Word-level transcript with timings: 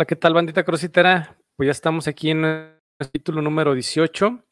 Hola, 0.00 0.06
¿qué 0.06 0.16
tal, 0.16 0.32
bandita 0.32 0.64
crositera? 0.64 1.36
Pues 1.56 1.66
ya 1.66 1.72
estamos 1.72 2.08
aquí 2.08 2.30
en 2.30 2.42
el 2.42 3.10
título 3.12 3.42
número 3.42 3.74
18. 3.74 4.42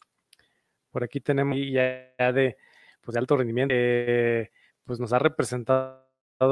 Por 0.90 1.02
aquí 1.02 1.20
tenemos 1.22 1.56
ya 1.72 2.12
de, 2.32 2.58
pues 3.00 3.14
de 3.14 3.18
alto 3.18 3.34
rendimiento. 3.34 3.74
Eh, 3.74 4.50
pues 4.84 5.00
nos 5.00 5.14
ha 5.14 5.18
representado 5.18 6.04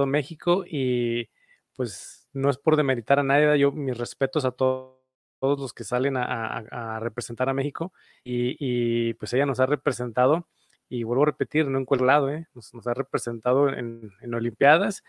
México 0.07 0.65
y 0.67 1.29
pues 1.75 2.27
no 2.33 2.49
es 2.49 2.57
por 2.57 2.77
demeritar 2.77 3.19
a 3.19 3.23
nadie, 3.23 3.59
yo 3.59 3.71
mis 3.71 3.99
respetos 3.99 4.47
a 4.47 4.53
todos 4.53 4.97
todos 5.39 5.61
los 5.61 5.75
que 5.75 5.85
salen 5.85 6.17
a, 6.17 6.99
representar 6.99 7.51
a 7.51 7.53
México 7.53 7.93
y, 8.25 9.13
pues 9.13 9.31
ella 9.35 9.45
nos 9.45 9.61
ha 9.61 9.67
representado 9.67 10.49
y 10.89 11.03
vuelvo 11.03 11.25
a 11.25 11.27
repetir, 11.27 11.69
no 11.69 11.77
en 11.77 11.85
cualquier 11.85 12.07
lado, 12.07 12.31
¿eh? 12.31 12.47
nos, 12.55 12.87
ha 12.87 12.95
representado 12.95 13.69
en, 13.69 14.11
Olimpiadas, 14.33 15.05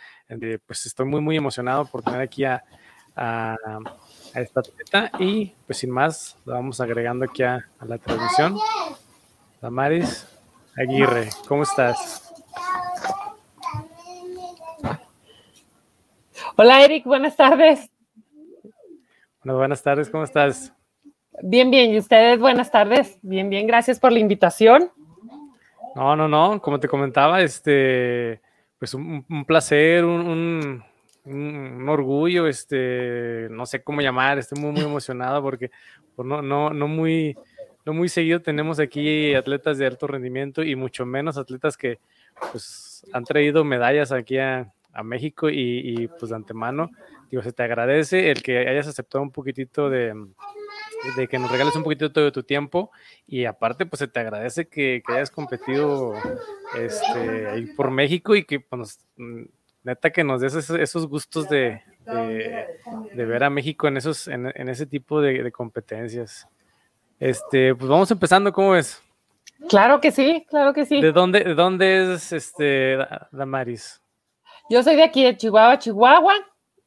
pues 0.66 0.85
estoy 0.85 1.05
muy 1.05 1.22
muy 1.22 1.38
emocionado 1.38 1.85
por 1.85 2.04
tener 2.04 2.20
aquí 2.20 2.44
a, 2.44 2.66
a, 3.17 3.57
esta 4.35 4.59
atleta 4.59 5.12
y 5.20 5.53
pues 5.66 5.80
sin 5.80 5.89
más, 5.89 6.38
lo 6.45 6.53
vamos 6.53 6.80
agregando 6.80 7.26
aquí 7.26 7.43
a, 7.43 7.67
la 7.85 7.98
transmisión. 7.98 8.57
Damaris 9.62 10.27
Aguirre, 10.77 11.30
¿cómo 11.48 11.63
estás? 11.63 12.31
Hola 16.55 16.84
Eric, 16.84 17.05
buenas 17.05 17.35
tardes. 17.35 17.90
Bueno, 19.43 19.57
buenas 19.57 19.81
tardes, 19.81 20.09
¿cómo 20.09 20.23
estás? 20.23 20.73
Bien, 21.41 21.70
bien, 21.71 21.91
¿y 21.93 21.98
ustedes? 21.98 22.40
Buenas 22.40 22.71
tardes. 22.71 23.20
Bien, 23.21 23.49
bien, 23.49 23.68
gracias 23.68 23.99
por 23.99 24.12
la 24.12 24.20
invitación. 24.20 24.91
No, 25.96 26.15
no, 26.15 26.27
no, 26.27 26.62
como 26.62 26.79
te 26.79 26.87
comentaba, 26.87 27.41
este, 27.41 28.41
pues 28.77 28.93
un, 28.93 29.24
placer, 29.48 30.05
un, 30.05 30.27
un, 30.27 30.84
orgullo, 31.88 32.48
este, 32.48 33.48
no 33.50 33.66
sé 33.66 33.84
cómo 33.84 34.02
llamar, 34.02 34.38
estoy 34.38 34.62
muy, 34.62 34.72
muy 34.72 34.82
emocionado 34.86 35.42
porque 35.42 35.72
pues, 36.16 36.28
no, 36.28 36.42
no, 36.42 36.72
no 36.72 36.88
muy, 36.88 37.36
no 37.86 37.94
muy 37.94 38.10
seguido 38.10 38.42
tenemos 38.42 38.80
aquí 38.80 39.34
atletas 39.34 39.78
de 39.78 39.88
alto 39.88 40.08
rendimiento 40.08 40.64
y 40.64 40.76
mucho 40.76 41.05
menos 41.05 41.38
atletas 41.38 41.78
que 41.78 42.00
pues 42.52 43.05
han 43.14 43.24
traído 43.24 43.64
medallas 43.64 44.12
aquí 44.12 44.38
a, 44.38 44.72
México 45.04 45.48
y, 45.48 46.10
pues 46.20 46.32
de 46.32 46.36
antemano, 46.36 46.90
digo, 47.30 47.44
se 47.44 47.52
te 47.52 47.62
agradece 47.62 48.32
el 48.32 48.42
que 48.42 48.68
hayas 48.68 48.88
aceptado 48.88 49.22
un 49.22 49.30
poquitito 49.30 49.92
de, 49.92 50.12
de 51.16 51.28
que 51.28 51.38
nos 51.38 51.52
regales 51.52 51.76
un 51.76 51.84
poquitito 51.84 52.24
de 52.24 52.32
tu 52.32 52.42
tiempo 52.42 52.90
y 53.28 53.46
aparte 53.46 53.86
pues 53.86 54.00
se 54.00 54.08
te 54.08 54.20
agradece 54.20 54.68
que, 54.68 55.04
hayas 55.08 55.30
competido 55.30 56.16
este, 56.76 57.48
ahí 57.48 57.68
por 57.68 57.92
México 57.92 58.36
y 58.36 58.44
que 58.44 58.60
pues, 58.60 59.00
neta 59.88 60.12
que 60.12 60.24
nos 60.24 60.41
des 60.41 60.54
esos, 60.54 61.07
gustos 61.07 61.48
de, 61.48 61.82
de, 62.05 63.26
ver 63.26 63.43
a 63.43 63.49
México 63.49 63.88
en, 63.88 63.98
esos, 63.98 64.28
en, 64.28 64.69
ese 64.69 64.85
tipo 64.85 65.22
de, 65.22 65.52
competencias. 65.52 66.47
Este, 67.19 67.74
pues 67.74 67.90
vamos 67.90 68.12
empezando, 68.12 68.52
¿cómo 68.52 68.75
es? 68.75 69.02
Claro 69.69 70.00
que 70.00 70.12
sí, 70.12 70.46
claro 70.50 70.74
que 70.74 70.85
sí. 70.85 71.02
¿De 71.02 71.12
dónde, 71.12 71.44
de 71.44 71.56
dónde 71.56 72.13
es 72.13 72.31
este 72.31 72.97
Damaris? 73.31 74.02
Yo 74.69 74.84
soy 74.84 74.96
de 74.96 75.03
aquí 75.03 75.24
de 75.24 75.35
Chihuahua, 75.35 75.80
Chihuahua. 75.80 76.34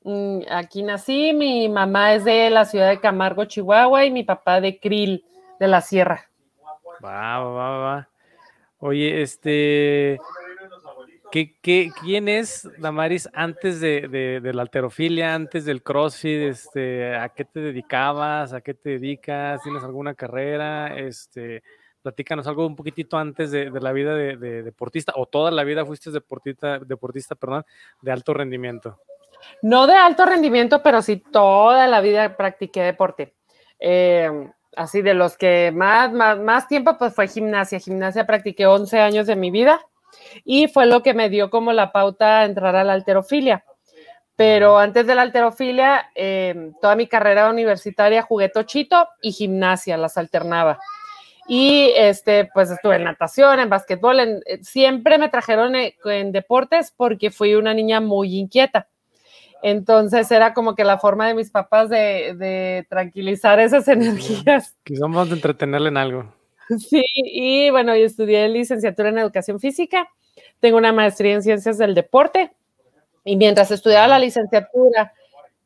Mm, 0.02 0.40
aquí 0.50 0.82
nací, 0.82 1.32
mi 1.32 1.68
mamá 1.68 2.14
es 2.14 2.24
de 2.24 2.50
la 2.50 2.64
ciudad 2.64 2.90
de 2.90 3.00
Camargo, 3.00 3.44
Chihuahua, 3.46 4.04
y 4.04 4.10
mi 4.10 4.22
papá 4.22 4.60
de 4.60 4.78
Krill, 4.78 5.24
de 5.58 5.66
la 5.66 5.80
Sierra. 5.80 6.28
Va, 7.02 7.38
va, 7.38 7.78
va. 7.78 8.08
Oye, 8.78 9.22
este, 9.22 10.18
¿Qué, 11.30 11.92
quién 12.00 12.28
es 12.28 12.68
Damaris 12.78 13.28
antes 13.32 13.80
de, 13.80 14.40
la 14.42 14.62
alterofilia, 14.62 15.34
antes 15.34 15.64
del 15.64 15.82
CrossFit? 15.82 16.42
Este, 16.42 17.14
¿A 17.14 17.28
qué 17.28 17.44
te 17.44 17.60
dedicabas? 17.60 18.52
¿A 18.52 18.60
qué 18.60 18.74
te 18.74 18.90
dedicas? 18.90 19.62
¿Tienes 19.62 19.84
alguna 19.84 20.14
carrera? 20.14 20.98
Este, 20.98 21.62
platícanos 22.02 22.48
algo 22.48 22.66
un 22.66 22.74
poquitito 22.74 23.16
antes 23.16 23.52
de, 23.52 23.70
la 23.70 23.92
vida 23.92 24.14
de, 24.14 24.62
deportista 24.62 25.12
o 25.14 25.26
toda 25.26 25.52
la 25.52 25.62
vida 25.62 25.86
fuiste 25.86 26.10
deportista, 26.10 26.80
deportista 26.80 27.36
perdón, 27.36 27.64
de 28.02 28.10
alto 28.10 28.34
rendimiento. 28.34 28.98
No 29.62 29.86
de 29.86 29.94
alto 29.94 30.26
rendimiento, 30.26 30.82
pero 30.82 31.00
sí 31.00 31.16
toda 31.16 31.86
la 31.86 32.00
vida 32.00 32.36
practiqué 32.36 32.82
deporte. 32.82 33.34
Eh, 33.78 34.28
así 34.76 35.00
de 35.00 35.14
los 35.14 35.36
que 35.36 35.70
más, 35.72 36.12
más, 36.12 36.40
más 36.40 36.66
tiempo 36.66 36.98
pues 36.98 37.14
fue 37.14 37.28
gimnasia. 37.28 37.78
Gimnasia 37.78 38.26
practiqué 38.26 38.66
11 38.66 38.98
años 38.98 39.26
de 39.28 39.36
mi 39.36 39.52
vida 39.52 39.80
y 40.44 40.68
fue 40.68 40.86
lo 40.86 41.02
que 41.02 41.14
me 41.14 41.28
dio 41.28 41.50
como 41.50 41.72
la 41.72 41.92
pauta 41.92 42.40
a 42.40 42.44
entrar 42.44 42.76
a 42.76 42.84
la 42.84 42.92
alterofilia. 42.94 43.64
Pero 44.36 44.78
antes 44.78 45.06
de 45.06 45.14
la 45.14 45.22
alterofilia, 45.22 46.10
eh, 46.14 46.72
toda 46.80 46.96
mi 46.96 47.06
carrera 47.06 47.50
universitaria 47.50 48.22
jugué 48.22 48.48
tochito 48.48 49.06
y 49.20 49.32
gimnasia, 49.32 49.98
las 49.98 50.16
alternaba. 50.16 50.78
Y 51.46 51.92
este, 51.96 52.48
pues 52.54 52.70
estuve 52.70 52.96
en 52.96 53.04
natación, 53.04 53.60
en 53.60 53.68
básquetbol, 53.68 54.20
en, 54.20 54.42
eh, 54.46 54.60
siempre 54.62 55.18
me 55.18 55.28
trajeron 55.28 55.74
en, 55.74 55.92
en 56.04 56.32
deportes 56.32 56.94
porque 56.96 57.30
fui 57.30 57.54
una 57.54 57.74
niña 57.74 58.00
muy 58.00 58.38
inquieta. 58.38 58.88
Entonces 59.62 60.30
era 60.30 60.54
como 60.54 60.74
que 60.74 60.84
la 60.84 60.98
forma 60.98 61.26
de 61.26 61.34
mis 61.34 61.50
papás 61.50 61.90
de, 61.90 62.34
de 62.38 62.86
tranquilizar 62.88 63.60
esas 63.60 63.88
energías. 63.88 64.76
Quizás 64.84 65.30
entretenerle 65.30 65.88
en 65.88 65.96
algo. 65.96 66.39
Sí, 66.78 67.02
y 67.14 67.70
bueno, 67.70 67.96
yo 67.96 68.06
estudié 68.06 68.48
licenciatura 68.48 69.08
en 69.08 69.18
educación 69.18 69.58
física, 69.58 70.08
tengo 70.60 70.78
una 70.78 70.92
maestría 70.92 71.34
en 71.34 71.42
ciencias 71.42 71.78
del 71.78 71.94
deporte 71.94 72.52
y 73.24 73.36
mientras 73.36 73.70
estudiaba 73.70 74.06
la 74.06 74.18
licenciatura 74.18 75.12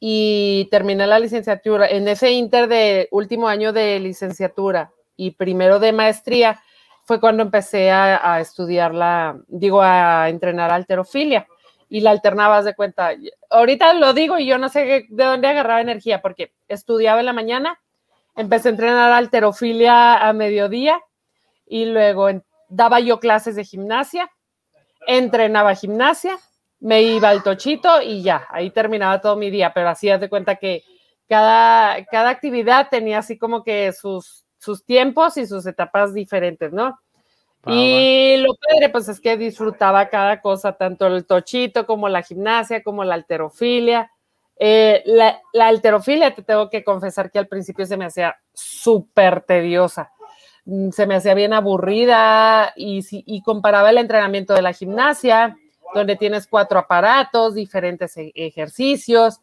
y 0.00 0.68
terminé 0.70 1.06
la 1.06 1.18
licenciatura, 1.18 1.86
en 1.88 2.08
ese 2.08 2.32
inter 2.32 2.68
de 2.68 3.08
último 3.10 3.48
año 3.48 3.72
de 3.72 3.98
licenciatura 4.00 4.92
y 5.16 5.32
primero 5.32 5.78
de 5.78 5.92
maestría, 5.92 6.60
fue 7.04 7.20
cuando 7.20 7.42
empecé 7.42 7.90
a, 7.90 8.40
estudiar 8.40 8.94
la, 8.94 9.38
digo, 9.48 9.82
a 9.82 10.28
entrenar 10.30 10.70
alterofilia 10.70 11.46
y 11.90 12.00
la 12.00 12.10
alternabas 12.10 12.64
de 12.64 12.74
cuenta. 12.74 13.10
Ahorita 13.50 13.92
lo 13.92 14.14
digo 14.14 14.38
y 14.38 14.46
yo 14.46 14.56
no 14.56 14.70
sé 14.70 15.06
de 15.08 15.24
dónde 15.24 15.48
agarraba 15.48 15.82
energía 15.82 16.22
porque 16.22 16.54
estudiaba 16.66 17.20
en 17.20 17.26
la 17.26 17.34
mañana 17.34 17.78
empecé 18.36 18.68
a 18.68 18.72
entrenar 18.72 19.12
alterofilia 19.12 20.16
a 20.28 20.32
mediodía 20.32 21.00
y 21.66 21.86
luego 21.86 22.28
daba 22.68 23.00
yo 23.00 23.20
clases 23.20 23.56
de 23.56 23.64
gimnasia, 23.64 24.30
entrenaba 25.06 25.74
gimnasia, 25.74 26.38
me 26.80 27.02
iba 27.02 27.30
al 27.30 27.42
tochito 27.42 28.02
y 28.02 28.22
ya, 28.22 28.46
ahí 28.50 28.70
terminaba 28.70 29.20
todo 29.20 29.36
mi 29.36 29.50
día, 29.50 29.72
pero 29.72 29.88
así 29.88 30.08
de 30.08 30.28
cuenta 30.28 30.56
que 30.56 30.82
cada, 31.28 32.04
cada 32.06 32.30
actividad 32.30 32.88
tenía 32.90 33.18
así 33.18 33.38
como 33.38 33.62
que 33.62 33.92
sus, 33.92 34.44
sus 34.58 34.84
tiempos 34.84 35.36
y 35.36 35.46
sus 35.46 35.66
etapas 35.66 36.12
diferentes, 36.12 36.72
¿no? 36.72 36.98
y 37.66 38.36
lo 38.38 38.54
padre, 38.56 38.90
pues 38.90 39.08
es 39.08 39.20
que 39.20 39.36
disfrutaba 39.36 40.08
cada 40.08 40.40
cosa, 40.40 40.72
tanto 40.74 41.06
el 41.06 41.24
tochito 41.24 41.86
como 41.86 42.08
la 42.08 42.22
gimnasia, 42.22 42.82
como 42.82 43.04
la 43.04 43.14
alterofilia. 43.14 44.10
Eh, 44.56 45.02
la, 45.06 45.40
alterofilia, 45.66 46.34
te 46.34 46.42
tengo 46.42 46.70
que 46.70 46.84
confesar 46.84 47.30
que 47.30 47.38
al 47.38 47.48
principio 47.48 47.86
se 47.86 47.96
me 47.96 48.04
hacía 48.04 48.36
súper 48.52 49.42
tediosa, 49.42 50.12
mm, 50.64 50.90
se 50.90 51.06
me 51.06 51.16
hacía 51.16 51.34
bien 51.34 51.52
aburrida 51.52 52.72
y, 52.76 53.04
y 53.10 53.42
comparaba 53.42 53.90
el 53.90 53.98
entrenamiento 53.98 54.54
de 54.54 54.62
la 54.62 54.72
gimnasia, 54.72 55.56
donde 55.94 56.16
tienes 56.16 56.46
cuatro 56.46 56.78
aparatos, 56.78 57.54
diferentes 57.54 58.16
e, 58.16 58.32
ejercicios, 58.34 59.40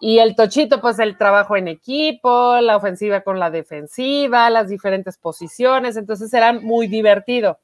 y 0.00 0.18
el 0.18 0.34
tochito, 0.34 0.80
pues 0.80 0.98
el 0.98 1.16
trabajo 1.16 1.56
en 1.56 1.68
equipo, 1.68 2.60
la 2.60 2.76
ofensiva 2.76 3.20
con 3.20 3.38
la 3.38 3.50
defensiva, 3.50 4.50
las 4.50 4.68
diferentes 4.68 5.16
posiciones, 5.16 5.96
entonces 5.96 6.34
era 6.34 6.52
muy 6.52 6.88
divertido. 6.88 7.60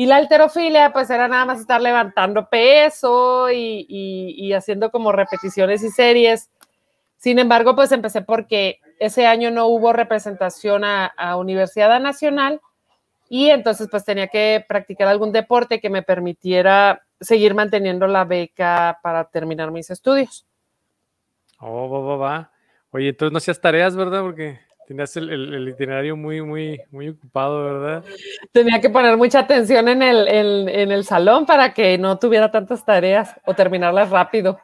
Y 0.00 0.06
la 0.06 0.16
alterofilia, 0.16 0.94
pues 0.94 1.10
era 1.10 1.28
nada 1.28 1.44
más 1.44 1.60
estar 1.60 1.78
levantando 1.78 2.48
peso 2.48 3.50
y, 3.52 4.50
haciendo 4.54 4.90
como 4.90 5.12
repeticiones 5.12 5.82
y 5.82 5.90
series. 5.90 6.48
Sin 7.18 7.38
embargo, 7.38 7.76
pues 7.76 7.92
empecé 7.92 8.22
porque 8.22 8.80
ese 8.98 9.26
año 9.26 9.50
no 9.50 9.66
hubo 9.66 9.92
representación 9.92 10.84
a, 10.84 11.36
Universidad 11.36 12.00
Nacional 12.00 12.62
y 13.28 13.50
entonces 13.50 13.88
pues 13.90 14.06
tenía 14.06 14.28
que 14.28 14.64
practicar 14.66 15.06
algún 15.06 15.32
deporte 15.32 15.80
que 15.80 15.90
me 15.90 16.02
permitiera 16.02 17.02
seguir 17.20 17.54
manteniendo 17.54 18.06
la 18.06 18.24
beca 18.24 19.00
para 19.02 19.24
terminar 19.24 19.70
mis 19.70 19.90
estudios. 19.90 20.46
Oh, 21.58 21.90
va, 21.90 22.00
va, 22.00 22.16
va. 22.16 22.52
Oye, 22.90 23.10
entonces 23.10 23.32
no 23.32 23.36
hacías 23.36 23.60
tareas, 23.60 23.94
¿verdad? 23.94 24.22
Porque 24.22 24.60
Tenías 24.90 25.16
el, 25.16 25.68
itinerario 25.68 26.16
muy, 26.16 26.42
muy, 26.42 26.80
muy 26.90 27.10
ocupado, 27.10 27.62
¿verdad? 27.62 28.04
Tenía 28.50 28.80
que 28.80 28.90
poner 28.90 29.16
mucha 29.16 29.38
atención 29.38 29.86
en 29.86 30.02
el, 30.02 30.26
en, 30.26 30.90
el 30.90 31.04
salón 31.04 31.46
para 31.46 31.72
que 31.72 31.96
no 31.96 32.18
tuviera 32.18 32.50
tantas 32.50 32.84
tareas 32.84 33.36
o 33.46 33.54
terminarlas 33.54 34.10
rápido. 34.10 34.58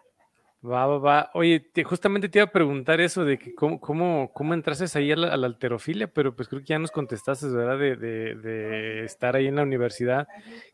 Va, 0.68 0.84
va, 0.84 0.98
va. 0.98 1.30
Oye, 1.34 1.70
justamente 1.84 2.28
te 2.28 2.40
iba 2.40 2.46
a 2.46 2.50
preguntar 2.50 3.00
eso 3.00 3.24
de 3.24 3.38
que 3.38 3.54
cómo, 3.54 3.78
cómo, 3.78 4.32
cómo 4.34 4.52
entraste 4.52 4.98
ahí 4.98 5.12
a 5.12 5.16
la, 5.16 5.46
alterofilia, 5.46 6.08
pero 6.08 6.34
pues 6.34 6.48
creo 6.48 6.60
que 6.60 6.66
ya 6.66 6.80
nos 6.80 6.90
contestaste, 6.90 7.46
¿verdad? 7.46 7.78
De, 7.78 7.94
de, 7.94 9.04
estar 9.04 9.36
ahí 9.36 9.46
en 9.46 9.54
la 9.54 9.62
universidad, 9.62 10.26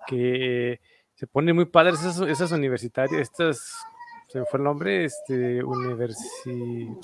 que 0.07 0.81
se 1.13 1.27
ponen 1.27 1.57
muy 1.57 1.67
padres 1.67 2.01
esas, 2.01 2.27
esas 2.27 2.53
universitarias, 2.53 3.21
estas 3.21 3.85
se 4.33 4.47
fue 4.47 4.59
el 4.59 4.65
nombre, 4.65 5.05
este, 5.05 5.63
universi... 5.63 6.17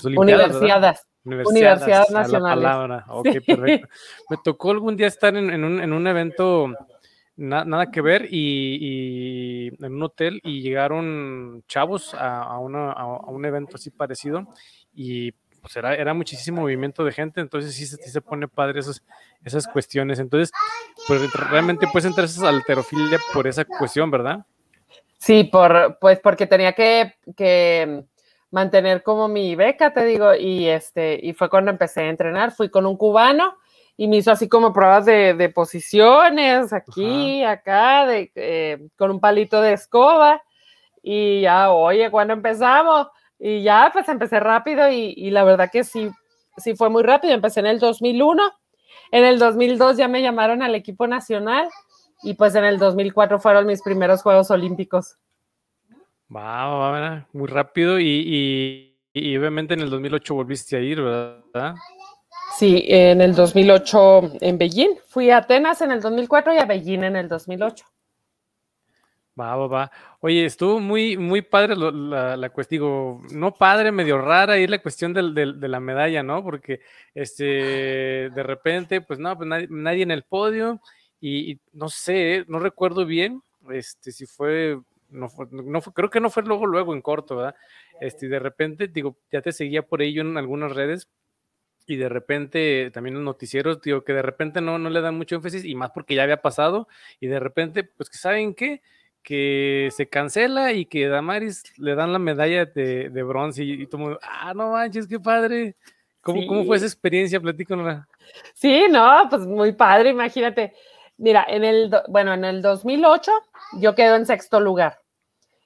Pues, 0.01 0.05
universidades. 0.05 1.05
Universidades, 1.23 2.09
nacionales. 2.09 3.03
Ok, 3.07 3.27
perfecto. 3.45 3.87
Me 4.31 4.37
tocó 4.43 4.71
algún 4.71 4.97
día 4.97 5.05
estar 5.05 5.35
en, 5.35 5.63
un, 5.63 5.79
en 5.79 5.93
un, 5.93 6.07
evento 6.07 6.73
nada 7.35 7.91
que 7.91 8.01
ver 8.01 8.27
y, 8.31 9.67
en 9.67 9.93
un 9.93 10.01
hotel 10.01 10.41
y 10.43 10.61
llegaron 10.61 11.63
chavos 11.67 12.15
a, 12.15 12.41
a, 12.41 12.57
un 12.57 13.45
evento 13.45 13.75
así 13.75 13.91
parecido 13.91 14.47
y 14.91 15.31
pues 15.61 15.75
era, 15.75 15.93
era 15.93 16.13
muchísimo 16.15 16.61
movimiento 16.61 17.03
de 17.03 17.11
gente, 17.11 17.41
entonces 17.41 17.75
sí, 17.75 17.85
sí 17.85 18.09
se 18.09 18.21
pone 18.21 18.47
padre 18.47 18.79
esas, 18.79 19.03
esas 19.43 19.67
cuestiones. 19.67 20.17
Entonces, 20.17 20.51
pues 21.07 21.31
realmente 21.33 21.85
puedes 21.91 22.05
entrar 22.05 22.27
a 22.27 22.49
alterofilia 22.49 23.19
por 23.33 23.45
esa 23.45 23.65
cuestión, 23.65 24.09
¿verdad? 24.09 24.45
Sí, 25.19 25.43
por, 25.43 25.97
pues 25.99 26.19
porque 26.21 26.47
tenía 26.47 26.71
que, 26.73 27.15
que 27.35 28.05
mantener 28.51 29.03
como 29.03 29.27
mi 29.27 29.53
beca, 29.55 29.93
te 29.93 30.05
digo, 30.05 30.33
y 30.33 30.67
este, 30.67 31.19
y 31.21 31.33
fue 31.33 31.49
cuando 31.49 31.71
empecé 31.71 32.01
a 32.01 32.09
entrenar, 32.09 32.53
fui 32.53 32.69
con 32.69 32.85
un 32.85 32.95
cubano 32.97 33.57
y 33.97 34.07
me 34.07 34.17
hizo 34.17 34.31
así 34.31 34.47
como 34.47 34.71
pruebas 34.71 35.05
de, 35.05 35.51
posiciones, 35.53 36.71
aquí, 36.71 37.43
acá, 37.43 38.05
de, 38.05 38.31
eh, 38.35 38.87
con 38.95 39.11
un 39.11 39.19
palito 39.19 39.61
de 39.61 39.73
escoba, 39.73 40.41
y 41.03 41.41
ya, 41.41 41.71
oye, 41.71 42.09
cuando 42.09 42.33
empezamos, 42.33 43.07
y 43.37 43.61
ya, 43.61 43.89
pues 43.91 44.07
empecé 44.07 44.39
rápido, 44.39 44.89
y, 44.89 45.13
y, 45.17 45.31
la 45.31 45.43
verdad 45.43 45.69
que 45.69 45.83
sí, 45.83 46.09
sí 46.57 46.75
fue 46.77 46.89
muy 46.89 47.03
rápido, 47.03 47.33
empecé 47.33 47.59
en 47.59 47.65
el 47.65 47.79
2001, 47.79 48.41
en 49.11 49.25
el 49.25 49.37
2002 49.37 49.97
ya 49.97 50.07
me 50.07 50.21
llamaron 50.21 50.61
al 50.61 50.75
equipo 50.75 51.05
nacional, 51.05 51.67
y 52.23 52.33
pues 52.33 52.55
en 52.55 52.65
el 52.65 52.77
2004 52.77 53.39
fueron 53.39 53.65
mis 53.65 53.81
primeros 53.81 54.21
Juegos 54.21 54.51
Olímpicos. 54.51 55.17
Wow, 56.29 56.41
va, 56.41 57.27
muy 57.33 57.47
rápido 57.47 57.99
y, 57.99 58.95
obviamente 59.15 59.73
en 59.73 59.81
el 59.81 59.89
2008 59.89 60.35
volviste 60.35 60.77
a 60.77 60.79
ir, 60.79 61.01
¿verdad? 61.01 61.75
Sí, 62.57 62.85
en 62.87 63.21
el 63.21 63.33
2008 63.35 64.33
en 64.41 64.57
Beijing. 64.57 64.97
Fui 65.07 65.31
a 65.31 65.37
Atenas 65.37 65.81
en 65.81 65.91
el 65.91 66.01
2004 66.01 66.53
y 66.53 66.57
a 66.57 66.65
Beijing 66.65 67.03
en 67.03 67.15
el 67.15 67.27
2008. 67.27 67.85
Va, 69.39 69.55
va, 69.55 69.67
va. 69.67 69.91
Oye, 70.19 70.43
estuvo 70.43 70.79
muy, 70.81 71.15
muy 71.15 71.41
padre 71.41 71.75
la, 71.77 72.49
cuestión, 72.49 72.77
digo, 72.77 73.21
no 73.31 73.55
padre, 73.55 73.91
medio 73.91 74.17
rara 74.19 74.53
ahí 74.53 74.67
la 74.67 74.81
cuestión 74.81 75.13
de 75.13 75.67
la 75.69 75.79
medalla, 75.79 76.21
¿no? 76.23 76.43
Porque 76.43 76.81
este, 77.15 78.29
de 78.29 78.43
repente, 78.43 78.99
pues 78.99 79.17
no, 79.17 79.37
pues 79.37 79.47
nadie, 79.69 80.03
en 80.03 80.11
el 80.11 80.23
podio 80.23 80.81
y, 81.21 81.59
no 81.73 81.89
sé, 81.89 82.45
no 82.47 82.59
recuerdo 82.59 83.05
bien, 83.05 83.41
este, 83.71 84.11
si 84.11 84.25
fue 84.25 84.79
no 85.09 85.29
fue, 85.29 85.47
no 85.51 85.81
fue, 85.81 85.93
creo 85.93 86.09
que 86.09 86.19
no 86.19 86.29
fue 86.29 86.43
luego, 86.43 86.67
luego 86.67 86.93
en 86.93 87.01
corto, 87.01 87.37
¿verdad? 87.37 87.55
Este, 87.99 88.27
de 88.27 88.39
repente, 88.39 88.87
digo, 88.87 89.17
ya 89.31 89.41
te 89.41 89.51
seguía 89.51 89.81
por 89.81 90.01
ello 90.01 90.21
en 90.21 90.37
algunas 90.37 90.73
redes 90.73 91.09
y 91.87 91.95
de 91.95 92.09
repente 92.09 92.91
también 92.93 93.15
en 93.15 93.23
noticieros, 93.23 93.81
digo, 93.81 94.03
que 94.03 94.13
de 94.13 94.21
repente 94.21 94.61
no, 94.61 94.77
no 94.77 94.89
le 94.89 95.01
dan 95.01 95.17
mucho 95.17 95.35
énfasis 95.35 95.65
y 95.65 95.73
más 95.75 95.91
porque 95.91 96.15
ya 96.15 96.23
había 96.23 96.41
pasado 96.41 96.87
y 97.19 97.27
de 97.27 97.39
repente, 97.39 97.83
pues 97.83 98.09
que 98.09 98.17
saben 98.17 98.53
qué, 98.53 98.81
que 99.23 99.89
se 99.91 100.07
cancela 100.07 100.73
y 100.73 100.85
que 100.85 101.07
Damaris 101.07 101.63
le 101.77 101.95
dan 101.95 102.13
la 102.13 102.19
medalla 102.19 102.65
de, 102.65 103.09
de 103.09 103.23
bronce 103.23 103.63
y, 103.63 103.87
todo 103.87 104.19
ah, 104.21 104.53
no 104.55 104.71
manches, 104.71 105.07
qué 105.07 105.19
padre. 105.19 105.75
¿Cómo, 106.21 106.45
¿Cómo 106.47 106.65
fue 106.65 106.77
esa 106.77 106.85
experiencia? 106.85 107.39
Platícanos. 107.39 108.05
Sí, 108.53 108.85
no, 108.91 109.27
pues 109.29 109.41
muy 109.45 109.71
padre, 109.71 110.09
imagínate. 110.09 110.73
Mira, 111.19 111.45
en 111.49 111.65
el, 111.65 111.93
bueno, 112.07 112.33
en 112.33 112.45
el 112.45 112.61
2008 112.61 113.31
yo 113.73 113.93
quedo 113.93 114.15
en 114.15 114.25
sexto 114.25 114.61
lugar. 114.61 114.99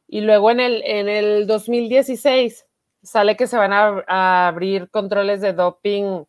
Y 0.07 0.21
luego 0.21 0.49
en 0.49 0.59
el, 0.59 0.81
en 0.83 1.07
el 1.07 1.45
2016 1.45 2.65
sale 3.03 3.37
que 3.37 3.45
se 3.45 3.57
van 3.57 3.71
a, 3.71 4.47
abrir 4.47 4.89
controles 4.89 5.41
de 5.41 5.53
doping, 5.53 6.23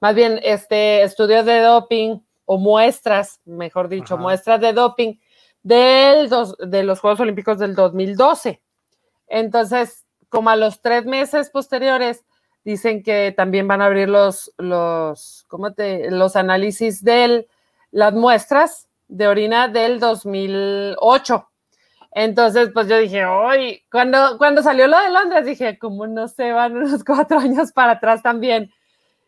más 0.00 0.14
bien 0.14 0.40
este 0.42 1.02
estudios 1.02 1.46
de 1.46 1.60
doping 1.60 2.18
o 2.44 2.58
muestras, 2.58 3.40
mejor 3.46 3.88
dicho, 3.88 4.18
muestras 4.18 4.60
de 4.60 4.74
doping 4.74 5.14
del 5.62 6.28
de 6.58 6.82
los 6.82 7.00
Juegos 7.00 7.20
Olímpicos 7.20 7.58
del 7.58 7.74
2012. 7.74 8.60
Entonces, 9.26 10.04
como 10.28 10.50
a 10.50 10.56
los 10.56 10.82
tres 10.82 11.06
meses 11.06 11.48
posteriores, 11.48 12.24
dicen 12.62 13.02
que 13.02 13.32
también 13.34 13.66
van 13.66 13.80
a 13.80 13.86
abrir 13.86 14.10
los, 14.10 14.52
los, 14.58 15.46
¿cómo 15.48 15.72
te, 15.72 16.10
los 16.10 16.36
análisis 16.36 17.02
de 17.02 17.46
las 17.90 18.12
muestras 18.12 18.88
de 19.08 19.28
orina 19.28 19.68
del 19.68 20.00
2008. 20.00 21.48
Entonces, 22.12 22.70
pues 22.72 22.88
yo 22.88 22.96
dije, 22.98 23.26
hoy, 23.26 23.84
cuando, 23.90 24.38
cuando 24.38 24.62
salió 24.62 24.86
lo 24.86 24.98
de 24.98 25.10
Londres, 25.10 25.44
dije, 25.44 25.78
como 25.78 26.06
no 26.06 26.28
se 26.28 26.50
van 26.50 26.76
unos 26.76 27.04
cuatro 27.04 27.38
años 27.38 27.72
para 27.72 27.92
atrás 27.92 28.22
también. 28.22 28.72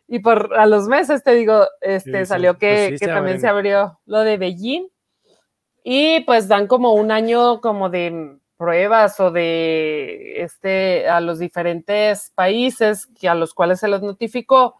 Y 0.07 0.19
por 0.19 0.55
a 0.57 0.65
los 0.65 0.87
meses, 0.87 1.23
te 1.23 1.35
digo, 1.35 1.67
este, 1.81 2.25
salió 2.25 2.57
que, 2.57 2.87
pues 2.89 2.99
que 2.99 3.07
también 3.07 3.39
se 3.39 3.47
abrió 3.47 3.99
lo 4.07 4.21
de 4.21 4.37
Beijing. 4.37 4.87
Y 5.83 6.21
pues 6.21 6.47
dan 6.47 6.65
como 6.65 6.93
un 6.93 7.11
año 7.11 7.61
como 7.61 7.89
de 7.89 8.39
pruebas 8.57 9.19
o 9.19 9.31
de 9.31 10.41
este 10.41 11.07
a 11.07 11.21
los 11.21 11.39
diferentes 11.39 12.31
países 12.35 13.07
que 13.19 13.29
a 13.29 13.35
los 13.35 13.53
cuales 13.53 13.79
se 13.79 13.87
los 13.87 14.01
notificó. 14.01 14.75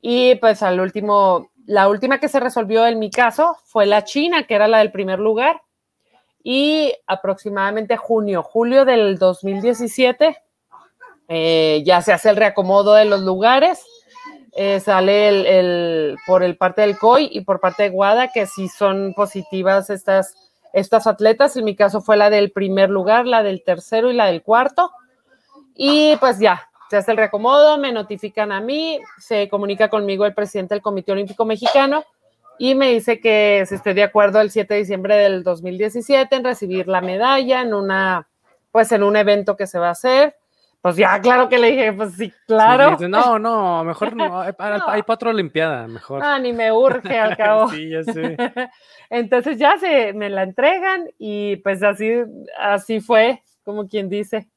Y 0.00 0.36
pues 0.36 0.62
al 0.62 0.80
último 0.80 1.50
la 1.70 1.88
última 1.88 2.18
que 2.18 2.28
se 2.28 2.40
resolvió 2.40 2.84
en 2.84 2.98
mi 2.98 3.10
caso 3.10 3.56
fue 3.64 3.86
la 3.86 4.02
China, 4.02 4.42
que 4.42 4.56
era 4.56 4.66
la 4.66 4.78
del 4.78 4.90
primer 4.90 5.20
lugar. 5.20 5.62
Y 6.42 6.92
aproximadamente 7.06 7.96
junio, 7.96 8.42
julio 8.42 8.84
del 8.84 9.18
2017, 9.18 10.36
eh, 11.28 11.82
ya 11.86 12.02
se 12.02 12.12
hace 12.12 12.30
el 12.30 12.34
reacomodo 12.34 12.94
de 12.94 13.04
los 13.04 13.20
lugares. 13.20 13.86
Eh, 14.56 14.80
sale 14.80 15.28
el, 15.60 16.16
por 16.26 16.42
el 16.42 16.56
parte 16.56 16.80
del 16.80 16.98
COI 16.98 17.28
y 17.30 17.42
por 17.42 17.60
parte 17.60 17.84
de 17.84 17.90
Guada, 17.90 18.32
que 18.32 18.46
sí 18.46 18.66
son 18.66 19.14
positivas 19.14 19.90
estas, 19.90 20.34
estas 20.72 21.06
atletas. 21.06 21.56
En 21.56 21.64
mi 21.64 21.76
caso 21.76 22.00
fue 22.00 22.16
la 22.16 22.30
del 22.30 22.50
primer 22.50 22.90
lugar, 22.90 23.28
la 23.28 23.44
del 23.44 23.62
tercero 23.62 24.10
y 24.10 24.14
la 24.14 24.26
del 24.26 24.42
cuarto. 24.42 24.90
Y 25.76 26.16
pues 26.16 26.40
ya, 26.40 26.68
se 26.90 26.96
hace 26.96 27.12
el 27.12 27.18
reacomodo, 27.18 27.78
me 27.78 27.92
notifican 27.92 28.50
a 28.50 28.60
mí, 28.60 29.00
se 29.16 29.48
comunica 29.48 29.88
conmigo 29.88 30.26
el 30.26 30.34
presidente 30.34 30.74
del 30.74 30.82
Comité 30.82 31.12
Olímpico 31.12 31.44
Mexicano 31.44 32.04
y 32.58 32.74
me 32.74 32.90
dice 32.90 33.20
que 33.20 33.64
si 33.68 33.76
estoy 33.76 33.94
de 33.94 34.02
acuerdo 34.02 34.40
el 34.40 34.50
7 34.50 34.74
de 34.74 34.80
diciembre 34.80 35.14
del 35.14 35.44
2017 35.44 36.34
en 36.34 36.42
recibir 36.42 36.88
la 36.88 37.00
medalla 37.00 37.62
en 37.62 37.74
una, 37.74 38.28
pues 38.72 38.90
en 38.90 39.04
un 39.04 39.14
evento 39.14 39.56
que 39.56 39.68
se 39.68 39.78
va 39.78 39.86
a 39.86 39.92
hacer. 39.92 40.34
Pues 40.82 40.96
ya, 40.96 41.20
claro 41.20 41.48
que 41.48 41.58
le 41.58 41.70
dije, 41.70 41.92
pues 41.92 42.14
sí, 42.14 42.32
claro. 42.48 42.96
no, 43.08 43.38
no, 43.38 43.84
mejor 43.84 44.16
no, 44.16 44.40
hay, 44.40 44.52
para 44.52 44.84
otra 45.06 45.30
Olimpiada, 45.30 45.86
mejor. 45.86 46.24
Ah, 46.24 46.40
ni 46.40 46.52
me 46.52 46.72
urge 46.72 47.16
al 47.16 47.36
cabo. 47.36 47.68
sí, 47.68 47.88
ya 47.88 48.02
sé. 48.02 48.36
Entonces 49.10 49.58
ya 49.58 49.78
se 49.78 50.12
me 50.12 50.28
la 50.28 50.42
entregan 50.42 51.08
y 51.18 51.54
pues 51.58 51.84
así, 51.84 52.10
así 52.58 53.00
fue, 53.00 53.44
como 53.62 53.86
quien 53.86 54.08
dice. 54.08 54.48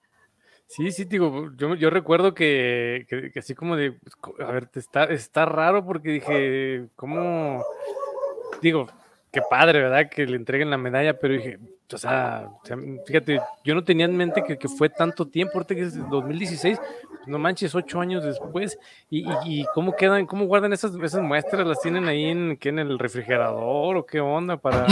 Sí, 0.76 0.92
sí, 0.92 1.06
digo, 1.06 1.52
yo, 1.56 1.76
yo 1.76 1.92
recuerdo 1.92 2.34
que, 2.34 3.06
que, 3.08 3.40
así 3.40 3.54
como 3.54 3.76
de, 3.76 3.96
a 4.40 4.52
ver, 4.52 4.70
está, 4.74 5.04
está 5.04 5.46
raro 5.46 5.86
porque 5.86 6.10
dije, 6.10 6.88
¿cómo? 6.96 7.64
Digo, 8.60 8.88
qué 9.32 9.44
padre, 9.48 9.84
¿verdad? 9.84 10.10
Que 10.10 10.26
le 10.26 10.36
entreguen 10.36 10.72
la 10.72 10.80
medalla, 10.80 11.20
pero 11.20 11.36
dije, 11.36 11.60
o 11.94 11.98
sea, 12.00 12.50
fíjate, 13.06 13.40
yo 13.64 13.76
no 13.76 13.84
tenía 13.84 14.06
en 14.06 14.18
mente 14.18 14.44
que, 14.44 14.58
que 14.58 14.68
fue 14.68 14.90
tanto 14.90 15.28
tiempo, 15.28 15.52
ahorita 15.54 15.76
que 15.76 15.82
es 15.82 16.10
2016, 16.10 16.80
pues 17.08 17.28
no 17.28 17.38
manches, 17.38 17.76
ocho 17.76 18.02
años 18.02 18.24
después, 18.24 18.80
y, 19.12 19.28
y, 19.46 19.66
cómo 19.76 19.96
quedan, 19.96 20.26
cómo 20.26 20.46
guardan 20.46 20.74
esas, 20.74 20.96
esas 20.96 21.22
muestras, 21.22 21.68
las 21.68 21.82
tienen 21.82 22.08
ahí 22.08 22.26
en, 22.26 22.58
¿qué, 22.58 22.70
en 22.70 22.80
el 22.80 22.98
refrigerador 22.98 23.96
o 23.96 24.06
qué 24.08 24.20
onda 24.20 24.58
para... 24.58 24.88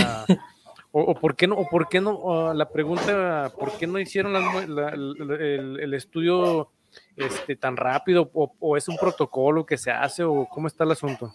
O, 0.94 1.16
por 1.16 1.36
qué 1.38 1.48
no, 1.48 1.56
o 1.56 1.70
por 1.70 1.88
qué 1.88 2.02
no, 2.02 2.54
la 2.54 2.68
pregunta, 2.68 3.50
¿por 3.58 3.72
qué 3.72 3.88
no 3.88 3.98
hicieron 3.98 4.36
el, 4.36 5.94
estudio 5.94 6.70
este, 7.16 7.56
tan 7.56 7.78
rápido? 7.78 8.30
O, 8.34 8.76
es 8.76 8.90
un 8.90 8.98
protocolo 8.98 9.66
que 9.66 9.78
se 9.78 9.90
hace? 9.90 10.24
¿O 10.24 10.46
cómo 10.50 10.68
está 10.68 10.84
el 10.84 10.92
asunto? 10.92 11.34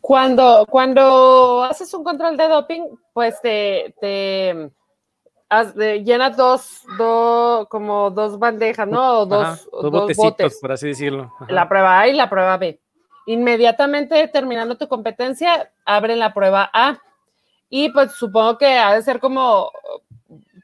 Cuando, 0.00 0.64
cuando 0.70 1.62
haces 1.64 1.92
un 1.92 2.02
control 2.02 2.38
de 2.38 2.48
doping, 2.48 2.82
pues 3.12 3.38
te, 3.42 3.94
te 4.00 4.70
llenas 6.02 6.34
dos, 6.34 6.82
dos, 6.96 7.68
como 7.68 8.10
dos 8.10 8.38
bandejas, 8.38 8.88
¿no? 8.88 9.26
dos, 9.26 9.68
dos, 9.70 10.16
botes, 10.16 10.58
por 10.60 10.72
así 10.72 10.88
decirlo. 10.88 11.30
La 11.48 11.68
prueba 11.68 12.00
A 12.00 12.08
y 12.08 12.14
la 12.14 12.30
prueba 12.30 12.56
B. 12.56 12.80
Inmediatamente 13.26 14.26
terminando 14.28 14.78
tu 14.78 14.88
competencia, 14.88 15.70
abren 15.84 16.18
la 16.18 16.32
prueba 16.32 16.70
A 16.72 16.98
y 17.70 17.90
pues 17.90 18.12
supongo 18.12 18.58
que 18.58 18.78
ha 18.78 18.94
de 18.94 19.02
ser 19.02 19.20
como 19.20 19.70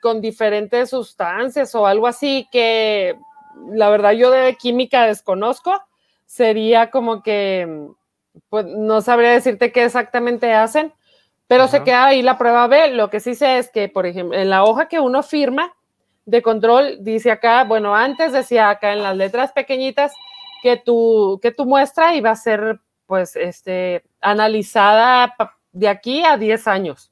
con 0.01 0.21
diferentes 0.21 0.91
sustancias 0.91 1.75
o 1.75 1.87
algo 1.87 2.07
así 2.07 2.49
que 2.53 3.19
la 3.73 3.89
verdad 3.89 4.13
yo 4.13 4.31
de 4.31 4.55
química 4.57 5.07
desconozco. 5.07 5.81
Sería 6.27 6.91
como 6.91 7.23
que, 7.23 7.89
pues 8.49 8.67
no 8.67 9.01
sabría 9.01 9.31
decirte 9.31 9.73
qué 9.73 9.85
exactamente 9.85 10.53
hacen, 10.53 10.93
pero 11.47 11.69
se 11.69 11.83
queda 11.85 12.07
ahí 12.07 12.23
la 12.23 12.39
prueba 12.39 12.67
B. 12.67 12.91
Lo 12.91 13.11
que 13.11 13.21
sí 13.21 13.35
sé 13.35 13.59
es 13.59 13.71
que, 13.71 13.89
por 13.89 14.07
ejemplo, 14.07 14.37
en 14.37 14.51
la 14.51 14.65
hoja 14.65 14.89
que 14.89 15.01
uno 15.01 15.23
firma, 15.23 15.75
de 16.27 16.43
control 16.43 16.99
dice 17.01 17.31
acá, 17.31 17.65
bueno, 17.65 17.95
antes 17.95 18.33
decía 18.33 18.71
acá 18.71 18.93
en 18.93 19.03
las 19.03 19.17
letras 19.17 19.53
pequeñitas 19.53 20.13
que 20.63 20.79
tu, 20.79 21.39
que 21.43 21.53
tu 21.53 21.67
muestra 21.67 22.15
iba 22.15 22.31
a 22.31 22.37
ser 22.37 22.81
pues 23.07 23.37
este, 23.37 24.03
analizada 24.23 25.35
de 25.75 25.88
aquí 25.88 26.25
a 26.25 26.38
10 26.38 26.66
años 26.66 27.11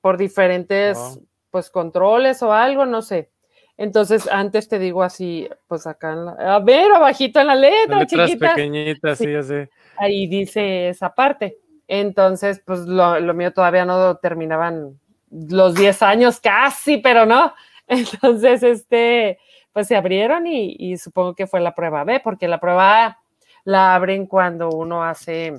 por 0.00 0.16
diferentes 0.16 1.20
pues 1.50 1.68
controles 1.68 2.42
o 2.42 2.52
algo, 2.52 2.86
no 2.86 3.02
sé. 3.02 3.30
Entonces, 3.76 4.26
antes 4.30 4.68
te 4.68 4.78
digo 4.78 5.02
así, 5.02 5.48
pues 5.66 5.86
acá, 5.86 6.12
en 6.12 6.24
la, 6.24 6.32
a 6.32 6.58
ver, 6.60 6.90
abajito 6.92 7.40
en 7.40 7.46
la 7.48 7.54
letra, 7.54 8.00
letras 8.00 8.36
pequeñitas, 8.36 9.18
sí, 9.18 9.30
ya 9.30 9.42
sé. 9.42 9.70
Ahí 9.96 10.26
dice 10.26 10.88
esa 10.88 11.14
parte. 11.14 11.58
Entonces, 11.88 12.62
pues 12.64 12.80
lo, 12.80 13.20
lo 13.20 13.34
mío 13.34 13.52
todavía 13.52 13.84
no 13.84 14.16
terminaban 14.16 14.98
los 15.30 15.74
10 15.74 16.02
años 16.02 16.40
casi, 16.40 16.98
pero 16.98 17.26
no. 17.26 17.52
Entonces, 17.86 18.62
este, 18.62 19.38
pues 19.72 19.88
se 19.88 19.96
abrieron 19.96 20.46
y, 20.46 20.96
supongo 20.96 21.34
que 21.34 21.46
fue 21.46 21.60
la 21.60 21.74
prueba 21.74 22.04
B, 22.04 22.20
porque 22.20 22.48
la 22.48 22.60
prueba 22.60 23.06
A 23.06 23.18
la 23.64 23.94
abren 23.94 24.26
cuando 24.26 24.70
uno 24.70 25.04
hace, 25.04 25.54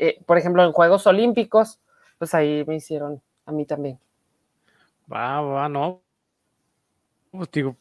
eh, 0.00 0.18
por 0.24 0.38
ejemplo, 0.38 0.64
en 0.64 0.72
Juegos 0.72 1.06
Olímpicos, 1.06 1.78
pues 2.16 2.34
ahí 2.34 2.64
me 2.66 2.76
hicieron 2.76 3.20
a 3.44 3.52
mí 3.52 3.66
también. 3.66 3.98
Va, 5.12 5.42
va, 5.42 5.68
no. 5.68 6.00
Pues 7.30 7.50
digo, 7.52 7.76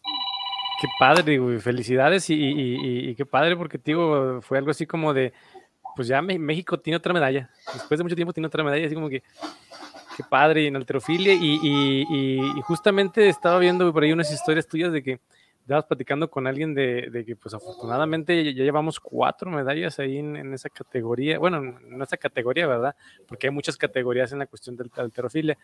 qué 0.81 0.87
padre, 0.99 1.23
digo, 1.31 1.57
felicidades 1.61 2.25
y, 2.29 3.15
qué 3.15 3.25
padre, 3.25 3.55
porque 3.55 3.79
digo, 3.83 4.41
fue 4.41 4.57
algo 4.57 4.71
así 4.71 4.85
como 4.85 5.13
de, 5.13 5.31
pues 5.95 6.09
ya 6.09 6.21
México 6.21 6.77
tiene 6.77 6.97
otra 6.97 7.13
medalla. 7.13 7.49
Después 7.73 7.97
de 7.97 8.03
mucho 8.03 8.17
tiempo 8.17 8.33
tiene 8.33 8.47
otra 8.47 8.65
medalla, 8.65 8.85
así 8.85 8.95
como 8.95 9.09
que, 9.09 9.23
qué 10.17 10.23
padre, 10.29 10.67
en 10.67 10.75
alterofilia. 10.75 11.33
Y, 11.33 12.61
justamente 12.63 13.29
estaba 13.29 13.59
viendo 13.59 13.93
por 13.93 14.03
ahí 14.03 14.11
unas 14.11 14.29
historias 14.29 14.67
tuyas 14.67 14.91
de 14.91 15.01
que 15.01 15.19
estabas 15.69 15.85
platicando 15.85 16.31
con 16.31 16.47
alguien 16.47 16.73
de, 16.73 17.23
que, 17.25 17.35
pues 17.35 17.53
afortunadamente 17.53 18.43
ya, 18.55 18.63
llevamos 18.63 18.99
cuatro 18.99 19.51
medallas 19.51 19.99
ahí 19.99 20.17
en, 20.17 20.51
esa 20.53 20.69
categoría. 20.69 21.37
Bueno, 21.37 21.57
en 21.57 22.01
esa 22.01 22.17
categoría, 22.17 22.65
¿verdad? 22.65 22.95
Porque 23.27 23.47
hay 23.47 23.53
muchas 23.53 23.77
categorías 23.77 24.31
en 24.31 24.39
la 24.39 24.47
cuestión 24.47 24.75
del 24.75 24.89
alterofilia, 24.95 25.57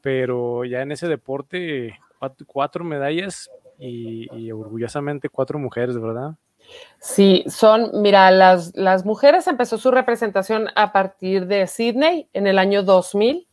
pero 0.00 0.64
ya 0.64 0.80
en 0.80 0.92
ese 0.92 1.08
deporte, 1.08 1.98
cuatro, 2.46 2.84
medallas 2.84 3.50
y, 3.78 4.50
orgullosamente 4.50 5.28
cuatro 5.28 5.58
mujeres, 5.58 6.00
¿verdad? 6.00 6.36
Sí, 6.98 7.44
son, 7.46 7.90
mira, 8.00 8.30
las, 8.30 8.74
las 8.74 9.04
mujeres 9.04 9.46
empezó 9.46 9.76
su 9.76 9.90
representación 9.90 10.68
a 10.74 10.92
partir 10.92 11.46
de 11.46 11.66
Sydney 11.66 12.28
en 12.32 12.46
el 12.46 12.58
año 12.58 12.82
2000 12.82 13.46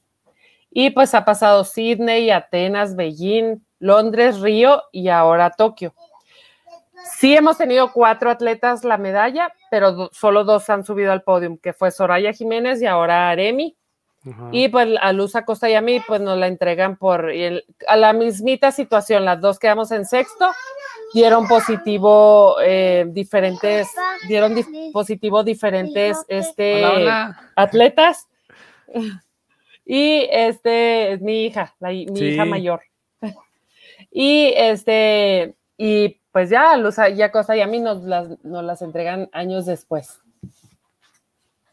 y 0.72 0.92
pues 0.92 1.14
ha 1.16 1.26
pasado 1.26 1.64
Sydney, 1.66 2.30
Atenas, 2.30 2.96
Beijing, 2.96 3.62
Londres, 3.80 4.40
Río 4.40 4.84
y 4.92 5.10
ahora 5.10 5.52
Tokio. 5.52 5.94
Sí 7.16 7.36
hemos 7.36 7.58
tenido 7.58 7.94
cuatro 7.94 8.30
atletas 8.30 8.84
la 8.84 8.98
medalla, 8.98 9.54
pero 9.72 10.10
solo 10.12 10.44
dos 10.44 10.70
han 10.70 10.84
subido 10.84 11.12
al 11.12 11.22
podio, 11.22 11.58
que 11.62 11.74
fue 11.74 11.92
Soraya 11.92 12.34
Jiménez 12.34 12.82
y 12.82 12.86
ahora 12.86 13.30
Aremi. 13.30 13.76
Y 14.52 14.68
pues 14.68 14.90
a 15.00 15.14
Luz 15.14 15.38
Acosta 15.38 15.70
y 15.70 15.76
a 15.76 15.82
mí, 15.82 16.02
pues 16.06 16.20
nos 16.20 16.38
la 16.38 16.48
entregan 16.48 16.98
por 16.98 17.32
a 17.88 17.96
la 17.96 18.12
mismita 18.12 18.74
situación. 18.74 19.24
Las 19.24 19.40
dos 19.40 19.58
quedamos 19.58 19.92
en 19.92 20.06
sexto, 20.06 20.52
dieron 21.14 21.48
positivo 21.48 22.58
eh, 22.62 23.06
diferentes, 23.08 23.88
dieron 24.28 24.54
positivo 24.92 25.44
diferentes 25.44 26.18
este, 26.28 26.84
atletas. 27.56 28.28
Y 29.90 30.28
este 30.30 31.14
es 31.14 31.22
mi 31.22 31.46
hija, 31.46 31.74
mi 31.80 32.04
hija 32.04 32.44
mayor. 32.44 32.82
Y 34.12 34.54
este, 34.56 35.56
y 35.78 36.22
pues 36.32 36.50
ya, 36.50 36.76
Luz 36.78 36.96
ya 37.16 37.32
Costa 37.32 37.56
y 37.56 37.62
a 37.62 37.68
mí 37.68 37.80
nos 37.80 38.04
las, 38.04 38.44
nos 38.44 38.64
las 38.64 38.82
entregan 38.82 39.30
años 39.32 39.66
después. 39.66 40.22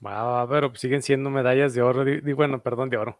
Wow, 0.04 0.46
pero 0.50 0.74
siguen 0.74 1.00
siendo 1.00 1.30
medallas 1.30 1.72
de 1.72 1.80
oro, 1.80 2.06
y 2.06 2.32
bueno, 2.34 2.62
perdón, 2.62 2.90
de 2.90 2.98
oro. 2.98 3.18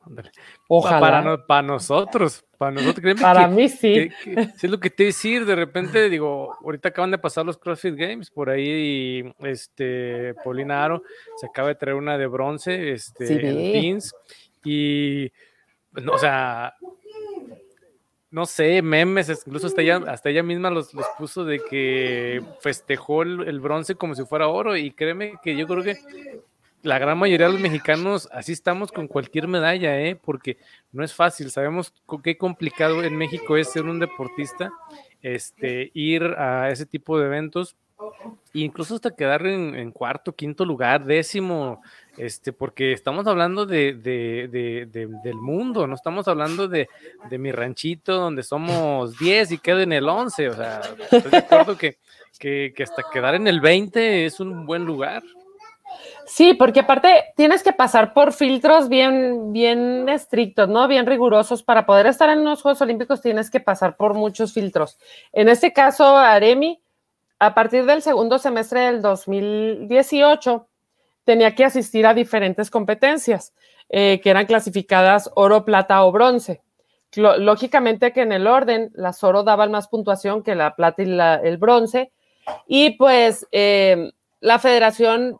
Ojalá. 0.68 1.00
Para, 1.00 1.46
para 1.46 1.62
nosotros, 1.62 2.44
para 2.58 2.72
nosotros. 2.72 3.20
Para 3.22 3.48
mí 3.48 3.70
sí. 3.70 4.10
es 4.26 4.64
lo 4.64 4.78
que 4.78 4.90
te 4.90 5.04
decir, 5.04 5.46
de 5.46 5.54
repente, 5.54 6.10
digo, 6.10 6.54
ahorita 6.62 6.90
acaban 6.90 7.10
de 7.10 7.16
pasar 7.16 7.46
los 7.46 7.56
CrossFit 7.56 7.94
Games, 7.94 8.30
por 8.30 8.50
ahí, 8.50 9.32
este, 9.38 10.34
Paulina 10.44 10.84
Aro 10.84 11.02
se 11.38 11.46
acaba 11.46 11.68
de 11.68 11.76
traer 11.76 11.96
una 11.96 12.18
de 12.18 12.26
bronce, 12.26 12.92
este, 12.92 13.78
en 13.78 13.98
y, 14.62 15.32
o 16.06 16.18
sea, 16.18 16.74
no 18.34 18.46
sé, 18.46 18.82
memes, 18.82 19.28
incluso 19.46 19.68
hasta 19.68 19.80
ella, 19.80 20.02
hasta 20.08 20.28
ella 20.28 20.42
misma 20.42 20.68
los, 20.68 20.92
los 20.92 21.06
puso 21.16 21.44
de 21.44 21.60
que 21.60 22.42
festejó 22.58 23.22
el, 23.22 23.60
bronce 23.60 23.94
como 23.94 24.16
si 24.16 24.24
fuera 24.24 24.48
oro 24.48 24.76
y 24.76 24.90
créeme 24.90 25.34
que 25.40 25.54
yo 25.54 25.68
creo 25.68 25.84
que 25.84 25.98
la 26.82 26.98
gran 26.98 27.16
mayoría 27.16 27.46
de 27.46 27.52
los 27.52 27.62
mexicanos 27.62 28.28
así 28.32 28.50
estamos 28.50 28.90
con 28.90 29.06
cualquier 29.06 29.46
medalla, 29.46 30.00
¿eh? 30.00 30.16
porque 30.16 30.56
no 30.90 31.04
es 31.04 31.14
fácil, 31.14 31.48
sabemos 31.52 31.94
qué 32.24 32.36
complicado 32.36 33.04
en 33.04 33.16
México 33.16 33.56
es 33.56 33.70
ser 33.70 33.84
un 33.84 34.00
deportista, 34.00 34.72
este, 35.22 35.92
ir 35.94 36.24
a 36.36 36.72
ese 36.72 36.86
tipo 36.86 37.16
de 37.20 37.26
eventos, 37.26 37.76
incluso 38.52 38.94
hasta 38.94 39.14
quedar 39.14 39.46
en, 39.46 39.90
cuarto, 39.92 40.32
quinto 40.32 40.64
lugar, 40.64 41.04
décimo, 41.04 41.82
este, 42.16 42.52
porque 42.52 42.92
estamos 42.92 43.26
hablando 43.26 43.66
de, 43.66 43.94
del 43.94 45.36
mundo, 45.36 45.86
no 45.86 45.94
estamos 45.94 46.28
hablando 46.28 46.68
de, 46.68 46.88
mi 47.30 47.52
ranchito 47.52 48.16
donde 48.16 48.42
somos 48.42 49.18
10 49.18 49.52
y 49.52 49.58
quedo 49.58 49.80
en 49.80 49.92
el 49.92 50.08
11, 50.08 50.48
o 50.48 50.54
sea, 50.54 50.80
estoy 51.10 51.30
de 51.30 51.36
acuerdo 51.36 51.76
que, 51.76 51.98
que, 52.38 52.74
hasta 52.82 53.02
quedar 53.12 53.34
en 53.34 53.46
el 53.46 53.60
20 53.60 54.26
es 54.26 54.40
un 54.40 54.66
buen 54.66 54.84
lugar. 54.84 55.22
Sí, 56.26 56.54
porque 56.54 56.80
aparte 56.80 57.24
tienes 57.36 57.62
que 57.62 57.72
pasar 57.72 58.14
por 58.14 58.32
filtros 58.32 58.88
bien, 58.88 59.52
bien 59.52 60.08
estrictos, 60.08 60.68
¿no? 60.68 60.88
Bien 60.88 61.06
rigurosos. 61.06 61.62
Para 61.62 61.86
poder 61.86 62.06
estar 62.06 62.30
en 62.30 62.44
los 62.44 62.62
Juegos 62.62 62.80
Olímpicos 62.80 63.20
tienes 63.20 63.50
que 63.50 63.60
pasar 63.60 63.96
por 63.96 64.14
muchos 64.14 64.52
filtros. 64.52 64.98
En 65.32 65.48
este 65.48 65.72
caso, 65.72 66.16
Aremi, 66.16 66.80
a 67.38 67.54
partir 67.54 67.84
del 67.84 68.02
segundo 68.02 68.38
semestre 68.38 68.80
del 68.80 69.02
2018, 69.02 70.68
tenía 71.24 71.54
que 71.54 71.64
asistir 71.64 72.06
a 72.06 72.14
diferentes 72.14 72.70
competencias 72.70 73.54
eh, 73.88 74.20
que 74.22 74.30
eran 74.30 74.46
clasificadas 74.46 75.30
oro, 75.34 75.64
plata 75.64 76.04
o 76.04 76.12
bronce. 76.12 76.62
Lógicamente 77.16 78.12
que 78.12 78.22
en 78.22 78.32
el 78.32 78.46
orden, 78.46 78.90
las 78.94 79.22
oro 79.22 79.44
daban 79.44 79.70
más 79.70 79.88
puntuación 79.88 80.42
que 80.42 80.54
la 80.54 80.74
plata 80.74 81.02
y 81.02 81.18
el 81.46 81.58
bronce. 81.58 82.12
Y 82.66 82.96
pues 82.96 83.46
eh, 83.52 84.10
la 84.40 84.58
federación, 84.58 85.38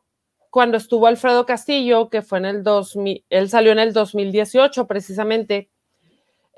cuando 0.51 0.77
estuvo 0.77 1.07
Alfredo 1.07 1.47
Castillo, 1.47 2.09
que 2.11 2.23
fue 2.23 2.39
en 2.39 2.45
el 2.45 2.63
2000, 2.63 3.25
él 3.29 3.49
salió 3.49 3.73
en 3.73 3.81
el 3.81 3.93
2018 3.93 4.87
precisamente, 4.87 5.69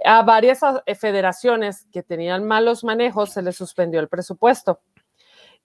a 0.05 0.23
varias 0.23 0.61
eh, 0.85 0.95
federaciones 0.95 1.87
que 1.91 2.03
tenían 2.03 2.45
malos 2.45 2.85
manejos 2.85 3.31
se 3.33 3.43
les 3.43 3.57
suspendió 3.57 4.01
el 4.01 4.09
presupuesto. 4.09 4.81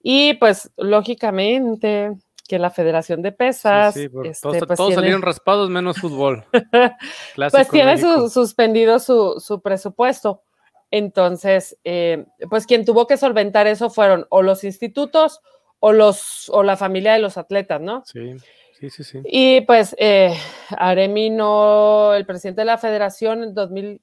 Y 0.02 0.34
pues 0.34 0.70
lógicamente 0.76 2.12
que 2.48 2.58
la 2.58 2.70
Federación 2.70 3.22
de 3.22 3.32
Pesas. 3.32 3.94
Sí, 3.94 4.02
este, 4.02 4.10
pues, 4.10 4.40
todos, 4.40 4.94
salieron 4.94 5.22
raspados 5.22 5.70
menos 5.70 5.98
fútbol. 5.98 6.44
pues 7.50 7.68
tiene 7.70 7.96
suspendido 8.28 8.98
su, 8.98 9.60
presupuesto. 9.62 10.42
Entonces, 10.90 11.78
eh, 11.84 12.26
pues 12.50 12.66
quien 12.66 12.84
tuvo 12.84 13.06
que 13.06 13.16
solventar 13.16 13.66
eso 13.66 13.88
fueron 13.88 14.26
o 14.28 14.42
los 14.42 14.64
institutos 14.64 15.40
o, 15.78 15.92
los, 15.92 16.50
o 16.50 16.62
la 16.62 16.76
familia 16.76 17.14
de 17.14 17.20
los 17.20 17.38
atletas, 17.38 17.80
¿no? 17.80 18.02
Sí. 18.04 18.36
Sí, 18.78 18.90
sí, 18.90 19.04
sí. 19.04 19.20
Y 19.24 19.60
pues 19.62 19.94
eh, 19.96 20.34
Aremi 20.70 21.30
no, 21.30 22.12
el 22.14 22.26
presidente 22.26 22.62
de 22.62 22.64
la 22.66 22.78
federación 22.78 23.44
en 23.44 23.54
2000, 23.54 24.02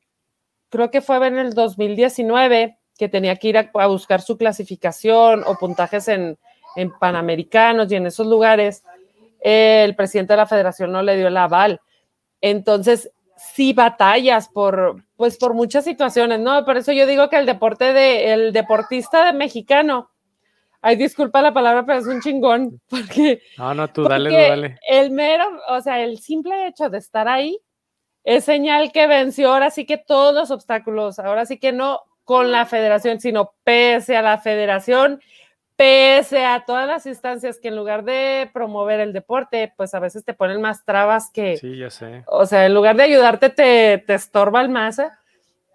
creo 0.70 0.90
que 0.90 1.02
fue 1.02 1.18
en 1.28 1.38
el 1.38 1.54
2019, 1.54 2.79
que 3.00 3.08
tenía 3.08 3.38
que 3.38 3.48
ir 3.48 3.58
a 3.58 3.88
buscar 3.88 4.22
su 4.22 4.38
clasificación 4.38 5.44
o 5.48 5.56
puntajes 5.56 6.10
en, 6.10 6.38
en 6.76 6.92
Panamericanos 6.92 7.90
y 7.90 7.96
en 7.96 8.06
esos 8.06 8.28
lugares, 8.28 8.84
el 9.40 9.96
presidente 9.96 10.34
de 10.34 10.38
la 10.38 10.46
federación 10.46 10.92
no 10.92 11.02
le 11.02 11.16
dio 11.16 11.30
el 11.30 11.38
aval. 11.38 11.80
Entonces, 12.42 13.10
sí 13.38 13.72
batallas 13.72 14.50
por, 14.50 15.02
pues 15.16 15.38
por 15.38 15.54
muchas 15.54 15.86
situaciones, 15.86 16.42
¿no? 16.42 16.66
Por 16.66 16.76
eso 16.76 16.92
yo 16.92 17.08
digo 17.08 17.30
que 17.30 17.38
el 17.38 17.46
deporte 17.46 17.94
de, 17.94 18.34
el 18.34 18.52
deportista 18.52 19.26
de 19.26 19.32
mexicano, 19.32 20.10
ay, 20.82 20.98
disculpa 20.98 21.42
la 21.42 21.54
palabra, 21.54 21.86
pero 21.86 22.00
es 22.00 22.08
un 22.08 22.20
chingón, 22.20 22.82
porque... 22.90 23.42
No, 23.58 23.74
no, 23.74 23.88
tú 23.88 24.04
dale, 24.04 24.30
dale. 24.30 24.78
El 24.86 25.12
mero, 25.12 25.46
o 25.70 25.80
sea, 25.80 26.02
el 26.02 26.20
simple 26.20 26.68
hecho 26.68 26.90
de 26.90 26.98
estar 26.98 27.30
ahí 27.30 27.58
es 28.26 28.44
señal 28.44 28.92
que 28.92 29.08
venció 29.08 29.54
ahora 29.54 29.70
sí 29.70 29.86
que 29.86 29.98
todos 29.98 30.36
los 30.36 30.52
obstáculos, 30.52 31.18
ahora 31.18 31.46
sí 31.46 31.58
que 31.58 31.72
no 31.72 32.02
con 32.30 32.52
la 32.52 32.68
federación, 32.68 33.20
sino 33.20 33.56
pese 33.64 34.16
a 34.16 34.22
la 34.22 34.38
federación 34.38 35.20
pese 35.76 36.46
a 36.46 36.64
todas 36.64 36.86
las 36.86 37.08
instancias 37.08 37.58
que 37.58 37.70
en 37.70 37.76
lugar 37.76 38.04
de 38.04 38.52
promover 38.54 39.00
el 39.00 39.14
deporte, 39.14 39.74
pues 39.76 39.96
a 39.96 40.00
veces 40.00 40.24
te 40.24 40.36
ponen 40.36 40.62
más 40.62 40.86
trabas 40.86 41.32
que... 41.32 41.58
Sí, 41.58 41.76
ya 41.76 41.90
sé. 41.90 42.24
O 42.28 42.46
sea, 42.46 42.68
en 42.68 42.76
lugar 42.76 42.98
de 42.98 43.04
ayudarte, 43.04 43.50
te, 43.50 44.04
te 44.06 44.14
estorban 44.14 44.72
más. 44.72 45.00
¿eh? 45.00 45.10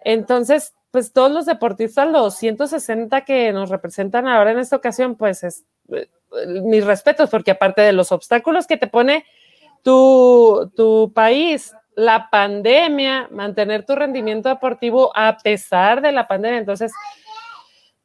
Entonces, 0.01 0.75
pues 0.91 1.11
todos 1.11 1.31
los 1.31 1.45
deportistas, 1.45 2.07
los 2.07 2.35
160 2.35 3.25
que 3.25 3.51
nos 3.51 3.69
representan 3.69 4.27
ahora 4.27 4.51
en 4.51 4.59
esta 4.59 4.77
ocasión, 4.77 5.15
pues 5.15 5.43
es 5.43 5.65
eh, 5.91 6.07
mis 6.61 6.85
respetos, 6.85 7.29
porque 7.29 7.51
aparte 7.51 7.81
de 7.81 7.91
los 7.91 8.13
obstáculos 8.13 8.65
que 8.65 8.77
te 8.77 8.87
pone 8.87 9.25
tu, 9.81 10.71
tu 10.73 11.11
país, 11.13 11.73
la 11.95 12.29
pandemia, 12.29 13.27
mantener 13.31 13.85
tu 13.85 13.95
rendimiento 13.95 14.49
deportivo 14.49 15.11
a 15.15 15.37
pesar 15.37 16.01
de 16.01 16.11
la 16.11 16.27
pandemia, 16.27 16.59
entonces 16.59 16.91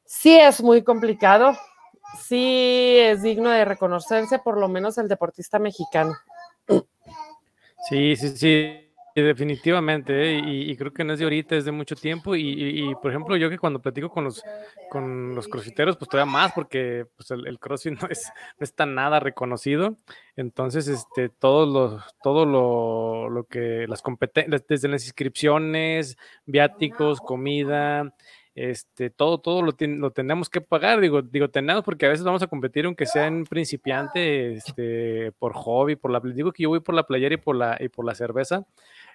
sí 0.04 0.36
es 0.38 0.62
muy 0.62 0.82
complicado, 0.82 1.56
sí 2.18 2.96
es 2.98 3.22
digno 3.22 3.50
de 3.50 3.64
reconocerse 3.64 4.38
por 4.38 4.58
lo 4.58 4.68
menos 4.68 4.98
el 4.98 5.08
deportista 5.08 5.58
mexicano. 5.58 6.14
Sí, 7.88 8.14
sí, 8.16 8.36
sí. 8.36 8.89
Definitivamente, 9.14 10.38
¿eh? 10.38 10.42
y, 10.44 10.76
creo 10.76 10.92
que 10.92 11.02
no 11.02 11.12
es 11.12 11.18
de 11.18 11.24
ahorita, 11.24 11.56
es 11.56 11.64
de 11.64 11.72
mucho 11.72 11.96
tiempo. 11.96 12.36
Y, 12.36 12.94
por 13.02 13.10
ejemplo, 13.10 13.36
yo 13.36 13.50
que 13.50 13.58
cuando 13.58 13.80
platico 13.80 14.08
con 14.08 14.24
los, 14.24 14.42
con 14.88 15.34
los 15.34 15.48
crossfiteros, 15.48 15.96
pues 15.96 16.08
todavía 16.08 16.30
más, 16.30 16.52
porque 16.52 17.06
pues, 17.16 17.30
el, 17.30 17.58
crossfit 17.58 17.92
no 18.02 18.08
es, 18.08 18.30
no 18.58 18.64
es 18.64 18.74
tan 18.74 18.94
nada 18.94 19.18
reconocido. 19.20 19.96
Entonces, 20.36 20.86
este, 20.86 21.28
todo 21.28 21.66
lo, 21.66 22.02
todo 22.22 22.46
lo, 22.46 23.28
lo 23.28 23.44
que 23.44 23.86
las 23.88 24.00
competencias, 24.00 24.64
desde 24.68 24.88
las 24.88 25.04
inscripciones, 25.04 26.16
viáticos, 26.46 27.20
comida, 27.20 28.14
este, 28.54 29.10
todo, 29.10 29.38
todo 29.38 29.62
lo, 29.62 29.72
lo, 29.78 30.10
tenemos 30.10 30.50
que 30.50 30.60
pagar, 30.60 31.00
digo, 31.00 31.22
digo, 31.22 31.48
tenemos 31.48 31.84
porque 31.84 32.06
a 32.06 32.08
veces 32.08 32.24
vamos 32.24 32.42
a 32.42 32.48
competir 32.48 32.84
aunque 32.84 33.06
sea 33.06 33.26
en 33.26 33.44
principiante, 33.44 34.54
este, 34.54 35.32
por 35.38 35.54
hobby, 35.54 35.96
por 35.96 36.10
la, 36.10 36.20
digo 36.20 36.52
que 36.52 36.64
yo 36.64 36.68
voy 36.68 36.80
por 36.80 36.94
la 36.94 37.06
playera 37.06 37.34
y 37.34 37.38
por 37.38 37.56
la, 37.56 37.76
y 37.80 37.88
por 37.88 38.04
la 38.04 38.14
cerveza, 38.14 38.66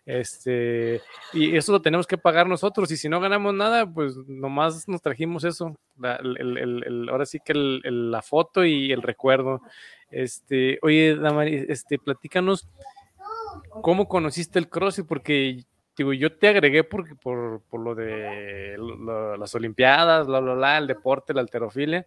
este, 0.05 1.01
y 1.33 1.55
eso 1.55 1.71
lo 1.71 1.81
tenemos 1.81 2.05
que 2.05 2.17
pagar 2.17 2.47
nosotros, 2.47 2.91
y 2.91 2.97
si 2.97 3.09
no 3.09 3.19
ganamos 3.19 3.53
nada, 3.53 3.91
pues 3.91 4.15
nomás 4.27 4.87
nos 4.87 5.01
trajimos 5.01 5.43
eso, 5.43 5.75
el, 6.03 6.57
el, 6.57 7.09
ahora 7.09 7.25
sí 7.25 7.39
que 7.43 7.53
la 7.53 8.21
foto 8.21 8.63
y 8.63 8.91
el 8.91 9.01
recuerdo. 9.01 9.61
Este, 10.11 10.79
oye, 10.83 11.15
Damari, 11.15 11.65
este, 11.67 11.97
platícanos, 11.97 12.67
¿cómo 13.81 14.07
conociste 14.07 14.59
el 14.59 14.69
CrossFit? 14.69 15.07
Porque 15.07 15.63
digo, 15.97 16.13
yo 16.13 16.37
te 16.37 16.49
agregué 16.49 16.83
por, 16.83 17.17
por, 17.17 17.61
por 17.63 17.79
lo 17.79 17.95
de 17.95 18.75
las 19.39 19.55
Olimpiadas, 19.55 20.27
bla, 20.27 20.39
bla, 20.39 20.53
bla, 20.53 20.77
el 20.77 20.87
deporte, 20.87 21.33
la 21.33 21.41
alterofilia. 21.41 22.05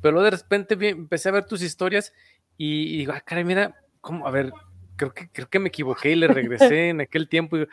Pero 0.00 0.22
de 0.22 0.30
repente 0.30 0.76
empecé 0.88 1.28
a 1.28 1.32
ver 1.32 1.44
tus 1.44 1.62
historias 1.62 2.14
y, 2.56 2.98
digo, 2.98 3.12
ah, 3.12 3.20
caray, 3.20 3.44
mira, 3.44 3.76
¿cómo? 4.00 4.26
A 4.26 4.30
ver, 4.30 4.52
creo 4.96 5.12
que, 5.12 5.28
creo 5.30 5.48
que 5.48 5.58
me 5.58 5.68
equivoqué 5.68 6.10
y 6.10 6.16
le 6.16 6.28
regresé 6.28 6.90
en 6.90 7.00
aquel 7.00 7.28
tiempo. 7.28 7.56
Y 7.56 7.66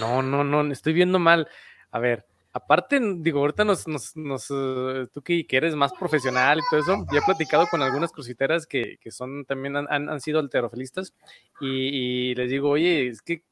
no, 0.00 0.22
no, 0.22 0.44
no, 0.44 0.72
estoy 0.72 0.92
viendo 0.92 1.18
mal. 1.18 1.48
A 1.90 1.98
ver, 1.98 2.26
aparte, 2.52 3.00
digo, 3.16 3.40
ahorita 3.40 3.64
nos, 3.64 3.86
nos, 3.86 4.16
nos 4.16 4.50
eh, 4.50 5.06
tú 5.12 5.22
que, 5.22 5.46
eres 5.50 5.74
más 5.74 5.92
profesional 5.92 6.58
y 6.58 6.62
todo 6.70 6.80
eso, 6.80 7.06
ya 7.12 7.18
he 7.20 7.22
platicado 7.22 7.66
con 7.70 7.82
algunas 7.82 8.12
cruciteras 8.12 8.66
que, 8.66 8.98
que 9.00 9.10
son 9.10 9.44
también 9.44 9.76
han, 9.76 10.08
han, 10.08 10.20
sido 10.20 10.38
alterofilistas 10.38 11.14
y, 11.60 11.66
y, 11.66 12.34
les 12.34 12.50
digo, 12.50 12.70
oye, 12.70 13.08
es 13.08 13.22
que 13.22 13.42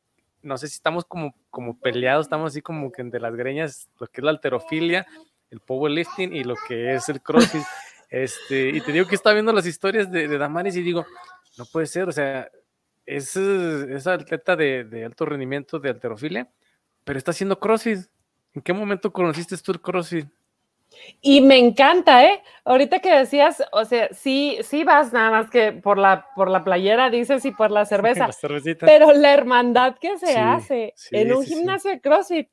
no 0.43 0.59
sé 0.59 0.69
si 0.69 0.75
estamos 0.75 1.05
como, 1.05 1.35
como 1.51 1.79
peleados, 1.79 2.27
estamos 2.27 2.53
así 2.53 2.63
como 2.63 2.93
que 2.93 3.03
entre 3.03 3.21
las 3.21 3.35
greñas, 3.35 3.89
lo 3.99 4.07
que 4.07 4.21
es 4.21 4.25
la 4.25 4.31
alterofilia, 4.31 5.07
el 5.51 5.61
powerlifting 5.61 6.35
y 6.35 6.45
lo 6.45 6.55
que 6.69 6.95
es 6.95 7.09
el 7.09 7.21
crossfit. 7.21 7.63
Este, 8.09 8.69
y 8.69 8.81
te 8.81 8.93
digo 8.93 9.09
que 9.09 9.17
estaba 9.17 9.35
viendo 9.35 9.53
las 9.53 9.67
historias 9.67 10.11
de, 10.13 10.29
de 10.29 10.39
Damaris 10.39 10.77
y 10.77 10.83
digo, 10.83 11.05
no 11.59 11.65
puede 11.67 11.87
ser, 11.87 12.09
o 12.09 12.13
sea, 12.13 12.49
es 13.07 13.37
esa 13.37 14.15
atleta 14.15 14.57
de, 14.57 14.85
de, 14.85 15.05
alto 15.05 15.25
rendimiento 15.25 15.79
de 15.79 15.91
alterofilia, 15.91 16.51
pero 17.05 17.19
está 17.19 17.31
haciendo 17.31 17.59
crossfit. 17.59 18.01
¿En 18.55 18.63
qué 18.63 18.73
momento 18.73 19.13
conociste 19.13 19.57
tú 19.59 19.73
el 19.73 19.81
crossfit? 19.81 20.27
Y 21.21 21.41
me 21.41 21.59
encanta, 21.59 22.25
¿eh? 22.25 22.43
Ahorita 22.65 23.01
que 23.01 23.11
decías, 23.11 23.63
o 23.73 23.85
sea, 23.85 24.09
sí, 24.13 24.59
sí 24.63 24.85
vas 24.85 25.13
nada 25.13 25.31
más 25.31 25.51
que 25.51 25.73
por 25.73 25.99
la, 25.99 26.27
por 26.35 26.51
la 26.51 26.65
playera, 26.65 27.11
dices, 27.11 27.45
y 27.45 27.51
por 27.51 27.71
la 27.71 27.85
cerveza. 27.87 28.29
pero 28.81 29.13
la 29.13 29.33
hermandad 29.33 29.97
que 29.99 30.19
se 30.19 30.37
hace 30.37 30.95
en 31.11 31.35
un 31.35 31.45
gimnasio 31.45 31.91
de 31.91 32.01
CrossFit, 32.01 32.49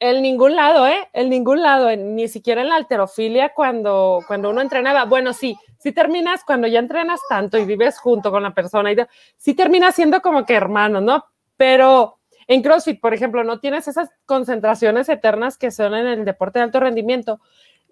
en 0.00 0.22
ningún 0.22 0.56
lado, 0.56 0.86
¿eh? 0.88 1.08
En 1.12 1.30
ningún 1.30 1.62
lado, 1.62 1.94
ni 1.96 2.26
siquiera 2.26 2.62
en 2.62 2.68
la 2.68 2.76
alterofilia 2.76 3.52
cuando, 3.54 4.20
cuando 4.26 4.50
uno 4.50 4.60
entrenaba. 4.60 5.04
Bueno, 5.04 5.32
sí, 5.32 5.56
sí 5.82 5.92
terminas 5.92 6.44
cuando 6.44 6.68
ya 6.68 6.78
entrenas 6.78 7.20
tanto 7.28 7.58
y 7.58 7.64
vives 7.64 7.98
junto 7.98 8.30
con 8.30 8.42
la 8.42 8.54
persona, 8.54 8.92
y 8.92 8.96
sí 9.36 9.54
terminas 9.54 9.94
siendo 9.94 10.22
como 10.22 10.46
que 10.46 10.54
hermano, 10.54 11.00
¿no? 11.00 11.24
Pero 11.56 12.18
en 12.46 12.62
CrossFit, 12.62 13.00
por 13.00 13.14
ejemplo, 13.14 13.44
no 13.44 13.60
tienes 13.60 13.88
esas 13.88 14.10
concentraciones 14.26 15.08
eternas 15.08 15.58
que 15.58 15.70
son 15.70 15.94
en 15.94 16.06
el 16.06 16.24
deporte 16.24 16.58
de 16.58 16.64
alto 16.64 16.80
rendimiento. 16.80 17.40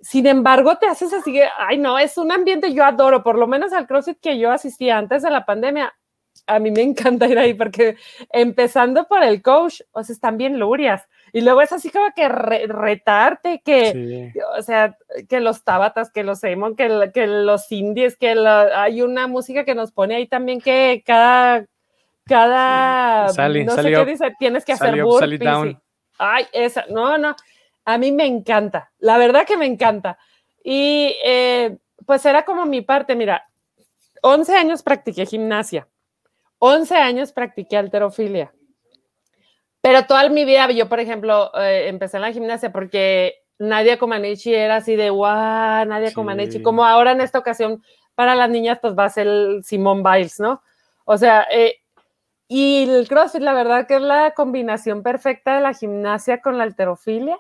Sin 0.03 0.27
embargo, 0.27 0.79
te 0.79 0.87
haces 0.87 1.13
así, 1.13 1.41
ay 1.59 1.79
no, 1.79 1.99
es 1.99 2.17
un 2.17 2.33
ambiente 2.33 2.73
yo 2.73 2.85
adoro, 2.85 3.23
por 3.23 3.37
lo 3.37 3.47
menos 3.47 3.73
al 3.73 3.87
CrossFit 3.87 4.21
que 4.21 4.39
yo 4.39 4.51
asistía 4.51 4.97
antes 4.97 5.23
de 5.23 5.31
la 5.31 5.45
pandemia, 5.45 5.95
a 6.47 6.59
mí 6.59 6.71
me 6.71 6.83
encanta 6.83 7.27
ir 7.27 7.39
ahí 7.39 7.55
porque 7.55 7.97
empezando 8.31 9.07
por 9.07 9.23
el 9.23 9.43
coach, 9.43 9.81
o 9.93 10.03
sea, 10.03 10.13
están 10.13 10.37
bien 10.37 10.59
lurias. 10.59 11.07
Y 11.33 11.41
luego 11.43 11.63
es 11.63 11.73
así 11.73 11.91
como 11.91 12.07
que 12.15 12.29
retarte, 12.29 13.63
que, 13.65 14.33
o 14.57 14.63
sea, 14.63 14.97
que 15.29 15.41
los 15.41 15.65
tabatas, 15.65 16.11
que 16.11 16.25
los 16.25 16.43
emo, 16.45 16.75
que, 16.77 17.11
que 17.15 17.27
los 17.27 17.71
indies, 17.71 18.17
que 18.17 18.31
hay 18.31 19.03
una 19.03 19.27
música 19.27 19.65
que 19.65 19.75
nos 19.75 19.93
pone 19.93 20.17
ahí 20.17 20.27
también 20.27 20.61
que 20.61 21.03
cada 21.07 21.67
cada, 22.31 23.27
no 23.27 23.33
sé 23.33 23.83
qué 23.91 24.05
dice, 24.05 24.37
tienes 24.39 24.65
que 24.65 24.73
hacer 24.73 25.03
burpees. 25.03 25.77
ay, 26.17 26.47
esa, 26.53 26.85
no, 26.89 27.19
no, 27.19 27.35
a 27.85 27.99
mí 27.99 28.13
me 28.13 28.25
encanta, 28.25 28.93
la 28.99 29.19
verdad 29.19 29.45
que 29.47 29.57
me 29.57 29.67
encanta. 29.67 30.17
Y 30.63 31.17
eh, 31.25 31.77
pues 32.07 32.25
era 32.25 32.45
como 32.45 32.67
mi 32.67 32.83
parte, 32.83 33.17
mira, 33.17 33.49
11 34.23 34.55
años 34.55 34.83
practiqué 34.83 35.27
gimnasia, 35.27 35.89
11 36.59 36.95
años 36.95 37.33
practiqué 37.33 37.77
alterofilia, 37.77 38.53
pero 39.81 40.07
toda 40.07 40.29
mi 40.29 40.45
vida 40.45 40.71
yo, 40.71 40.89
por 40.89 41.01
ejemplo, 41.01 41.51
eh, 41.55 41.89
empecé 41.89 42.17
en 42.19 42.23
la 42.23 42.33
gimnasia 42.33 42.73
porque 42.73 43.37
Nadia 43.59 43.99
Comaneci 43.99 44.55
era 44.55 44.77
así 44.77 44.97
de, 44.97 45.11
guau, 45.11 45.87
Nadia 45.87 46.13
Comaneci, 46.13 46.63
como 46.63 46.85
ahora 46.85 47.13
en 47.13 47.21
esta 47.21 47.39
ocasión 47.39 47.83
para 48.15 48.35
las 48.35 48.51
niñas 48.51 48.79
pues 48.81 48.95
va 48.99 49.07
a 49.07 49.11
ser 49.11 49.29
Simón 49.63 50.03
Biles, 50.03 50.41
¿no? 50.41 50.63
O 51.05 51.17
sea, 51.17 51.47
eh, 51.51 51.77
y 52.53 52.83
el 52.91 53.09
CrossFit, 53.09 53.43
la 53.43 53.53
verdad 53.55 53.87
que 53.87 53.95
es 53.95 54.03
la 54.03 54.33
combinación 54.33 55.03
perfecta 55.03 55.55
de 55.55 55.61
la 55.61 55.73
gimnasia 55.73 56.41
con 56.41 56.59
la 56.59 56.65
alterofilia. 56.65 57.39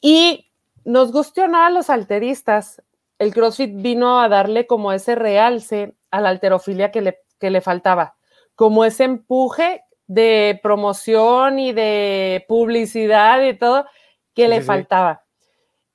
Y 0.00 0.50
nos 0.84 1.12
gustó 1.12 1.46
nada 1.46 1.66
a 1.66 1.70
los 1.70 1.90
alteristas. 1.90 2.82
El 3.18 3.34
CrossFit 3.34 3.70
vino 3.74 4.20
a 4.20 4.28
darle 4.28 4.66
como 4.66 4.92
ese 4.92 5.14
realce 5.14 5.94
a 6.10 6.20
la 6.20 6.30
alterofilia 6.30 6.90
que 6.90 7.02
le, 7.02 7.18
que 7.38 7.50
le 7.50 7.60
faltaba, 7.60 8.16
como 8.54 8.84
ese 8.84 9.04
empuje 9.04 9.83
de 10.06 10.60
promoción 10.62 11.58
y 11.58 11.72
de 11.72 12.44
publicidad 12.48 13.42
y 13.42 13.54
todo 13.54 13.86
que 14.34 14.48
le 14.48 14.60
faltaba. 14.60 15.24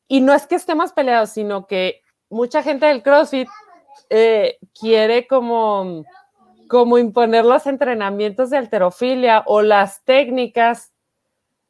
Y 0.07 0.21
no 0.21 0.33
es 0.33 0.47
que 0.47 0.55
estemos 0.55 0.93
peleados, 0.93 1.31
sino 1.31 1.67
que 1.67 2.01
mucha 2.29 2.63
gente 2.63 2.87
del 2.87 3.03
CrossFit 3.03 3.47
eh, 4.09 4.57
quiere 4.73 5.27
como 5.27 6.03
como 6.69 6.99
imponer 6.99 7.43
los 7.43 7.65
entrenamientos 7.65 8.51
de 8.51 8.57
alterofilia 8.57 9.43
o 9.47 9.63
las 9.63 10.03
técnicas 10.05 10.93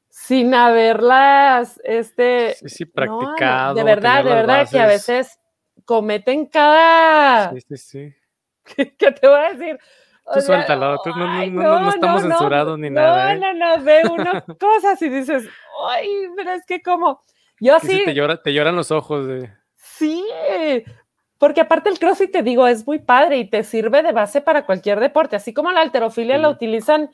sin 0.10 0.54
haberlas, 0.54 1.80
este, 1.86 2.56
sí, 2.56 2.70
sí, 2.70 2.86
practicado. 2.86 3.76
de 3.76 3.84
verdad, 3.84 4.24
de 4.26 4.30
verdad 4.30 4.70
que 4.70 4.80
a 4.80 4.88
veces 4.88 5.40
cometen 5.86 6.46
cada... 6.48 7.52
Sí, 7.54 7.62
sí, 7.62 7.78
sí. 7.78 8.16
¿Qué, 8.98 9.12
te 9.12 9.28
voy 9.28 9.40
a 9.40 9.54
decir? 9.54 9.80
Tú 10.34 10.42
suéltalo, 10.42 11.00
tú 11.04 11.10
no, 11.12 11.46
no, 11.48 11.80
no, 11.80 11.90
estamos 11.90 12.22
censurados 12.22 12.78
ni 12.78 12.90
nada. 12.90 13.36
No, 13.36 13.48
¿eh? 13.48 13.54
no, 13.56 13.78
no, 13.78 13.84
ve 13.84 14.02
uno 14.10 14.32
cosas 14.60 15.02
y 15.02 15.10
dices, 15.10 15.48
ay, 15.90 16.10
pero 16.36 16.52
es 16.52 16.66
que 16.66 16.82
como, 16.82 17.22
yo 17.60 17.80
sí. 17.80 18.04
te, 18.06 18.14
llora, 18.14 18.42
te 18.42 18.54
lloran 18.54 18.76
los 18.76 18.92
ojos 18.92 19.28
de... 19.28 19.52
Sí, 19.76 20.26
porque 21.38 21.62
aparte 21.62 21.90
el 21.90 22.00
CrossFit, 22.00 22.32
te 22.32 22.44
digo, 22.44 22.68
es 22.68 22.86
muy 22.86 23.00
padre 23.00 23.38
y 23.38 23.50
te 23.50 23.64
sirve 23.64 24.04
de 24.04 24.12
base 24.12 24.42
para 24.42 24.66
cualquier 24.66 25.00
deporte. 25.00 25.38
Así 25.38 25.54
como 25.54 25.72
la 25.72 25.82
alterofilia 25.82 26.38
la 26.38 26.50
utilizan 26.50 27.10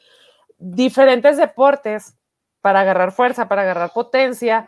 diferentes 0.57 1.37
deportes 1.37 2.17
para 2.61 2.81
agarrar 2.81 3.11
fuerza, 3.11 3.47
para 3.47 3.61
agarrar 3.61 3.93
potencia. 3.93 4.67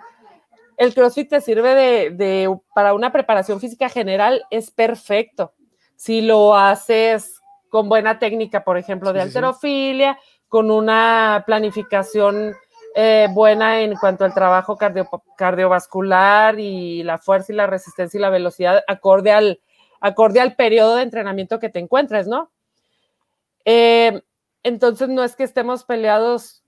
El 0.78 0.94
CrossFit 0.94 1.30
te 1.30 1.42
sirve 1.42 2.12
de, 2.12 2.56
para 2.76 2.94
una 2.94 3.12
preparación 3.12 3.60
física 3.60 3.90
general, 3.90 4.46
es 4.52 4.70
perfecto. 4.70 5.54
Si 5.96 6.22
lo 6.22 6.56
haces 6.56 7.37
con 7.78 7.90
buena 7.90 8.18
técnica, 8.18 8.64
por 8.64 8.80
ejemplo, 8.80 9.14
de 9.14 9.22
alterofilia, 9.22 10.18
con 10.48 10.72
una 10.72 11.44
planificación 11.46 12.56
eh, 12.96 13.28
buena 13.30 13.82
en 13.82 13.94
cuanto 13.98 14.26
al 14.26 14.34
trabajo 14.34 14.80
cardiovascular 15.38 16.60
y 16.60 17.04
la 17.04 17.20
fuerza 17.20 17.54
y 17.54 17.56
la 17.56 17.68
resistencia 17.68 18.18
y 18.18 18.22
la 18.22 18.32
velocidad 18.32 18.84
acorde 18.88 19.32
al, 19.32 19.62
acorde 20.02 20.40
al 20.40 20.56
periodo 20.56 20.96
de 20.96 21.04
entrenamiento 21.04 21.60
que 21.60 21.70
te 21.70 21.78
encuentres, 21.78 22.28
¿no? 22.28 22.52
Eh, 23.64 24.24
entonces 24.64 25.08
no 25.08 25.24
es 25.24 25.36
que 25.36 25.44
estemos 25.44 25.84
peleados 25.84 26.64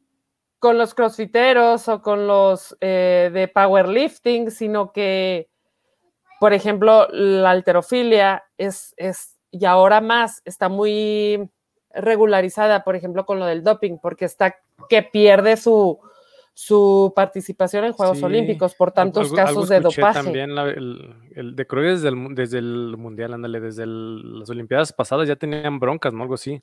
con 0.59 0.77
los 0.77 0.93
crossfiteros 0.93 1.87
o 1.87 2.03
con 2.03 2.27
los 2.27 2.77
eh, 2.81 3.31
de 3.33 3.47
powerlifting, 3.47 4.51
sino 4.51 4.91
que, 4.91 5.49
por 6.39 6.53
ejemplo, 6.53 7.07
la 7.09 7.49
alterofilia 7.49 8.43
es, 8.59 8.93
es, 8.95 9.38
y 9.51 9.65
ahora 9.65 10.01
más, 10.01 10.41
está 10.45 10.69
muy 10.69 11.49
regularizada, 11.91 12.83
por 12.83 12.95
ejemplo, 12.95 13.25
con 13.25 13.39
lo 13.39 13.45
del 13.45 13.63
doping, 13.63 13.97
porque 13.97 14.25
está 14.25 14.55
que 14.89 15.03
pierde 15.03 15.57
su, 15.57 15.99
su 16.53 17.13
participación 17.15 17.85
en 17.85 17.93
Juegos 17.93 18.21
Olímpicos 18.21 18.75
por 18.75 18.91
tantos 18.91 19.31
casos 19.31 19.69
de 19.69 19.79
dopaje. 19.79 20.23
También 20.23 20.51
el, 20.57 21.55
de 21.55 21.67
creo 21.67 21.91
desde 21.91 22.09
el, 22.09 22.35
desde 22.35 22.59
el 22.59 22.95
Mundial, 22.97 23.33
ándale, 23.33 23.59
desde 23.59 23.85
las 23.85 24.49
Olimpiadas 24.49 24.93
pasadas 24.93 25.27
ya 25.27 25.35
tenían 25.35 25.79
broncas, 25.79 26.13
¿no? 26.13 26.23
Algo 26.23 26.35
así. 26.35 26.61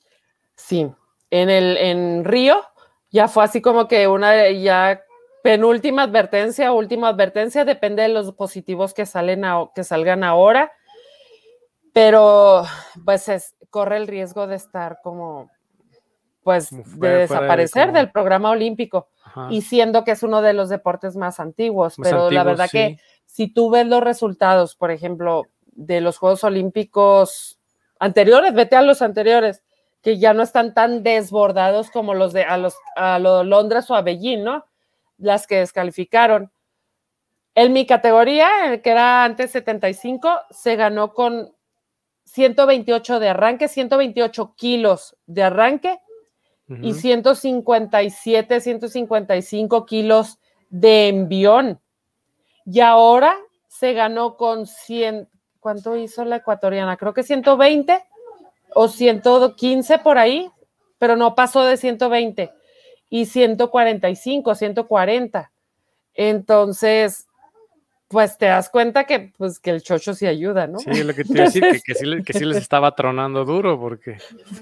Sí, 0.55 0.90
en, 1.31 1.51
el, 1.51 1.77
en 1.77 2.25
Río 2.25 2.62
ya 3.11 3.29
fue 3.29 3.44
así 3.44 3.61
como 3.61 3.88
que 3.88 4.07
una 4.09 4.51
ya 4.51 5.03
penúltima 5.42 6.03
advertencia, 6.03 6.72
última 6.72 7.09
advertencia, 7.09 7.64
depende 7.64 8.03
de 8.03 8.09
los 8.09 8.33
positivos 8.33 8.92
que, 8.92 9.07
salen 9.07 9.44
que 9.75 9.85
salgan 9.85 10.25
ahora, 10.25 10.72
pero 11.96 12.66
pues 13.06 13.56
corre 13.70 13.96
el 13.96 14.06
riesgo 14.06 14.46
de 14.46 14.56
estar 14.56 14.98
como 15.02 15.50
pues 16.42 16.68
de 16.70 17.09
desaparecer 17.09 17.90
del 17.92 18.11
programa 18.11 18.50
olímpico 18.50 19.09
y 19.48 19.62
siendo 19.62 20.04
que 20.04 20.11
es 20.11 20.22
uno 20.22 20.42
de 20.42 20.52
los 20.52 20.68
deportes 20.68 21.16
más 21.16 21.40
antiguos, 21.40 21.96
pero 22.02 22.30
la 22.30 22.44
verdad 22.44 22.68
que 22.70 22.98
si 23.24 23.48
tú 23.48 23.70
ves 23.70 23.87
los 23.87 24.02
resultados, 24.02 24.76
por 24.76 24.90
ejemplo, 24.90 25.44
de 25.72 26.02
los 26.02 26.18
Juegos 26.18 26.44
Olímpicos 26.44 27.59
anteriores, 27.98 28.52
vete 28.52 28.76
a 28.76 28.82
los 28.82 29.00
anteriores, 29.00 29.62
que 30.02 30.18
ya 30.18 30.35
no 30.35 30.42
están 30.42 30.74
tan 30.74 31.02
desbordados 31.02 31.90
como 31.90 32.12
los 32.12 32.35
de 32.35 32.44
a 32.44 32.59
los 32.59 32.76
a 32.94 33.18
Londres 33.18 33.90
o 33.90 33.94
a 33.94 34.02
Beijing, 34.02 34.44
¿no? 34.44 34.66
Las 35.16 35.46
que 35.46 35.61
descalificaron. 35.61 36.52
En 37.54 37.72
mi 37.72 37.87
categoría, 37.87 38.82
que 38.85 38.90
era 38.90 39.24
antes 39.24 39.50
75, 39.50 40.28
se 40.50 40.76
ganó 40.76 41.14
con 41.14 41.55
128 42.26 43.20
de 43.20 43.28
arranque, 43.28 43.68
128 43.68 44.54
kilos 44.56 45.16
de 45.26 45.42
arranque 45.44 45.98
y 46.82 46.94
157, 46.94 48.60
155 48.60 49.86
kilos 49.86 50.38
de 50.68 51.08
envión. 51.08 51.80
Y 52.64 52.80
ahora 52.80 53.36
se 53.68 53.92
ganó 53.92 54.36
con 54.36 54.66
100, 54.66 55.28
¿cuánto 55.60 55.96
hizo 55.96 56.24
la 56.24 56.36
ecuatoriana? 56.36 56.96
Creo 56.96 57.14
que 57.14 57.22
120 57.22 58.04
o 58.74 58.88
115 58.88 59.98
por 59.98 60.18
ahí, 60.18 60.50
pero 60.98 61.14
no 61.14 61.36
pasó 61.36 61.64
de 61.64 61.76
120 61.76 62.52
y 63.08 63.26
145, 63.26 64.54
140. 64.56 65.52
Entonces, 66.14 67.25
pues 68.08 68.38
te 68.38 68.46
das 68.46 68.68
cuenta 68.68 69.04
que, 69.04 69.32
pues, 69.36 69.58
que 69.58 69.70
el 69.70 69.82
chocho 69.82 70.14
sí 70.14 70.26
ayuda, 70.26 70.66
¿no? 70.66 70.78
Sí, 70.78 71.02
lo 71.02 71.14
que 71.14 71.24
te 71.24 71.32
iba 71.32 71.42
a 71.42 71.46
decir, 71.46 71.64
que, 72.24 72.32
sí, 72.32 72.44
les 72.44 72.58
estaba 72.58 72.94
tronando 72.94 73.44
duro, 73.44 73.78
porque... 73.78 74.18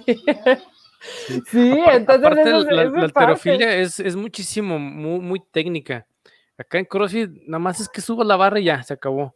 Sí, 1.50 1.82
entonces 1.92 2.64
la, 2.70 3.02
alterofilia 3.02 3.74
es, 3.74 4.16
muchísimo, 4.16 4.78
muy, 4.78 5.20
muy 5.20 5.38
técnica. 5.50 6.06
Acá 6.56 6.78
en 6.78 6.86
CrossFit 6.86 7.30
nada 7.46 7.58
más 7.58 7.78
es 7.78 7.90
que 7.90 8.00
subo 8.00 8.24
la 8.24 8.36
barra 8.36 8.58
y 8.58 8.64
ya, 8.64 8.82
se 8.82 8.94
acabó. 8.94 9.34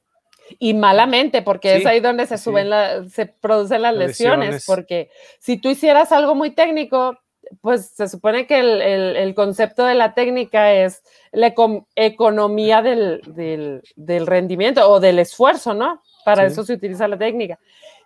Y 0.59 0.73
malamente, 0.73 1.43
porque 1.43 1.77
es 1.77 1.85
ahí 1.85 2.01
donde 2.01 2.27
se 2.27 2.39
suben, 2.39 2.71
se 3.11 3.27
producen 3.27 3.83
las 3.83 3.95
lesiones, 3.95 4.65
porque 4.67 5.11
si 5.41 5.59
tú 5.59 5.69
hicieras 5.69 6.11
algo 6.11 6.35
muy 6.35 6.53
técnico, 6.53 7.19
pues 7.61 7.87
se 7.91 8.09
supone 8.09 8.47
que 8.47 8.59
el, 8.61 9.35
concepto 9.35 9.85
de 9.85 9.95
la 9.95 10.15
técnica 10.15 10.73
es 10.73 11.03
la 11.33 11.55
economía 11.97 12.83
del, 12.83 13.83
rendimiento 14.27 14.89
o 14.91 15.01
del 15.01 15.19
esfuerzo, 15.19 15.75
¿no? 15.75 16.03
Para 16.25 16.47
eso 16.47 16.65
se 16.65 16.75
utiliza 16.75 17.09
la 17.09 17.19
técnica. 17.19 17.59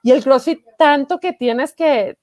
Y 0.02 0.10
el 0.10 0.22
CrossFit, 0.22 0.64
tanto 0.78 1.20
que 1.20 1.32
tienes 1.32 1.74
que, 1.74 2.18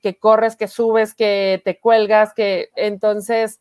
que 0.00 0.18
corres, 0.18 0.56
que 0.56 0.66
subes, 0.66 1.14
que 1.14 1.62
te 1.64 1.78
cuelgas, 1.78 2.34
que 2.34 2.70
entonces, 2.74 3.60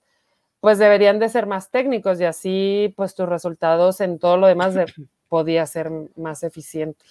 pues 0.59 0.79
deberían 0.79 1.19
de 1.19 1.29
ser 1.29 1.45
más 1.45 1.69
técnicos 1.69 2.19
y 2.19 2.25
así, 2.25 2.93
pues 2.97 3.13
tus 3.13 3.29
resultados 3.29 4.01
en 4.01 4.17
todo 4.17 4.37
lo 4.37 4.47
demás 4.47 4.73
podía 5.29 5.65
ser 5.67 5.91
más 6.15 6.43
eficiente. 6.43 7.05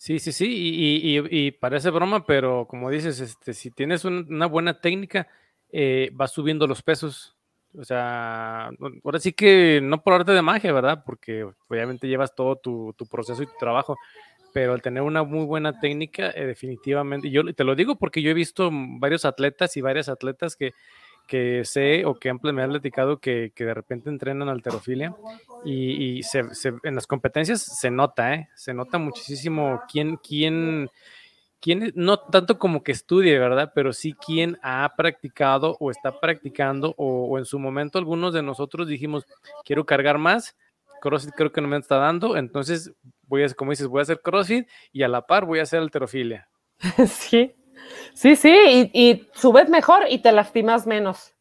Sí, 0.00 0.20
sí, 0.20 0.30
sí, 0.30 0.46
y, 0.48 1.18
y, 1.46 1.50
parece 1.50 1.90
broma, 1.90 2.24
pero 2.24 2.68
como 2.68 2.88
dices, 2.88 3.18
este, 3.18 3.52
si 3.52 3.72
tienes 3.72 4.04
una 4.04 4.46
buena 4.46 4.80
técnica, 4.80 5.26
eh, 5.72 6.10
vas 6.12 6.30
subiendo 6.30 6.68
los 6.68 6.82
pesos. 6.82 7.36
O 7.76 7.82
sea, 7.84 8.70
ahora 9.04 9.18
sí 9.18 9.32
que 9.32 9.80
no 9.82 10.00
por 10.02 10.12
arte 10.14 10.30
de 10.32 10.40
magia, 10.40 10.72
¿verdad? 10.72 11.02
Porque 11.04 11.44
obviamente 11.68 12.06
llevas 12.06 12.32
todo 12.36 12.54
tu, 12.56 12.94
tu 12.96 13.06
proceso 13.06 13.42
y 13.42 13.46
tu 13.46 13.52
trabajo, 13.58 13.96
pero 14.54 14.72
al 14.72 14.82
tener 14.82 15.02
una 15.02 15.24
muy 15.24 15.44
buena 15.44 15.80
técnica, 15.80 16.30
eh, 16.30 16.46
definitivamente, 16.46 17.26
y 17.26 17.32
yo 17.32 17.52
te 17.52 17.64
lo 17.64 17.74
digo 17.74 17.96
porque 17.96 18.22
yo 18.22 18.30
he 18.30 18.34
visto 18.34 18.70
varios 18.72 19.24
atletas 19.24 19.76
y 19.76 19.80
varias 19.80 20.08
atletas 20.08 20.54
que, 20.54 20.74
que 21.28 21.64
sé 21.64 22.06
o 22.06 22.14
que 22.14 22.32
me 22.32 22.62
han 22.62 22.70
platicado 22.70 23.20
que, 23.20 23.52
que 23.54 23.66
de 23.66 23.74
repente 23.74 24.08
entrenan 24.08 24.48
alterofilia 24.48 25.14
y, 25.64 26.18
y 26.18 26.22
se, 26.22 26.40
en 26.82 26.94
las 26.94 27.06
competencias 27.06 27.62
se 27.62 27.90
nota, 27.90 28.34
¿eh? 28.34 28.48
se 28.56 28.72
nota 28.74 28.98
muchísimo 28.98 29.82
quién, 29.92 30.16
quién, 30.16 30.90
quién, 31.60 31.92
no 31.94 32.18
tanto 32.18 32.58
como 32.58 32.82
que 32.82 32.92
estudie, 32.92 33.38
¿verdad? 33.38 33.72
Pero 33.74 33.92
sí 33.92 34.14
quién 34.14 34.58
ha 34.62 34.90
practicado 34.96 35.76
o 35.78 35.90
está 35.90 36.18
practicando 36.18 36.94
o, 36.96 37.26
o 37.26 37.38
en 37.38 37.44
su 37.44 37.58
momento 37.58 37.98
algunos 37.98 38.32
de 38.32 38.42
nosotros 38.42 38.88
dijimos, 38.88 39.26
quiero 39.64 39.84
cargar 39.84 40.16
más, 40.16 40.56
CrossFit 41.02 41.34
creo 41.34 41.52
que 41.52 41.60
no 41.60 41.68
me 41.68 41.76
está 41.76 41.98
dando, 41.98 42.38
entonces 42.38 42.92
voy 43.26 43.42
a, 43.42 43.48
como 43.50 43.72
dices, 43.72 43.86
voy 43.86 44.00
a 44.00 44.02
hacer 44.02 44.20
CrossFit 44.22 44.66
y 44.92 45.02
a 45.02 45.08
la 45.08 45.26
par 45.26 45.44
voy 45.44 45.58
a 45.58 45.64
hacer 45.64 45.80
alterofilia. 45.80 46.48
Sí, 47.06 47.54
sí, 48.14 48.36
sí, 48.36 48.90
y, 48.92 49.26
subes 49.34 49.68
mejor 49.68 50.02
y 50.08 50.18
te 50.18 50.32
lastimas 50.32 50.86
menos. 50.86 51.34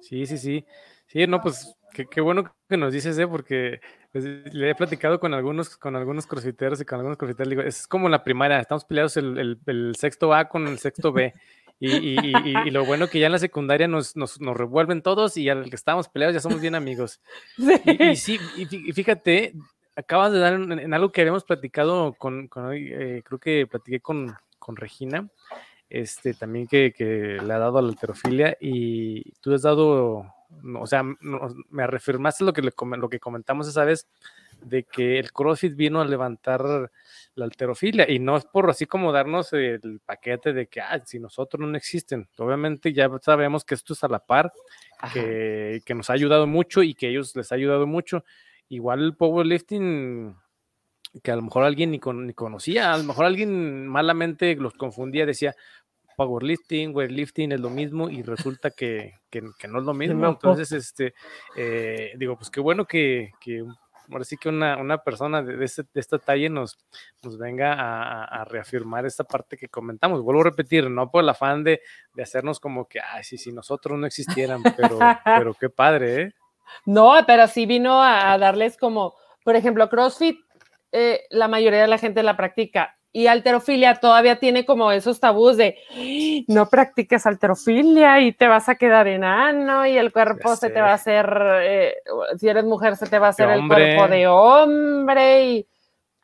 Sí, 0.00 0.26
sí, 0.26 0.38
sí. 0.38 0.66
Sí, 1.06 1.26
no, 1.26 1.40
pues 1.40 1.76
qué, 2.10 2.20
bueno 2.20 2.52
que 2.68 2.76
nos 2.76 2.92
dices, 2.92 3.18
¿eh? 3.18 3.26
porque 3.26 3.80
pues, 4.12 4.24
le 4.24 4.70
he 4.70 4.74
platicado 4.74 5.20
con 5.20 5.32
algunos, 5.32 5.76
con 5.76 5.96
algunos 5.96 6.26
crossfiteros 6.26 6.80
y 6.80 6.84
con 6.84 6.98
algunos 6.98 7.16
crossfiteros, 7.16 7.50
digo, 7.50 7.62
es 7.62 7.86
como 7.86 8.08
la 8.08 8.24
primaria, 8.24 8.58
estamos 8.58 8.84
peleados 8.84 9.16
el, 9.16 9.58
el 9.66 9.96
sexto 9.96 10.34
A 10.34 10.48
con 10.48 10.66
el 10.66 10.78
sexto 10.78 11.12
B. 11.12 11.32
Y, 11.80 12.70
lo 12.70 12.84
bueno 12.84 13.08
que 13.08 13.18
ya 13.18 13.26
en 13.26 13.32
la 13.32 13.38
secundaria 13.38 13.88
nos, 13.88 14.16
nos, 14.16 14.38
revuelven 14.38 15.02
todos 15.02 15.36
y 15.36 15.48
al 15.48 15.68
que 15.68 15.76
estábamos 15.76 16.08
peleados 16.08 16.34
ya 16.34 16.40
somos 16.40 16.60
bien 16.60 16.74
amigos. 16.74 17.20
Y, 17.84 18.16
sí, 18.16 18.38
y 18.56 18.92
fíjate, 18.92 19.54
acabas 19.96 20.32
de 20.32 20.38
dar 20.38 20.54
en, 20.54 20.94
algo 20.94 21.12
que 21.12 21.20
habíamos 21.20 21.44
platicado 21.44 22.14
con, 22.14 22.48
eh, 22.72 23.22
creo 23.24 23.38
que 23.38 23.66
platiqué 23.66 24.00
con, 24.00 24.34
con 24.58 24.76
Regina, 24.76 25.28
este, 25.88 26.34
también 26.34 26.66
que, 26.66 26.92
que, 26.92 27.38
le 27.42 27.52
ha 27.52 27.58
dado 27.58 27.78
a 27.78 27.82
la 27.82 27.88
alterofilia 27.88 28.56
y 28.60 29.30
tú 29.40 29.54
has 29.54 29.62
dado, 29.62 30.34
o 30.78 30.86
sea, 30.86 31.02
me 31.02 31.86
reafirmaste 31.86 32.44
lo 32.44 32.52
que, 32.52 32.62
le, 32.62 32.72
lo 32.96 33.08
que 33.08 33.20
comentamos 33.20 33.68
esa 33.68 33.84
vez 33.84 34.08
de 34.60 34.84
que 34.84 35.18
el 35.18 35.32
CrossFit 35.32 35.76
vino 35.76 36.00
a 36.00 36.04
levantar 36.04 36.90
la 37.34 37.44
alterofilia 37.44 38.10
y 38.10 38.18
no 38.18 38.36
es 38.36 38.44
por 38.44 38.68
así 38.70 38.86
como 38.86 39.12
darnos 39.12 39.52
el 39.52 40.00
paquete 40.04 40.52
de 40.52 40.66
que 40.66 40.80
ah, 40.80 41.00
si 41.04 41.18
nosotros 41.18 41.68
no 41.68 41.76
existen. 41.76 42.28
Obviamente 42.38 42.92
ya 42.92 43.10
sabemos 43.20 43.64
que 43.64 43.74
esto 43.74 43.92
es 43.92 44.02
a 44.04 44.08
la 44.08 44.20
par, 44.20 44.52
que, 45.12 45.82
que, 45.84 45.94
nos 45.94 46.08
ha 46.08 46.14
ayudado 46.14 46.46
mucho 46.46 46.82
y 46.82 46.94
que 46.94 47.08
ellos 47.08 47.34
les 47.36 47.52
ha 47.52 47.56
ayudado 47.56 47.86
mucho. 47.86 48.24
Igual 48.74 49.04
el 49.04 49.16
powerlifting, 49.16 50.34
que 51.22 51.30
a 51.30 51.36
lo 51.36 51.42
mejor 51.42 51.62
alguien 51.62 51.92
ni, 51.92 52.00
ni 52.02 52.34
conocía, 52.34 52.92
a 52.92 52.98
lo 52.98 53.04
mejor 53.04 53.24
alguien 53.24 53.86
malamente 53.86 54.56
los 54.56 54.74
confundía, 54.74 55.26
decía 55.26 55.54
powerlifting, 56.16 56.94
weightlifting 56.94 57.52
es 57.52 57.60
lo 57.60 57.70
mismo 57.70 58.08
y 58.08 58.22
resulta 58.22 58.72
que, 58.72 59.14
que, 59.30 59.42
no 59.42 59.78
es 59.78 59.84
lo 59.84 59.94
mismo. 59.94 60.26
Entonces, 60.26 60.72
este, 60.72 61.14
eh, 61.56 62.14
digo, 62.16 62.36
pues 62.36 62.50
qué 62.50 62.60
bueno 62.60 62.84
que, 62.84 63.30
que 63.40 63.64
ahora 64.10 64.24
sí 64.24 64.36
que 64.36 64.48
una, 64.48 64.76
una 64.76 64.98
persona 64.98 65.40
de, 65.40 65.56
de, 65.56 65.64
este, 65.64 65.82
de, 65.82 66.00
esta 66.00 66.18
talla 66.18 66.48
nos, 66.48 66.76
nos 67.22 67.38
venga 67.38 67.74
a, 67.74 68.24
a, 68.24 68.44
reafirmar 68.44 69.06
esta 69.06 69.22
parte 69.22 69.56
que 69.56 69.68
comentamos. 69.68 70.20
Vuelvo 70.22 70.40
a 70.40 70.44
repetir, 70.44 70.90
no 70.90 71.12
por 71.12 71.22
el 71.22 71.28
afán 71.28 71.62
de, 71.62 71.80
de 72.12 72.22
hacernos 72.24 72.58
como 72.58 72.88
que, 72.88 72.98
ay, 73.00 73.22
sí, 73.22 73.38
si 73.38 73.52
nosotros 73.52 73.96
no 73.98 74.06
existieran, 74.06 74.62
pero, 74.76 74.98
pero 75.24 75.54
qué 75.54 75.70
padre, 75.70 76.22
¿eh? 76.22 76.34
No, 76.86 77.14
pero 77.26 77.46
sí 77.46 77.66
vino 77.66 78.02
a, 78.02 78.36
darles 78.38 78.76
como, 78.76 79.14
por 79.44 79.56
ejemplo, 79.56 79.88
CrossFit, 79.88 80.38
eh, 80.92 81.22
la 81.30 81.48
mayoría 81.48 81.82
de 81.82 81.88
la 81.88 81.98
gente 81.98 82.22
la 82.22 82.36
practica 82.36 82.96
y 83.14 83.28
alterofilia 83.28 83.94
todavía 83.94 84.40
tiene 84.40 84.66
como 84.66 84.90
esos 84.90 85.20
tabús 85.20 85.56
de 85.56 85.78
no 86.48 86.68
practiques 86.68 87.24
alterofilia 87.26 88.20
y 88.20 88.32
te 88.32 88.48
vas 88.48 88.68
a 88.68 88.74
quedar 88.74 89.06
enano 89.06 89.86
y 89.86 89.96
el 89.96 90.12
cuerpo 90.12 90.56
se 90.56 90.68
te 90.68 90.80
va 90.80 90.90
a 90.90 90.94
hacer, 90.94 91.32
eh, 91.62 91.94
si 92.36 92.48
eres 92.48 92.64
mujer, 92.64 92.96
se 92.96 93.06
te 93.06 93.20
va 93.20 93.28
a 93.28 93.30
hacer 93.30 93.48
el 93.50 93.68
cuerpo 93.68 94.08
de 94.08 94.26
hombre 94.26 95.44
y 95.44 95.68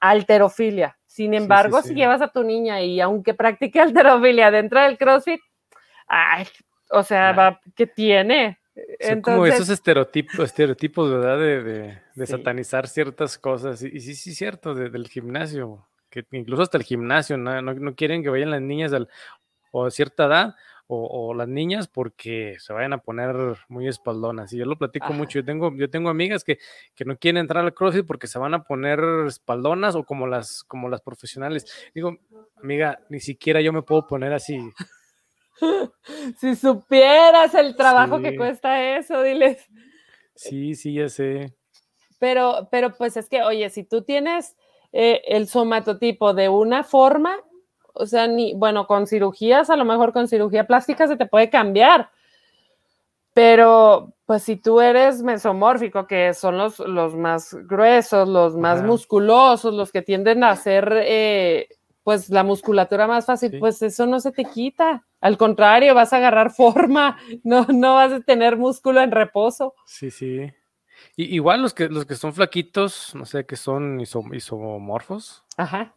alterofilia. 0.01 0.99
Sin 1.07 1.33
embargo, 1.35 1.81
si 1.81 1.95
llevas 1.95 2.23
a 2.23 2.29
tu 2.29 2.43
niña 2.43 2.83
y 2.83 3.01
aunque 3.01 3.35
practique 3.35 3.81
alterofilia 3.81 4.51
dentro 4.51 4.81
del 4.81 4.99
CrossFit, 4.99 5.41
o 6.91 7.03
sea, 7.05 7.33
va, 7.33 7.61
¿qué 7.77 7.87
tiene? 7.87 8.60
Son 9.01 9.21
como 9.21 9.47
esos 9.47 9.69
estereotipos, 9.69 10.39
estereotipos 10.39 11.11
¿verdad? 11.11 11.39
De, 11.39 11.99
de, 12.15 12.27
satanizar 12.27 12.87
ciertas 12.87 13.39
cosas. 13.39 13.83
Y, 13.83 14.01
sí, 14.01 14.15
sí, 14.15 14.35
cierto, 14.35 14.75
del 14.75 15.09
gimnasio, 15.09 15.87
que 16.09 16.25
incluso 16.33 16.63
hasta 16.63 16.79
el 16.79 16.85
gimnasio, 16.85 17.37
¿no? 17.37 17.61
No, 17.63 17.95
quieren 17.95 18.23
que 18.23 18.29
vayan 18.29 18.51
las 18.51 18.63
niñas 18.63 18.93
al, 18.93 19.09
o 19.73 19.87
a 19.87 19.91
cierta 19.91 20.27
edad 20.27 20.55
o, 20.93 21.35
las 21.35 21.47
niñas 21.47 21.87
porque 21.87 22.57
se 22.59 22.73
vayan 22.73 22.93
a 22.93 22.99
poner 22.99 23.57
muy 23.69 23.87
espaldonas. 23.87 24.53
Y 24.53 24.59
yo 24.59 24.65
lo 24.65 24.77
platico 24.77 25.13
mucho. 25.13 25.39
Yo 25.39 25.45
tengo, 25.45 25.73
yo 25.77 25.89
tengo 25.89 26.11
amigas 26.11 26.43
que, 26.43 26.59
que, 26.97 27.05
no 27.05 27.17
quieren 27.17 27.43
entrar 27.43 27.65
al 27.65 27.75
CrossFit 27.75 28.05
porque 28.05 28.27
se 28.27 28.41
van 28.41 28.55
a 28.55 28.65
poner 28.65 28.99
espaldonas 29.29 29.95
o 29.95 30.03
como 30.03 30.27
las, 30.27 30.65
como 30.65 30.89
las 30.89 31.01
profesionales. 31.01 31.65
Digo, 31.95 32.19
amiga, 32.61 32.99
ni 33.09 33.21
siquiera 33.21 33.61
yo 33.61 33.73
me 33.73 33.83
puedo 33.83 34.09
poner 34.09 34.33
así. 34.33 34.59
si 36.39 36.57
supieras 36.57 37.55
el 37.55 37.77
trabajo 37.77 38.21
que 38.21 38.37
cuesta 38.37 38.97
eso, 38.97 39.23
diles. 39.23 39.67
Sí, 40.35 40.75
sí, 40.75 40.95
ya 40.95 41.09
sé. 41.09 41.55
Pero, 42.19 42.69
pero 42.71 42.93
pues 42.97 43.17
es 43.17 43.29
que, 43.29 43.43
oye, 43.43 43.69
si 43.71 43.85
tú 43.85 44.03
tienes 44.03 44.57
eh, 44.93 45.23
el 45.27 45.49
somatotipo 45.49 46.35
de 46.35 46.49
una 46.49 46.85
forma, 46.85 47.37
o 47.93 48.07
sea, 48.07 48.27
ni, 48.27 48.55
bueno, 48.55 48.87
con 48.87 49.07
cirugías, 49.07 49.71
a 49.71 49.77
lo 49.77 49.85
mejor 49.85 50.13
con 50.13 50.29
cirugía 50.29 50.67
plástica 50.67 51.07
se 51.07 51.17
te 51.17 51.27
puede 51.27 51.51
cambiar. 51.51 52.11
Pero, 53.33 54.13
pues 54.27 54.43
si 54.43 54.57
tú 54.57 54.81
eres 54.81 55.23
mesomórfico, 55.23 56.07
que 56.07 56.35
son 56.35 56.59
los, 56.59 56.79
los 56.81 57.15
más 57.15 57.55
gruesos, 57.55 58.29
los 58.29 58.57
más 58.57 58.83
musculosos, 58.83 59.73
los 59.75 59.93
que 59.93 60.03
tienden 60.03 60.43
a 60.43 60.57
ser, 60.57 60.93
eh, 61.05 61.69
pues, 62.03 62.29
la 62.29 62.43
musculatura 62.43 63.07
más 63.07 63.27
fácil, 63.27 63.59
pues 63.61 63.81
eso 63.83 64.07
no 64.07 64.19
se 64.21 64.33
te 64.33 64.45
quita. 64.45 65.07
Al 65.21 65.37
contrario, 65.37 65.95
vas 65.95 66.13
a 66.13 66.17
agarrar 66.17 66.51
forma, 66.55 67.19
no, 67.45 67.67
no 67.73 67.95
vas 67.95 68.13
a 68.13 68.21
tener 68.21 68.57
músculo 68.57 69.01
en 69.01 69.11
reposo. 69.11 69.75
Sí, 69.87 70.11
sí. 70.11 70.53
Y, 71.17 71.35
igual 71.35 71.63
los 71.63 71.75
que, 71.75 71.89
los 71.89 72.07
que 72.07 72.15
son 72.15 72.35
flaquitos, 72.35 73.15
no 73.15 73.25
sé, 73.25 73.47
que 73.47 73.57
son 73.57 74.01
isomorfos. 74.01 75.45
Ajá. 75.57 75.95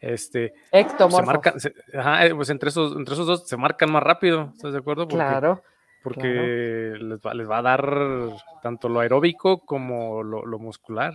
Este, 0.00 0.52
Se 0.72 1.22
marcan, 1.22 1.54
ajá, 1.96 2.26
eh, 2.26 2.34
pues 2.34 2.50
entre 2.50 2.70
esos, 2.70 2.96
entre 2.96 3.14
esos 3.14 3.24
dos 3.24 3.46
se 3.46 3.56
marcan 3.56 3.92
más 3.92 4.02
rápido, 4.02 4.50
¿estás 4.52 4.72
de 4.72 4.78
acuerdo? 4.78 5.06
claro. 5.06 5.62
Porque 6.02 6.96
Les, 6.98 7.20
va, 7.20 7.32
les, 7.32 7.48
va, 7.48 7.58
a 7.58 7.62
dar 7.62 8.30
tanto 8.60 8.88
lo 8.88 8.98
aeróbico 8.98 9.60
como 9.60 10.24
lo, 10.24 10.58
muscular. 10.58 11.14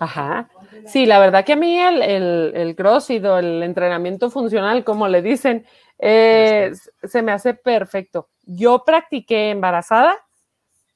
Ajá. 0.00 0.48
Sí, 0.84 1.06
la 1.06 1.18
verdad 1.18 1.44
que 1.44 1.52
a 1.54 1.56
mí 1.56 1.78
el, 1.78 2.02
el, 2.02 2.52
el 2.54 2.76
crossfit 2.76 3.24
o 3.24 3.38
el 3.38 3.62
entrenamiento 3.62 4.30
funcional, 4.30 4.84
como 4.84 5.08
le 5.08 5.22
dicen, 5.22 5.66
se 6.00 7.22
me 7.22 7.32
hace 7.32 7.54
perfecto. 7.54 8.28
Yo 8.44 8.84
practiqué 8.84 9.50
embarazada 9.50 10.16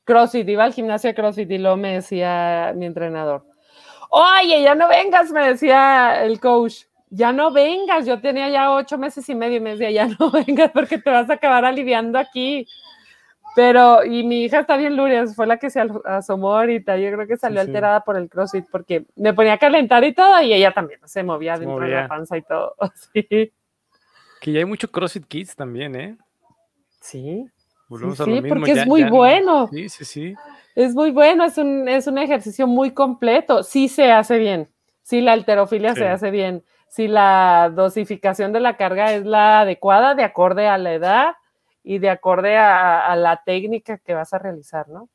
crossfit, 0.05 0.48
iba 0.48 0.64
al 0.64 0.74
gimnasio 0.74 1.14
crossfit 1.14 1.50
y 1.50 1.59
luego 1.59 1.76
me 1.76 1.94
decía 1.94 2.72
mi 2.76 2.87
entrenador, 2.87 3.46
oye, 4.11 4.62
ya 4.62 4.74
no 4.74 4.88
vengas, 4.88 5.31
me 5.33 5.48
decía 5.48 6.24
el 6.24 6.40
coach 6.40 6.85
ya 7.14 7.31
no 7.33 7.52
vengas, 7.52 8.07
yo 8.07 8.20
tenía 8.22 8.48
ya 8.48 8.72
ocho 8.72 8.96
meses 8.96 9.28
y 9.28 9.35
medio 9.35 9.59
y 9.59 9.61
me 9.61 9.70
decía, 9.76 9.90
ya 9.90 10.07
no 10.18 10.31
vengas 10.46 10.70
porque 10.72 10.96
te 10.98 11.11
vas 11.11 11.28
a 11.28 11.35
acabar 11.35 11.64
aliviando 11.64 12.18
aquí. 12.18 12.66
Pero, 13.55 14.05
y 14.05 14.25
mi 14.25 14.45
hija 14.45 14.61
está 14.61 14.77
bien 14.77 14.97
Lourdes, 14.97 15.37
fue 15.37 15.47
la 15.47 15.59
que 15.59 15.69
se 15.69 15.85
asomó 16.05 16.57
ahorita, 16.57 16.97
yo 16.97 17.12
creo 17.12 17.27
que 17.27 17.37
salió 17.37 17.61
alterada 17.61 18.03
por 18.03 18.17
el 18.17 18.31
CrossFit 18.31 18.65
porque 18.71 19.05
me 19.15 19.35
ponía 19.35 19.55
a 19.55 19.59
calentar 19.59 20.03
y 20.05 20.15
todo, 20.15 20.41
y 20.41 20.55
ella 20.55 20.73
también 20.73 21.01
se 21.05 21.23
movía 21.23 21.59
dentro 21.59 21.81
de 21.81 21.91
la 21.91 22.09
panza 22.09 22.37
y 22.37 22.43
todo, 22.43 22.75
sí. 23.12 23.53
Que 24.41 24.53
ya 24.53 24.61
hay 24.61 24.65
mucho 24.65 24.91
CrossFit 24.91 25.27
Kids 25.27 25.55
también, 25.55 25.95
¿eh? 25.97 26.17
Sí. 27.01 27.45
sí, 27.88 28.43
porque 28.49 28.73
es 28.73 28.87
muy 28.87 29.05
bueno. 29.05 29.69
Sí, 29.71 29.88
sí, 29.88 30.05
sí. 30.05 30.35
Es 30.75 30.95
muy 30.95 31.11
bueno, 31.11 31.45
es 31.45 31.59
un, 31.59 31.88
es 31.88 32.07
un 32.07 32.17
ejercicio 32.17 32.67
muy 32.67 32.93
completo, 32.93 33.62
sí 33.62 33.88
se 33.88 34.11
hace 34.11 34.38
bien, 34.38 34.71
sí 35.03 35.21
la 35.21 35.33
alterofilia 35.33 35.95
se 35.95 36.09
hace 36.09 36.31
bien 36.31 36.65
si 36.93 37.09
la 37.09 37.73
dosificación 37.75 38.53
de 38.53 38.61
la 38.61 38.77
carga 38.77 39.15
es 39.15 39.25
la 39.25 39.61
adecuada 39.61 40.15
de 40.15 40.25
acorde 40.25 40.69
a 40.69 40.77
la 40.77 40.93
edad 40.93 41.35
y 41.83 41.99
de 41.99 42.11
acorde 42.11 42.57
a, 42.57 43.14
la 43.16 43.42
técnica 43.45 43.99
que 43.99 44.14
vas 44.14 44.33
a 44.33 44.38
realizar, 44.38 44.88
¿no? 44.88 45.09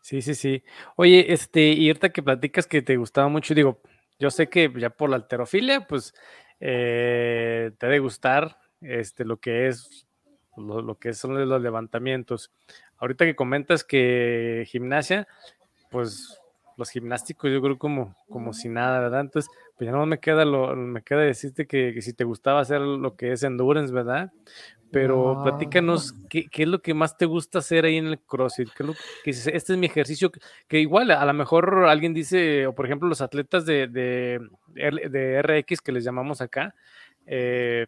Sí, 0.00 0.22
sí, 0.22 0.34
sí. 0.34 0.64
Oye, 0.96 1.32
este, 1.32 1.68
y 1.68 1.88
ahorita 1.88 2.10
que 2.10 2.22
platicas 2.22 2.66
que 2.66 2.82
te 2.82 2.96
gustaba 2.96 3.28
mucho, 3.28 3.54
digo, 3.54 3.80
yo 4.18 4.30
sé 4.30 4.48
que 4.48 4.72
ya 4.76 4.90
por 4.90 5.10
la 5.10 5.16
alterofilia, 5.16 5.86
pues 5.86 6.14
eh, 6.58 7.70
te 7.78 7.86
debe 7.86 7.98
gustar 8.00 8.58
este, 8.80 9.24
lo 9.24 9.38
que 9.38 9.68
es 9.68 10.06
lo, 10.56 10.98
que 10.98 11.12
son 11.12 11.48
los 11.48 11.62
levantamientos. 11.62 12.50
Ahorita 12.98 13.24
que 13.24 13.36
comentas 13.36 13.84
que 13.84 14.64
gimnasia, 14.66 15.26
pues 15.90 16.40
los 16.76 16.90
gimnásticos, 16.90 17.50
yo 17.50 17.60
creo 17.60 17.78
como, 17.78 18.14
como 18.28 18.52
si 18.52 18.68
nada, 18.68 19.00
¿verdad? 19.00 19.20
Entonces, 19.20 19.50
pues 19.76 19.86
ya 19.86 19.92
no 19.92 20.04
me 20.06 20.18
queda 20.18 20.44
lo, 20.44 20.74
me 20.74 21.02
queda 21.02 21.20
decirte 21.20 21.66
que, 21.66 22.00
si 22.00 22.12
te 22.12 22.24
gustaba 22.24 22.60
hacer 22.60 22.80
lo 22.80 23.16
que 23.16 23.32
es 23.32 23.42
endurance, 23.42 23.92
¿verdad? 23.92 24.32
Pero 24.92 25.40
platícanos 25.44 26.14
¿qué, 26.28 26.48
es 26.52 26.68
lo 26.68 26.82
que 26.82 26.94
más 26.94 27.16
te 27.16 27.24
gusta 27.24 27.60
hacer 27.60 27.84
ahí 27.84 27.96
en 27.96 28.06
el 28.06 28.18
CrossFit, 28.18 28.70
¿Qué 28.76 28.82
es 28.82 28.86
lo 28.88 28.94
que 29.22 29.30
este 29.30 29.72
es 29.72 29.78
mi 29.78 29.86
ejercicio, 29.86 30.32
que, 30.68 30.80
igual 30.80 31.10
a 31.12 31.24
lo 31.24 31.32
mejor 31.32 31.86
alguien 31.88 32.12
dice, 32.12 32.66
o 32.66 32.74
por 32.74 32.86
ejemplo 32.86 33.08
los 33.08 33.20
atletas 33.20 33.64
de, 33.66 33.86
de, 33.86 34.40
de 34.74 35.42
RX 35.42 35.80
que 35.80 35.92
les 35.92 36.02
llamamos 36.02 36.40
acá, 36.40 36.74
eh, 37.26 37.86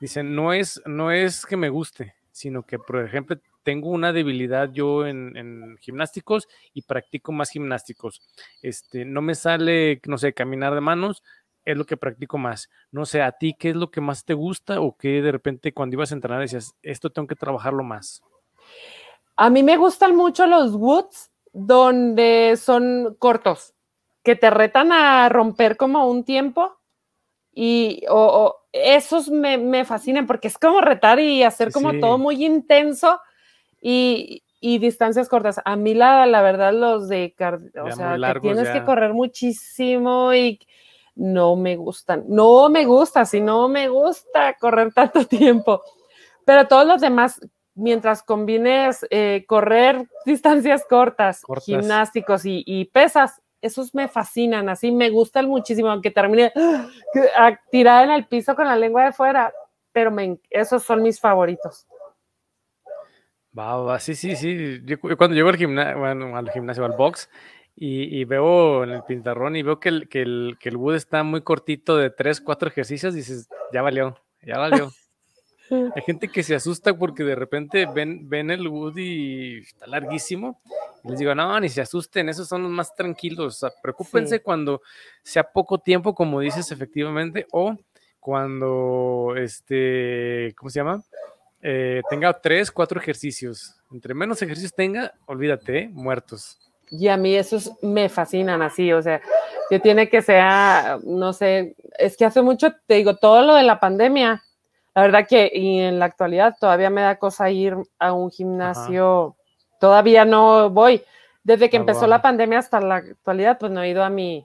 dicen, 0.00 0.34
no 0.34 0.52
es, 0.52 0.82
no 0.86 1.12
es 1.12 1.46
que 1.46 1.56
me 1.56 1.68
guste, 1.68 2.14
sino 2.32 2.64
que, 2.64 2.78
por 2.78 3.04
ejemplo, 3.04 3.36
tengo 3.62 3.90
una 3.90 4.12
debilidad 4.12 4.72
yo 4.72 5.06
en, 5.06 5.76
gimnásticos 5.80 6.48
y 6.72 6.82
practico 6.82 7.32
más 7.32 7.50
gimnásticos. 7.50 8.22
Este, 8.62 9.04
no 9.04 9.22
me 9.22 9.34
sale, 9.34 10.00
no 10.06 10.18
sé, 10.18 10.32
caminar 10.32 10.74
de 10.74 10.80
manos, 10.80 11.22
es 11.64 11.76
lo 11.76 11.84
que 11.84 11.96
practico 11.96 12.38
más. 12.38 12.70
No 12.90 13.06
sé, 13.06 13.22
a 13.22 13.32
ti, 13.32 13.54
¿qué 13.58 13.70
es 13.70 13.76
lo 13.76 13.90
que 13.90 14.00
más 14.00 14.24
te 14.24 14.34
gusta 14.34 14.80
o 14.80 14.96
qué 14.96 15.22
de 15.22 15.32
repente 15.32 15.72
cuando 15.72 15.94
ibas 15.94 16.12
a 16.12 16.14
entrenar 16.14 16.40
decías, 16.40 16.74
esto 16.82 17.10
tengo 17.10 17.28
que 17.28 17.36
trabajarlo 17.36 17.82
más? 17.82 18.22
A 19.36 19.50
mí 19.50 19.62
me 19.62 19.76
gustan 19.76 20.16
mucho 20.16 20.46
los 20.46 20.74
woods 20.74 21.30
donde 21.52 22.56
son 22.56 23.16
cortos, 23.18 23.74
que 24.22 24.36
te 24.36 24.50
retan 24.50 24.92
a 24.92 25.28
romper 25.28 25.76
como 25.76 26.06
un 26.08 26.24
tiempo 26.24 26.76
y 27.52 28.04
o, 28.08 28.56
esos 28.72 29.28
me, 29.28 29.84
fascinan 29.84 30.26
porque 30.26 30.48
es 30.48 30.58
como 30.58 30.80
retar 30.80 31.18
y 31.18 31.42
hacer 31.42 31.72
como 31.72 31.98
todo 31.98 32.18
muy 32.18 32.44
intenso 32.44 33.20
y, 33.80 34.42
distancias 34.60 35.28
cortas. 35.28 35.60
A 35.64 35.74
mí 35.74 35.94
la, 35.94 36.26
la 36.26 36.42
verdad 36.42 36.72
los 36.72 37.08
de, 37.08 37.34
o 37.82 37.90
sea, 37.90 38.16
que 38.34 38.40
tienes 38.40 38.68
que 38.68 38.84
correr 38.84 39.14
muchísimo 39.14 40.32
y 40.34 40.60
no 41.14 41.56
me 41.56 41.76
gustan. 41.76 42.24
No 42.28 42.68
me 42.68 42.84
gusta, 42.84 43.24
si 43.24 43.40
no 43.40 43.68
me 43.68 43.88
gusta 43.88 44.54
correr 44.58 44.92
tanto 44.94 45.24
tiempo. 45.26 45.82
Pero 46.44 46.66
todos 46.66 46.86
los 46.86 47.00
demás, 47.00 47.40
mientras 47.74 48.22
combines 48.22 49.06
eh, 49.10 49.44
correr 49.46 50.08
distancias 50.24 50.84
cortas, 50.88 51.42
gimnásticos 51.64 52.42
y, 52.44 52.84
pesas, 52.92 53.40
esos 53.60 53.94
me 53.94 54.08
fascinan, 54.08 54.68
así 54.68 54.90
me 54.90 55.10
gustan 55.10 55.46
muchísimo, 55.46 55.90
aunque 55.90 56.10
termine 56.10 56.52
tirada 57.70 58.04
en 58.04 58.10
el 58.10 58.26
piso 58.26 58.54
con 58.54 58.66
la 58.66 58.76
lengua 58.76 59.04
de 59.04 59.12
fuera, 59.12 59.52
pero 59.92 60.10
esos 60.50 60.82
son 60.82 61.02
mis 61.02 61.20
favoritos. 61.20 61.86
Va, 63.56 63.76
va, 63.78 63.98
sí, 63.98 64.14
sí, 64.14 64.36
sí. 64.36 64.80
Yo, 64.84 64.98
cuando 65.16 65.34
llego 65.34 65.48
al 65.48 65.56
gimnasio, 65.56 65.98
bueno, 65.98 66.36
al 66.36 66.50
gimnasio, 66.50 66.84
al 66.84 66.92
box, 66.92 67.28
y, 67.76 68.24
veo 68.24 68.84
en 68.84 68.90
el 68.90 69.02
pintarrón 69.04 69.56
y 69.56 69.62
veo 69.62 69.80
que 69.80 69.88
el, 69.88 70.08
que, 70.08 70.22
el, 70.22 70.58
que 70.60 70.68
el 70.68 70.76
wood 70.76 70.96
está 70.96 71.22
muy 71.22 71.40
cortito 71.40 71.96
de 71.96 72.10
tres, 72.10 72.40
cuatro 72.40 72.68
ejercicios, 72.68 73.14
dices, 73.14 73.48
ya 73.72 73.80
valió, 73.80 74.18
ya 74.42 74.58
valió. 74.58 74.90
Hay 75.70 76.02
gente 76.02 76.28
que 76.28 76.42
se 76.42 76.54
asusta 76.54 76.96
porque 76.98 77.22
de 77.22 77.36
repente 77.36 77.86
ven, 77.86 78.28
ven 78.28 78.50
el 78.50 78.66
wood 78.66 78.96
y 78.96 79.58
está 79.58 79.86
larguísimo. 79.86 80.60
Y 81.04 81.10
les 81.10 81.18
digo, 81.20 81.34
no, 81.34 81.58
ni 81.60 81.68
se 81.68 81.80
asusten, 81.80 82.28
esos 82.28 82.48
son 82.48 82.64
los 82.64 82.70
más 82.70 82.94
tranquilos. 82.94 83.56
O 83.56 83.58
sea, 83.58 83.70
preocúpense 83.82 84.42
cuando 84.42 84.82
sea 85.22 85.44
poco 85.44 85.78
tiempo, 85.78 86.14
como 86.14 86.40
dices 86.40 86.70
efectivamente, 86.72 87.46
o 87.52 87.76
cuando, 88.18 89.34
este, 89.36 90.52
¿cómo 90.56 90.70
se 90.70 90.80
llama? 90.80 91.02
Eh, 91.62 92.02
tenga 92.10 92.38
tres, 92.40 92.70
cuatro 92.70 93.00
ejercicios. 93.00 93.76
Entre 93.92 94.12
menos 94.12 94.42
ejercicios 94.42 94.74
tenga, 94.74 95.14
olvídate, 95.26 95.88
muertos. 95.88 96.58
Y 96.90 97.08
a 97.08 97.16
mí 97.16 97.34
esos 97.34 97.72
me 97.82 98.08
fascinan 98.08 98.62
así, 98.62 98.92
o 98.92 99.00
sea, 99.00 99.20
que 99.68 99.78
tiene 99.78 100.08
que 100.08 100.22
ser, 100.22 100.42
no 101.04 101.32
sé, 101.32 101.76
es 101.96 102.16
que 102.16 102.24
hace 102.24 102.42
mucho, 102.42 102.72
te 102.86 102.94
digo, 102.94 103.16
todo 103.16 103.42
lo 103.42 103.54
de 103.54 103.62
la 103.62 103.78
pandemia, 103.78 104.42
la 104.94 105.02
verdad 105.02 105.26
que 105.28 105.50
y 105.54 105.78
en 105.78 106.00
la 106.00 106.06
actualidad 106.06 106.56
todavía 106.60 106.90
me 106.90 107.02
da 107.02 107.16
cosa 107.16 107.48
ir 107.48 107.76
a 107.98 108.12
un 108.12 108.30
gimnasio, 108.30 109.36
todavía 109.78 110.24
no 110.24 110.70
voy. 110.70 111.02
Desde 111.44 111.70
que 111.70 111.76
ah, 111.76 111.80
empezó 111.80 112.06
la 112.08 112.20
pandemia 112.20 112.58
hasta 112.58 112.80
la 112.80 112.96
actualidad, 112.96 113.56
pues 113.58 113.70
no 113.70 113.82
he 113.82 113.90
ido 113.90 114.02
a 114.02 114.10
mi, 114.10 114.44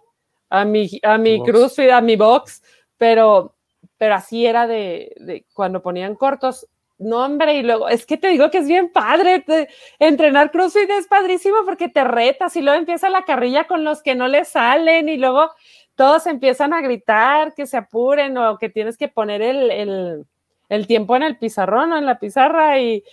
a 0.49 0.63
mi, 0.63 0.88
a 1.01 1.17
mi 1.17 1.43
CrossFit, 1.43 1.89
a 1.89 2.01
mi 2.01 2.15
box, 2.15 2.62
pero, 2.97 3.55
pero 3.97 4.15
así 4.15 4.45
era 4.45 4.67
de, 4.67 5.13
de 5.17 5.45
cuando 5.53 5.81
ponían 5.81 6.15
cortos, 6.15 6.67
no, 6.97 7.25
hombre, 7.25 7.55
y 7.55 7.63
luego, 7.63 7.89
es 7.89 8.05
que 8.05 8.15
te 8.15 8.29
digo 8.29 8.49
que 8.49 8.60
es 8.60 8.67
bien 8.67 8.89
padre, 8.89 9.43
entrenar 9.99 10.51
CrossFit 10.51 10.89
es 10.89 11.08
padrísimo 11.08 11.58
porque 11.65 11.89
te 11.89 12.05
retas 12.05 12.55
y 12.55 12.62
luego 12.62 12.79
empieza 12.79 13.10
la 13.10 13.25
carrilla 13.25 13.65
con 13.65 13.84
los 13.84 14.01
que 14.01 14.15
no 14.15 14.27
le 14.29 14.45
salen 14.45 15.10
y 15.10 15.17
luego 15.17 15.51
todos 15.95 16.25
empiezan 16.27 16.73
a 16.73 16.81
gritar 16.81 17.53
que 17.53 17.65
se 17.65 17.77
apuren 17.77 18.38
o 18.38 18.58
que 18.58 18.69
tienes 18.69 18.97
que 18.97 19.10
poner 19.10 19.41
el, 19.41 20.25
tiempo 20.88 21.17
en 21.17 21.23
el 21.23 21.38
pizarrón 21.38 21.91
o 21.91 21.97
en 21.97 22.05
la 22.05 22.17
pizarra 22.17 22.79
y, 22.79 23.03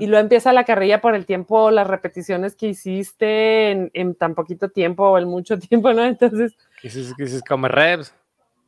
y, 0.00 0.06
luego 0.06 0.22
empieza 0.22 0.52
la 0.52 0.64
carrilla 0.64 1.00
por 1.00 1.14
el 1.14 1.24
tiempo, 1.24 1.70
las 1.70 1.86
repeticiones 1.86 2.54
que 2.56 2.68
hiciste 2.68 3.70
en, 3.92 4.14
tan 4.16 4.34
poquito 4.34 4.68
tiempo 4.68 5.04
o 5.08 5.18
en 5.18 5.28
mucho 5.28 5.58
tiempo, 5.68 5.94
¿no? 5.94 6.04
Entonces... 6.04 6.56
¿Qué 6.82 6.88
dices, 6.88 7.42
como 7.46 7.68
reps? 7.68 8.14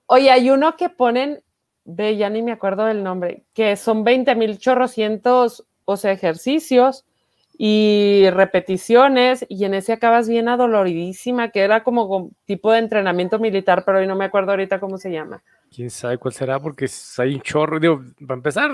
Oye, 0.06 0.30
hay 0.30 0.50
uno 0.50 0.76
que 0.76 0.88
ponen 0.88 1.42
ve, 1.84 2.16
ya 2.16 2.30
ni 2.30 2.42
me 2.42 2.52
acuerdo 2.52 2.84
del 2.84 3.02
nombre, 3.02 3.44
que 3.54 3.76
son 3.76 4.04
20 4.04 4.34
mil 4.34 4.58
chorrocientos, 4.58 5.66
o 5.84 5.96
sea, 5.96 6.12
ejercicios 6.12 7.04
y 7.58 8.28
repeticiones, 8.30 9.44
y 9.48 9.64
en 9.64 9.74
ese 9.74 9.92
acabas 9.92 10.28
bien 10.28 10.48
adoloridísima, 10.48 11.50
que 11.50 11.60
era 11.60 11.84
como 11.84 12.30
tipo 12.44 12.72
de 12.72 12.78
entrenamiento 12.78 13.38
militar, 13.38 13.84
pero 13.84 13.98
hoy 13.98 14.06
no 14.06 14.16
me 14.16 14.24
acuerdo 14.24 14.52
ahorita 14.52 14.80
cómo 14.80 14.98
se 14.98 15.12
llama. 15.12 15.42
Quién 15.74 15.90
sabe 15.90 16.18
cuál 16.18 16.34
será, 16.34 16.60
porque 16.60 16.86
hay 17.18 17.34
un 17.34 17.40
chorro. 17.40 17.78
Digo, 17.78 18.02
para 18.26 18.34
empezar, 18.34 18.70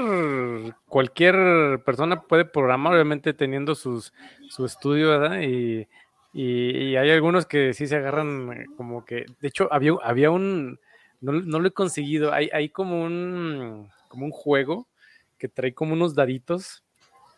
cualquier 0.89 1.83
persona 1.85 2.23
puede 2.23 2.45
programar, 2.45 2.95
obviamente 2.95 3.35
teniendo 3.35 3.75
sus, 3.75 4.13
su 4.49 4.65
estudio, 4.65 5.11
¿verdad? 5.11 5.41
Y, 5.41 5.87
y, 6.33 6.97
hay 6.97 7.11
algunos 7.11 7.47
que 7.47 7.73
sí 7.73 7.87
se 7.87 7.97
agarran 7.97 8.67
como 8.77 9.05
que. 9.05 9.27
De 9.41 9.49
hecho, 9.49 9.69
había, 9.71 9.93
había 10.03 10.31
un 10.31 10.81
no, 11.21 11.33
lo 11.33 11.69
he 11.69 11.73
conseguido. 11.73 12.33
Hay, 12.33 12.51
hay 12.53 12.69
como 12.69 13.03
un 13.03 13.89
como 14.09 14.27
un 14.27 14.33
juego 14.33 14.89
que 15.37 15.49
trae 15.49 15.75
como 15.75 15.93
unos 15.93 16.15
daditos. 16.15 16.85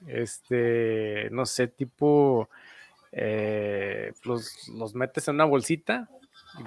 Este, 0.06 1.28
no 1.30 1.46
sé, 1.46 1.68
tipo. 1.68 2.48
Eh, 3.12 4.12
los, 4.22 4.94
metes 4.94 5.26
en 5.26 5.34
una 5.34 5.44
bolsita 5.44 6.08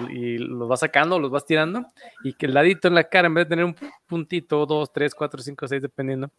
y, 0.09 0.37
los 0.37 0.67
vas 0.67 0.81
sacando, 0.81 1.17
los 1.17 1.31
vas 1.31 1.45
tirando, 1.45 1.85
y 2.21 2.33
que 2.33 2.47
el 2.47 2.53
dadito 2.53 2.89
en 2.89 2.95
la 2.95 3.05
cara, 3.05 3.27
en 3.27 3.33
vez 3.33 3.45
de 3.45 3.49
tener 3.49 3.63
un 3.63 3.75
puntito, 4.07 4.65
dos, 4.65 4.91
tres, 4.91 5.15
cuatro, 5.15 5.41
cinco, 5.41 5.67
seis, 5.69 5.81
dependiendo, 5.81 6.29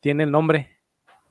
tiene 0.00 0.24
el 0.24 0.30
nombre. 0.30 0.78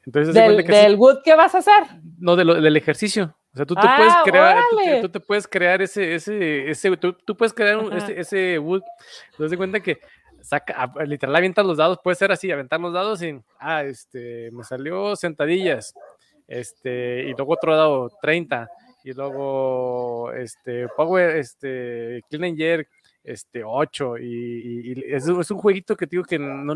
Entonces, 0.06 0.34
¿Del, 0.34 0.66
del 0.66 0.96
wood 0.96 1.20
qué 1.24 1.36
vas 1.36 1.56
a 1.56 1.60
hacer? 1.60 1.84
No, 2.20 2.36
del 2.36 2.76
ejercicio. 2.76 3.36
O 3.54 3.58
sea, 3.58 3.66
tú 3.66 3.76
te 3.76 3.82
puedes 3.82 4.14
ah, 4.14 4.22
crear, 4.24 4.64
tú, 5.02 5.10
te 5.10 5.20
puedes 5.20 5.48
crear 5.48 5.82
ese, 5.82 6.16
ese, 6.16 6.70
ese, 6.70 6.98
tú, 6.98 7.14
tú 7.14 7.36
puedes 7.36 7.54
crear 7.54 7.80
ese, 7.94 8.20
ese 8.20 8.60
wood. 8.60 8.84
Entonces 9.32 9.52
de 9.52 9.58
cuenta 9.58 9.80
que 9.80 10.00
saca, 10.48 10.92
literal 11.06 11.36
avientas 11.36 11.66
los 11.66 11.78
dados, 11.78 12.00
puede 12.04 12.16
ser 12.16 12.32
así, 12.32 12.50
aventar 12.52 12.80
los 12.80 12.94
dados 12.94 13.22
y, 13.22 13.40
ah, 13.60 13.84
este, 13.84 14.50
me 14.52 14.64
salió 14.64 15.16
sentadillas, 15.16 15.94
este, 16.48 17.26
y 17.26 17.34
luego 17.34 17.54
otro 17.54 17.76
dado, 17.76 18.10
30, 18.22 18.70
y 19.04 19.14
luego, 19.14 20.32
este, 20.34 20.88
power, 20.96 21.38
este, 21.38 22.22
clean 22.30 22.46
and 22.46 22.58
jerk, 22.58 22.90
este, 23.28 23.63
8 23.63 24.18
y, 24.20 25.04
es, 25.06 25.28
un 25.28 25.58
jueguito 25.58 25.98
que 25.98 26.06
digo 26.06 26.24
que 26.24 26.40
no, 26.40 26.74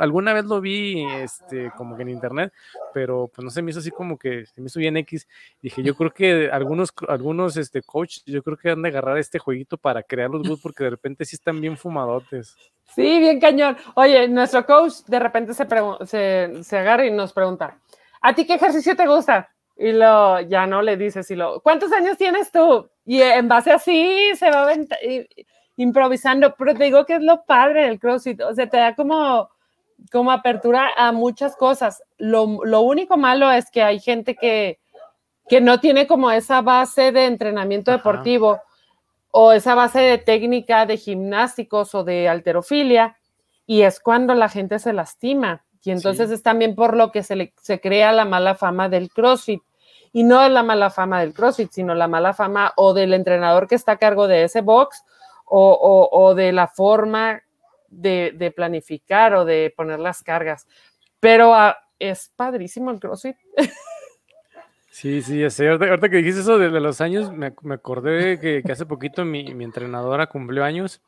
alguna 0.00 0.32
vez 0.32 0.46
lo 0.46 0.60
vi 0.60 1.04
este, 1.16 1.70
como 1.76 1.96
que 1.96 2.02
en 2.02 2.08
internet, 2.08 2.52
pero 2.94 3.30
pues 3.32 3.44
no 3.44 3.50
se 3.50 3.60
me 3.60 3.70
hizo 3.70 3.80
así 3.80 3.90
como 3.90 4.18
que 4.18 4.46
se 4.46 4.60
me 4.60 4.68
hizo 4.68 4.80
bien 4.80 4.96
X. 4.96 5.28
Dije, 5.60 5.82
yo 5.82 5.94
creo 5.94 6.10
que 6.10 6.50
algunos, 6.50 6.90
algunos 7.08 7.58
este, 7.58 7.82
coach, 7.82 8.20
yo 8.24 8.42
creo 8.42 8.56
que 8.56 8.70
han 8.70 8.80
de 8.80 8.88
agarrar 8.88 9.18
este 9.18 9.38
jueguito 9.38 9.76
para 9.76 10.02
crear 10.02 10.30
los 10.30 10.48
boots 10.48 10.62
porque 10.62 10.84
de 10.84 10.90
repente 10.90 11.26
sí 11.26 11.36
están 11.36 11.60
bien 11.60 11.76
fumadotes. 11.76 12.56
Sí, 12.94 13.18
bien 13.20 13.38
cañón. 13.38 13.76
Oye, 13.94 14.28
nuestro 14.28 14.64
coach 14.64 15.04
de 15.06 15.18
repente 15.18 15.52
se, 15.52 15.66
se, 16.06 16.64
se 16.64 16.78
agarra 16.78 17.04
y 17.04 17.10
nos 17.10 17.34
pregunta, 17.34 17.78
¿a 18.22 18.34
ti 18.34 18.46
qué 18.46 18.54
ejercicio 18.54 18.96
te 18.96 19.06
gusta? 19.06 19.50
Y 19.82 19.92
lo, 19.92 20.38
ya 20.42 20.66
no 20.66 20.82
le 20.82 20.98
dices, 20.98 21.30
y 21.30 21.36
lo, 21.36 21.60
¿cuántos 21.62 21.90
años 21.90 22.18
tienes 22.18 22.52
tú? 22.52 22.90
Y 23.06 23.22
en 23.22 23.48
base 23.48 23.72
así 23.72 24.30
se 24.36 24.50
va 24.50 24.70
improvisando, 25.76 26.54
pero 26.54 26.74
te 26.74 26.84
digo 26.84 27.06
que 27.06 27.14
es 27.14 27.22
lo 27.22 27.46
padre 27.46 27.86
del 27.86 27.98
CrossFit, 27.98 28.42
o 28.42 28.54
sea, 28.54 28.68
te 28.68 28.76
da 28.76 28.94
como, 28.94 29.48
como 30.12 30.32
apertura 30.32 30.90
a 30.98 31.12
muchas 31.12 31.56
cosas. 31.56 32.02
Lo, 32.18 32.62
lo 32.62 32.82
único 32.82 33.16
malo 33.16 33.50
es 33.50 33.70
que 33.70 33.82
hay 33.82 34.00
gente 34.00 34.34
que, 34.34 34.80
que 35.48 35.62
no 35.62 35.80
tiene 35.80 36.06
como 36.06 36.30
esa 36.30 36.60
base 36.60 37.10
de 37.10 37.24
entrenamiento 37.24 37.90
deportivo 37.90 38.60
o 39.30 39.52
esa 39.52 39.74
base 39.74 40.00
de 40.00 40.18
técnica 40.18 40.84
de 40.84 40.98
gimnásticos 40.98 41.94
o 41.94 42.04
de 42.04 42.28
alterofilia, 42.28 43.16
y 43.64 43.80
es 43.80 43.98
cuando 43.98 44.34
la 44.34 44.50
gente 44.50 44.78
se 44.78 44.92
lastima. 44.92 45.64
Y 45.82 45.90
entonces 45.90 46.30
es 46.30 46.42
también 46.42 46.74
por 46.74 46.94
lo 46.94 47.10
que 47.10 47.22
se, 47.22 47.34
le, 47.34 47.54
se 47.62 47.80
crea 47.80 48.12
la 48.12 48.26
mala 48.26 48.54
fama 48.54 48.90
del 48.90 49.08
CrossFit 49.08 49.62
y 50.12 50.24
no 50.24 50.42
es 50.42 50.50
la 50.50 50.62
mala 50.62 50.90
fama 50.90 51.20
del 51.20 51.32
CrossFit, 51.32 51.70
sino 51.70 51.94
la 51.94 52.08
mala 52.08 52.34
fama 52.34 52.72
o 52.76 52.94
del 52.94 53.14
entrenador 53.14 53.68
que 53.68 53.74
está 53.74 53.92
a 53.92 53.98
cargo 53.98 54.26
de 54.26 54.44
ese 54.44 54.60
box 54.60 55.04
o, 55.44 56.34
de 56.36 56.52
la 56.52 56.68
forma 56.68 57.42
de, 57.88 58.52
planificar 58.54 59.34
o 59.34 59.44
de 59.44 59.72
poner 59.76 59.98
las 59.98 60.22
cargas. 60.22 60.66
Pero 61.18 61.54
ah, 61.54 61.76
es 61.98 62.32
padrísimo 62.36 62.90
el 62.90 63.00
CrossFit. 63.00 63.36
Sí, 64.92 65.22
sí, 65.22 65.42
Ahorita, 65.44 66.08
que 66.08 66.16
dijiste 66.16 66.40
eso 66.40 66.58
de, 66.58 66.68
los 66.68 67.00
años, 67.00 67.32
me, 67.32 67.54
acordé 67.72 68.38
que, 68.38 68.62
hace 68.70 68.86
poquito 68.86 69.24
mi, 69.24 69.54
mi, 69.54 69.64
entrenadora 69.64 70.26
cumplió 70.26 70.64
años 70.64 71.00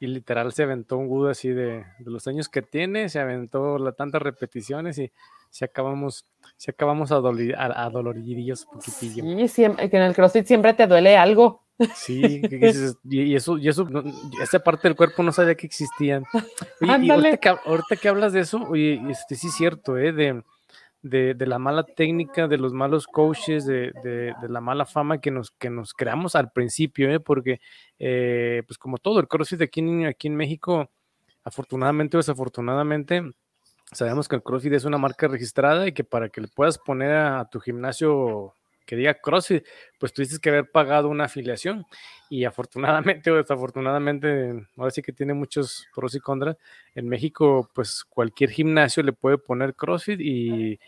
y 0.00 0.06
literal 0.06 0.52
se 0.52 0.62
aventó 0.62 0.96
un 0.98 1.08
gudo 1.08 1.28
así 1.28 1.48
de, 1.48 1.84
de, 1.98 2.10
los 2.10 2.26
años 2.26 2.48
que 2.48 2.62
tiene, 2.62 3.08
se 3.08 3.18
aventó 3.18 3.78
la, 3.78 3.92
tantas 3.92 4.22
repeticiones 4.22 4.98
y 4.98 5.10
si 5.50 5.64
acabamos, 5.64 6.26
si 6.56 6.70
acabamos 6.70 7.12
a, 7.12 7.16
a, 7.16 7.90
doloririllos 7.90 8.66
poquitillo. 8.66 9.24
Sí, 9.24 9.48
siempre, 9.48 9.88
que 9.88 9.96
en 9.96 10.02
el 10.02 10.14
CrossFit 10.14 10.46
siempre 10.46 10.74
te 10.74 10.86
duele 10.86 11.16
algo. 11.16 11.62
Sí, 11.94 12.42
y, 13.04 13.34
eso, 13.34 13.58
y 13.58 13.68
eso, 13.68 13.86
esa 14.42 14.58
parte 14.60 14.88
del 14.88 14.96
cuerpo 14.96 15.22
no 15.22 15.32
sabía 15.32 15.54
que 15.54 15.66
existían. 15.66 16.24
y 16.80 16.90
ahorita, 16.90 17.36
que, 17.38 17.48
ahorita, 17.48 17.96
que, 18.00 18.08
hablas 18.08 18.32
de 18.32 18.40
eso, 18.40 18.62
oye, 18.68 19.00
este 19.10 19.34
sí 19.34 19.48
es 19.48 19.54
cierto, 19.54 19.96
¿eh? 19.98 20.12
De, 20.12 20.42
de, 21.08 21.34
de, 21.34 21.46
la 21.46 21.58
mala 21.58 21.84
técnica, 21.84 22.48
de 22.48 22.58
los 22.58 22.72
malos 22.72 23.06
coaches, 23.06 23.64
de, 23.66 23.92
de, 24.02 24.34
la 24.48 24.60
mala 24.60 24.84
fama 24.84 25.20
que 25.20 25.30
nos, 25.30 25.50
que 25.52 25.70
nos 25.70 25.94
creamos 25.94 26.34
al 26.34 26.50
principio, 26.50 27.10
¿eh? 27.10 27.20
porque 27.20 27.60
eh, 27.98 28.62
pues 28.66 28.78
como 28.78 28.98
todo, 28.98 29.20
el 29.20 29.28
CrossFit 29.28 29.62
aquí 29.62 29.80
en, 29.80 30.06
aquí 30.06 30.26
en 30.26 30.36
México, 30.36 30.90
afortunadamente 31.44 32.16
o 32.16 32.20
desafortunadamente, 32.20 33.22
sabemos 33.92 34.28
que 34.28 34.36
el 34.36 34.42
CrossFit 34.42 34.72
es 34.72 34.84
una 34.84 34.98
marca 34.98 35.28
registrada 35.28 35.86
y 35.86 35.92
que 35.92 36.04
para 36.04 36.28
que 36.28 36.40
le 36.40 36.48
puedas 36.48 36.78
poner 36.78 37.12
a 37.12 37.48
tu 37.48 37.60
gimnasio 37.60 38.55
que 38.86 38.96
diga 38.96 39.14
CrossFit, 39.14 39.64
pues 39.98 40.12
tuviste 40.12 40.38
que 40.38 40.48
haber 40.48 40.70
pagado 40.70 41.08
una 41.08 41.24
afiliación. 41.24 41.84
Y 42.28 42.44
afortunadamente 42.44 43.30
o 43.30 43.36
desafortunadamente, 43.36 44.66
ahora 44.76 44.90
sí 44.90 45.02
que 45.02 45.12
tiene 45.12 45.34
muchos 45.34 45.86
pros 45.94 46.14
y 46.14 46.20
contras. 46.20 46.56
En 46.94 47.08
México, 47.08 47.70
pues 47.74 48.04
cualquier 48.04 48.50
gimnasio 48.50 49.02
le 49.02 49.12
puede 49.12 49.38
poner 49.38 49.74
CrossFit 49.74 50.20
y, 50.20 50.78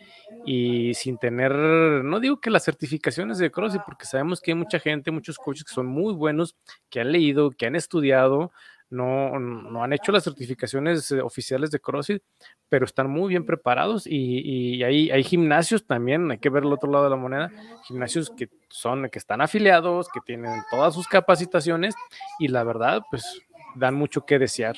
y 0.45 0.93
sin 0.95 1.17
tener, 1.17 1.51
no 1.53 2.19
digo 2.19 2.41
que 2.41 2.49
las 2.49 2.65
certificaciones 2.65 3.37
de 3.37 3.51
CrossFit, 3.51 3.83
porque 3.85 4.05
sabemos 4.05 4.41
que 4.41 4.51
hay 4.51 4.55
mucha 4.55 4.79
gente, 4.79 5.11
muchos 5.11 5.37
coaches 5.37 5.63
que 5.63 5.73
son 5.73 5.85
muy 5.85 6.13
buenos, 6.13 6.55
que 6.89 7.01
han 7.01 7.11
leído, 7.11 7.51
que 7.51 7.67
han 7.67 7.75
estudiado, 7.75 8.51
no, 8.89 9.39
no 9.39 9.83
han 9.83 9.93
hecho 9.93 10.11
las 10.11 10.23
certificaciones 10.23 11.11
eh, 11.11 11.21
oficiales 11.21 11.71
de 11.71 11.79
CrossFit, 11.79 12.23
pero 12.69 12.85
están 12.85 13.09
muy 13.09 13.29
bien 13.29 13.45
preparados 13.45 14.07
y, 14.07 14.83
hay, 14.83 15.11
hay, 15.11 15.23
gimnasios 15.23 15.85
también, 15.85 16.31
hay 16.31 16.39
que 16.39 16.49
ver 16.49 16.63
el 16.63 16.73
otro 16.73 16.91
lado 16.91 17.03
de 17.03 17.09
la 17.09 17.15
moneda, 17.15 17.51
gimnasios 17.83 18.29
que 18.31 18.49
son, 18.69 19.09
que 19.09 19.19
están 19.19 19.41
afiliados, 19.41 20.09
que 20.09 20.19
tienen 20.25 20.63
todas 20.71 20.93
sus 20.93 21.07
capacitaciones 21.07 21.95
y 22.39 22.47
la 22.47 22.63
verdad, 22.63 23.03
pues 23.09 23.41
dan 23.75 23.95
mucho 23.95 24.25
que 24.25 24.39
desear. 24.39 24.75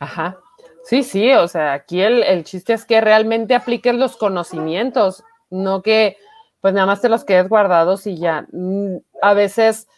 Ajá. 0.00 0.38
Sí, 0.84 1.02
sí, 1.02 1.32
o 1.32 1.48
sea, 1.48 1.72
aquí 1.72 2.00
el, 2.00 2.22
el 2.22 2.44
chiste 2.44 2.72
es 2.72 2.84
que 2.84 3.00
realmente 3.00 3.54
apliques 3.54 3.94
los 3.94 4.16
conocimientos, 4.16 5.24
no 5.50 5.82
que 5.82 6.16
pues 6.60 6.74
nada 6.74 6.86
más 6.86 7.00
te 7.00 7.08
los 7.08 7.24
quedes 7.24 7.48
guardados 7.48 8.06
y 8.06 8.18
ya. 8.18 8.46
Mm, 8.52 8.96
a 9.22 9.34
veces 9.34 9.88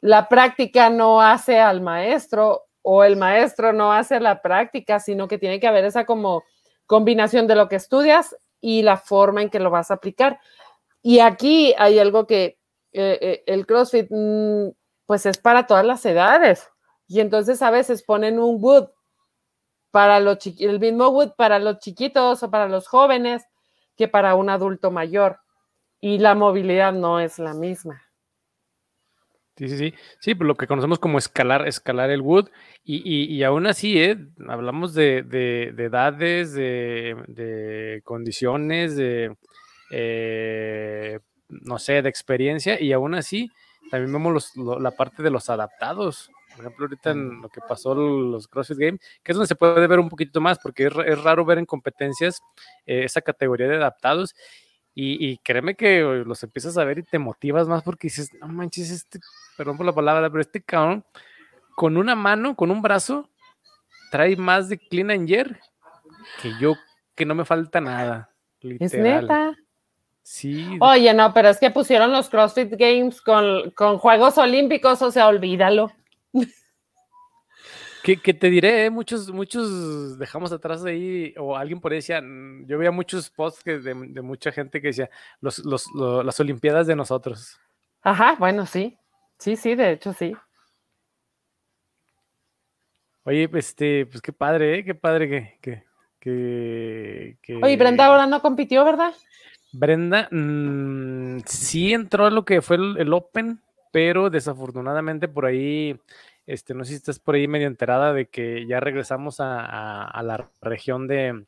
la 0.00 0.28
práctica 0.28 0.90
no 0.90 1.20
hace 1.20 1.58
al 1.58 1.80
maestro 1.80 2.65
o 2.88 3.02
el 3.02 3.16
maestro 3.16 3.72
no 3.72 3.92
hace 3.92 4.20
la 4.20 4.40
práctica, 4.40 5.00
sino 5.00 5.26
que 5.26 5.38
tiene 5.38 5.58
que 5.58 5.66
haber 5.66 5.84
esa 5.84 6.06
como 6.06 6.44
combinación 6.86 7.48
de 7.48 7.56
lo 7.56 7.68
que 7.68 7.74
estudias 7.74 8.36
y 8.60 8.82
la 8.82 8.96
forma 8.96 9.42
en 9.42 9.50
que 9.50 9.58
lo 9.58 9.70
vas 9.70 9.90
a 9.90 9.94
aplicar. 9.94 10.38
Y 11.02 11.18
aquí 11.18 11.74
hay 11.78 11.98
algo 11.98 12.28
que 12.28 12.60
eh, 12.92 13.18
eh, 13.20 13.42
el 13.48 13.66
CrossFit, 13.66 14.06
mm, 14.08 14.68
pues 15.04 15.26
es 15.26 15.36
para 15.36 15.66
todas 15.66 15.84
las 15.84 16.06
edades. 16.06 16.70
Y 17.08 17.18
entonces 17.18 17.60
a 17.60 17.72
veces 17.72 18.04
ponen 18.04 18.38
un 18.38 18.62
wood 18.62 18.86
para 19.90 20.20
los 20.20 20.38
el 20.46 20.78
mismo 20.78 21.08
wood 21.08 21.32
para 21.36 21.58
los 21.58 21.80
chiquitos 21.80 22.44
o 22.44 22.50
para 22.52 22.68
los 22.68 22.86
jóvenes 22.86 23.44
que 23.96 24.06
para 24.06 24.36
un 24.36 24.48
adulto 24.48 24.92
mayor. 24.92 25.40
Y 26.00 26.18
la 26.18 26.36
movilidad 26.36 26.92
no 26.92 27.18
es 27.18 27.40
la 27.40 27.52
misma. 27.52 28.05
Sí, 29.56 29.68
sí, 29.68 29.78
sí. 29.78 29.94
Sí, 30.20 30.34
pues 30.34 30.46
lo 30.46 30.54
que 30.54 30.66
conocemos 30.66 30.98
como 30.98 31.16
escalar, 31.16 31.66
escalar 31.66 32.10
el 32.10 32.20
wood. 32.20 32.50
Y, 32.84 33.42
aún 33.42 33.66
así, 33.66 33.98
¿eh? 34.00 34.18
hablamos 34.48 34.92
de, 34.92 35.18
edades, 35.78 36.52
de, 36.52 38.02
condiciones, 38.04 38.96
de, 38.96 39.34
eh, 39.90 41.20
no 41.48 41.78
sé, 41.78 42.02
de 42.02 42.08
experiencia. 42.08 42.80
Y 42.80 42.92
aún 42.92 43.14
así, 43.14 43.50
también 43.90 44.12
vemos 44.12 44.52
la 44.56 44.90
parte 44.90 45.22
de 45.22 45.30
los 45.30 45.48
adaptados. 45.48 46.30
Por 46.50 46.64
ejemplo, 46.64 46.84
ahorita 46.86 47.10
en 47.10 47.40
lo 47.40 47.48
que 47.48 47.60
pasó 47.66 47.94
los 47.94 48.48
CrossFit 48.48 48.78
Games, 48.78 49.00
que 49.22 49.32
es 49.32 49.36
donde 49.36 49.48
se 49.48 49.56
puede 49.56 49.86
ver 49.86 50.00
un 50.00 50.08
poquito 50.10 50.40
más, 50.40 50.58
porque 50.58 50.86
es, 50.86 51.22
raro 51.22 51.44
ver 51.46 51.58
en 51.58 51.66
competencias 51.66 52.42
eh, 52.86 53.04
esa 53.04 53.22
categoría 53.22 53.68
de 53.68 53.76
adaptados. 53.76 54.34
Y, 54.98 55.36
créeme 55.38 55.74
que 55.74 56.00
los 56.26 56.42
empiezas 56.42 56.78
a 56.78 56.84
ver 56.84 56.98
y 57.00 57.02
te 57.02 57.18
motivas 57.18 57.68
más 57.68 57.82
porque 57.82 58.06
dices, 58.06 58.30
no 58.40 58.48
manches, 58.48 58.90
este, 58.90 59.20
perdón 59.56 59.76
por 59.76 59.86
la 59.86 59.94
palabra, 59.94 60.30
pero 60.30 60.40
este 60.40 60.62
cabrón, 60.62 61.04
con 61.74 61.96
una 61.96 62.14
mano, 62.14 62.56
con 62.56 62.70
un 62.70 62.82
brazo, 62.82 63.30
trae 64.10 64.36
más 64.36 64.68
de 64.68 64.78
clean 64.78 65.10
and 65.10 65.28
jerk 65.28 65.60
que 66.40 66.52
yo, 66.60 66.74
que 67.14 67.24
no 67.24 67.34
me 67.34 67.44
falta 67.44 67.80
nada. 67.80 68.30
Es 68.60 68.94
neta. 68.94 69.56
Sí. 70.22 70.76
Oye, 70.80 71.14
no, 71.14 71.32
pero 71.32 71.48
es 71.48 71.58
que 71.58 71.70
pusieron 71.70 72.10
los 72.10 72.28
CrossFit 72.28 72.72
Games 72.72 73.20
con, 73.22 73.70
con 73.70 73.98
Juegos 73.98 74.38
Olímpicos, 74.38 75.00
o 75.02 75.10
sea, 75.12 75.28
olvídalo. 75.28 75.92
Que, 78.02 78.16
te 78.16 78.50
diré, 78.50 78.84
eh, 78.84 78.90
muchos, 78.90 79.32
muchos 79.32 80.16
dejamos 80.16 80.52
atrás 80.52 80.84
de 80.84 80.92
ahí, 80.92 81.34
o 81.38 81.56
alguien 81.56 81.80
por 81.80 81.90
ahí 81.90 81.98
decía, 81.98 82.20
mm, 82.20 82.66
yo 82.68 82.78
veía 82.78 82.92
muchos 82.92 83.30
posts 83.30 83.64
de, 83.64 83.80
de, 83.80 84.22
mucha 84.22 84.52
gente 84.52 84.80
que 84.80 84.88
decía, 84.88 85.10
los, 85.40 85.58
los, 85.64 85.86
las 85.94 86.38
Olimpiadas 86.38 86.86
de 86.86 86.94
nosotros. 86.94 87.58
Ajá, 88.02 88.36
bueno, 88.38 88.64
sí, 88.64 88.96
sí, 89.38 89.56
sí, 89.56 89.74
de 89.74 89.92
hecho 89.92 90.12
sí. 90.12 90.34
Oye, 93.24 93.50
este, 93.54 94.06
pues 94.06 94.20
qué 94.22 94.32
padre, 94.32 94.78
¿eh? 94.78 94.84
qué 94.84 94.94
padre 94.94 95.28
que, 95.28 95.58
que, 95.60 95.84
que, 96.20 97.36
que... 97.42 97.56
Oye, 97.56 97.76
Brenda 97.76 98.06
ahora 98.06 98.26
no 98.26 98.40
compitió, 98.40 98.84
¿verdad? 98.84 99.14
Brenda 99.72 100.28
mm, 100.30 101.40
sí 101.44 101.92
entró 101.92 102.26
a 102.26 102.30
lo 102.30 102.44
que 102.44 102.62
fue 102.62 102.76
el 102.76 103.12
Open, 103.12 103.60
pero 103.90 104.30
desafortunadamente 104.30 105.26
por 105.26 105.46
ahí 105.46 105.98
este, 106.46 106.74
no 106.74 106.84
sé 106.84 106.90
si 106.90 106.96
estás 106.96 107.18
por 107.18 107.34
ahí 107.34 107.48
medio 107.48 107.66
enterada 107.66 108.12
de 108.12 108.26
que 108.26 108.66
ya 108.66 108.78
regresamos 108.78 109.36
a, 109.40 110.22
la 110.22 110.48
región 110.62 111.08
de, 111.08 111.44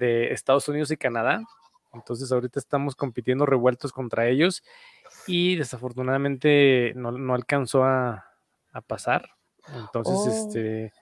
Estados 0.00 0.68
Unidos 0.68 0.90
y 0.90 0.96
Canadá. 0.96 1.42
Entonces 1.98 2.32
ahorita 2.32 2.58
estamos 2.58 2.94
compitiendo 2.94 3.44
revueltos 3.46 3.92
contra 3.92 4.28
ellos 4.28 4.62
y 5.26 5.56
desafortunadamente 5.56 6.92
no, 6.96 7.34
alcanzó 7.34 7.84
a, 7.84 8.24
pasar. 8.86 9.28
Entonces, 9.76 10.14
oh. 10.16 10.28
este, 10.30 10.92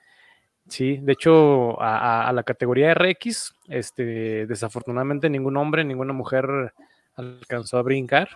sí, 0.66 0.96
de 0.96 1.12
hecho 1.12 1.80
a, 1.80 2.32
la 2.32 2.42
categoría 2.42 2.94
RX, 2.94 3.54
este, 3.68 4.46
desafortunadamente 4.46 5.28
ningún 5.28 5.58
hombre, 5.58 5.84
ninguna 5.84 6.14
mujer 6.14 6.72
alcanzó 7.14 7.78
a 7.78 7.82
brincar. 7.82 8.28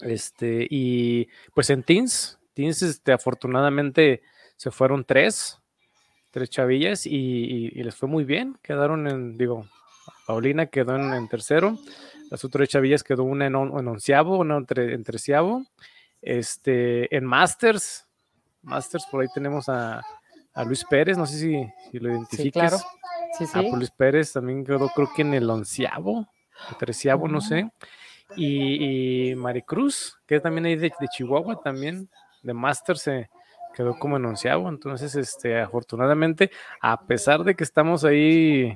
Este, 0.00 0.66
y 0.68 1.28
pues 1.54 1.70
en 1.70 1.82
Teens, 1.82 2.38
Teens, 2.54 2.82
este, 2.82 3.12
afortunadamente 3.12 4.22
se 4.56 4.70
fueron 4.70 5.04
tres, 5.04 5.60
tres 6.30 6.50
chavillas 6.50 7.06
y, 7.06 7.70
les 7.70 7.94
fue 7.94 8.08
muy 8.08 8.24
bien. 8.24 8.58
Quedaron 8.62 9.06
en, 9.08 9.36
digo, 9.36 9.66
Paulina 10.26 10.66
quedó 10.66 10.96
en, 10.96 11.28
tercero, 11.28 11.78
las 12.30 12.44
otras 12.44 12.68
chavillas 12.68 13.02
quedó 13.02 13.24
una 13.24 13.46
en, 13.46 13.54
onceavo, 13.54 14.38
una 14.38 14.56
en, 14.56 15.04
treceavo. 15.04 15.64
Este, 16.20 17.14
en 17.16 17.24
Masters, 17.24 18.06
Masters, 18.62 19.06
por 19.10 19.22
ahí 19.22 19.28
tenemos 19.32 19.68
a, 19.68 20.02
Luis 20.64 20.84
Pérez, 20.84 21.18
no 21.18 21.26
sé 21.26 21.38
si, 21.38 21.98
lo 21.98 22.10
identificas. 22.10 22.42
Sí, 22.42 22.50
claro. 22.50 22.76
Sí, 23.38 23.46
sí. 23.46 23.58
A 23.58 23.76
Luis 23.76 23.90
Pérez 23.90 24.32
también 24.32 24.64
quedó, 24.64 24.88
creo 24.88 25.10
que 25.14 25.22
en 25.22 25.34
el 25.34 25.48
onceavo, 25.48 26.26
el 26.70 26.76
treceavo, 26.76 27.28
no 27.28 27.40
sé. 27.40 27.70
Y, 28.36 29.34
Maricruz, 29.36 30.18
que 30.26 30.40
también 30.40 30.66
ahí 30.66 30.76
de, 30.76 30.92
de 30.98 31.08
Chihuahua, 31.08 31.60
también 31.62 32.08
de 32.42 32.54
Master 32.54 32.96
se 32.96 33.30
quedó 33.74 33.98
como 33.98 34.16
enunciado. 34.16 34.68
Entonces, 34.68 35.14
este, 35.14 35.60
afortunadamente, 35.60 36.50
a 36.80 37.06
pesar 37.06 37.44
de 37.44 37.54
que 37.54 37.62
estamos 37.62 38.04
ahí 38.04 38.74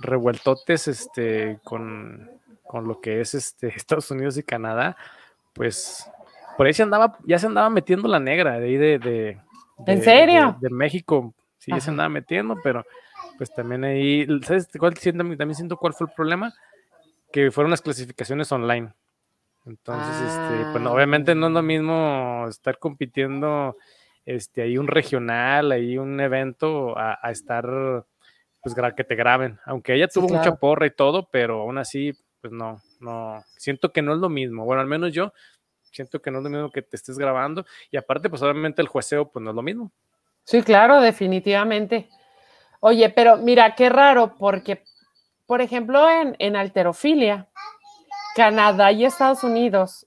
revueltotes 0.00 0.88
este, 0.88 1.58
con, 1.64 2.30
lo 2.72 3.00
que 3.00 3.20
es 3.20 3.34
este, 3.34 3.68
Estados 3.76 4.10
Unidos 4.10 4.36
y 4.36 4.42
Canadá, 4.42 4.96
pues 5.52 6.10
por 6.56 6.66
ahí 6.66 6.74
se 6.74 6.82
andaba, 6.82 7.18
ya 7.24 7.38
se 7.38 7.46
andaba 7.46 7.70
metiendo 7.70 8.08
la 8.08 8.20
negra 8.20 8.58
de 8.58 8.66
ahí 8.66 8.76
de, 8.76 9.38
¿En 9.86 10.02
serio? 10.02 10.56
De, 10.60 10.68
México, 10.68 11.34
sí, 11.58 11.72
ya 11.72 11.80
se 11.80 11.90
andaba 11.90 12.08
metiendo, 12.08 12.58
pero 12.62 12.84
pues 13.38 13.52
también 13.54 13.84
ahí, 13.84 14.26
¿sabes 14.42 14.68
cuál 14.78 14.94
también 14.94 15.54
siento 15.54 15.78
cuál 15.78 15.94
fue 15.94 16.06
el 16.08 16.12
problema? 16.12 16.52
Que 17.32 17.50
fueron 17.50 17.70
las 17.70 17.80
clasificaciones 17.80 18.52
online. 18.52 18.92
Entonces, 19.66 20.16
este, 20.16 20.72
pues 20.72 20.84
ah. 20.84 20.90
obviamente 20.90 21.34
no 21.34 21.46
es 21.46 21.52
lo 21.52 21.62
mismo 21.62 22.46
estar 22.48 22.78
compitiendo 22.78 23.76
este, 24.24 24.62
ahí 24.62 24.78
un 24.78 24.86
regional, 24.86 25.72
ahí 25.72 25.98
un 25.98 26.20
evento, 26.20 26.96
a, 26.96 27.18
estar, 27.30 28.04
pues, 28.62 28.74
que 28.96 29.04
te 29.04 29.14
graben. 29.14 29.58
Aunque 29.64 29.94
ella 29.94 30.08
tuvo 30.08 30.28
mucha 30.28 30.56
porra 30.56 30.86
y 30.86 30.90
todo, 30.90 31.28
pero 31.30 31.62
aún 31.62 31.78
así, 31.78 32.12
pues 32.40 32.52
no, 32.52 32.80
no, 33.00 33.42
siento 33.56 33.92
que 33.92 34.02
no 34.02 34.14
es 34.14 34.18
lo 34.18 34.28
mismo. 34.28 34.64
Bueno, 34.64 34.80
al 34.82 34.88
menos 34.88 35.12
yo 35.12 35.32
siento 35.90 36.20
que 36.20 36.30
no 36.30 36.38
es 36.38 36.44
lo 36.44 36.50
mismo 36.50 36.70
que 36.70 36.82
te 36.82 36.96
estés 36.96 37.18
grabando. 37.18 37.64
Y 37.90 37.96
aparte, 37.96 38.28
pues 38.28 38.42
obviamente 38.42 38.82
el 38.82 38.88
jueceo, 38.88 39.30
pues 39.30 39.42
no 39.42 39.50
es 39.50 39.56
lo 39.56 39.62
mismo. 39.62 39.92
Sí, 40.44 40.62
claro, 40.62 41.00
definitivamente. 41.00 42.08
Oye, 42.80 43.10
pero 43.10 43.36
mira, 43.36 43.74
qué 43.74 43.88
raro, 43.88 44.34
porque, 44.38 44.82
por 45.46 45.60
ejemplo, 45.60 46.08
en, 46.08 46.34
en 46.38 46.56
alterofilia, 46.56 47.48
Canadá 48.34 48.90
y 48.92 49.04
Estados 49.04 49.44
Unidos, 49.44 50.06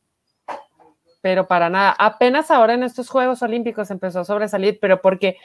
pero 1.21 1.47
para 1.47 1.69
nada. 1.69 1.95
Apenas 1.97 2.51
ahora 2.51 2.73
en 2.73 2.83
estos 2.83 3.09
Juegos 3.09 3.41
Olímpicos 3.41 3.91
empezó 3.91 4.21
a 4.21 4.25
sobresalir, 4.25 4.79
pero 4.81 5.01
porque 5.01 5.37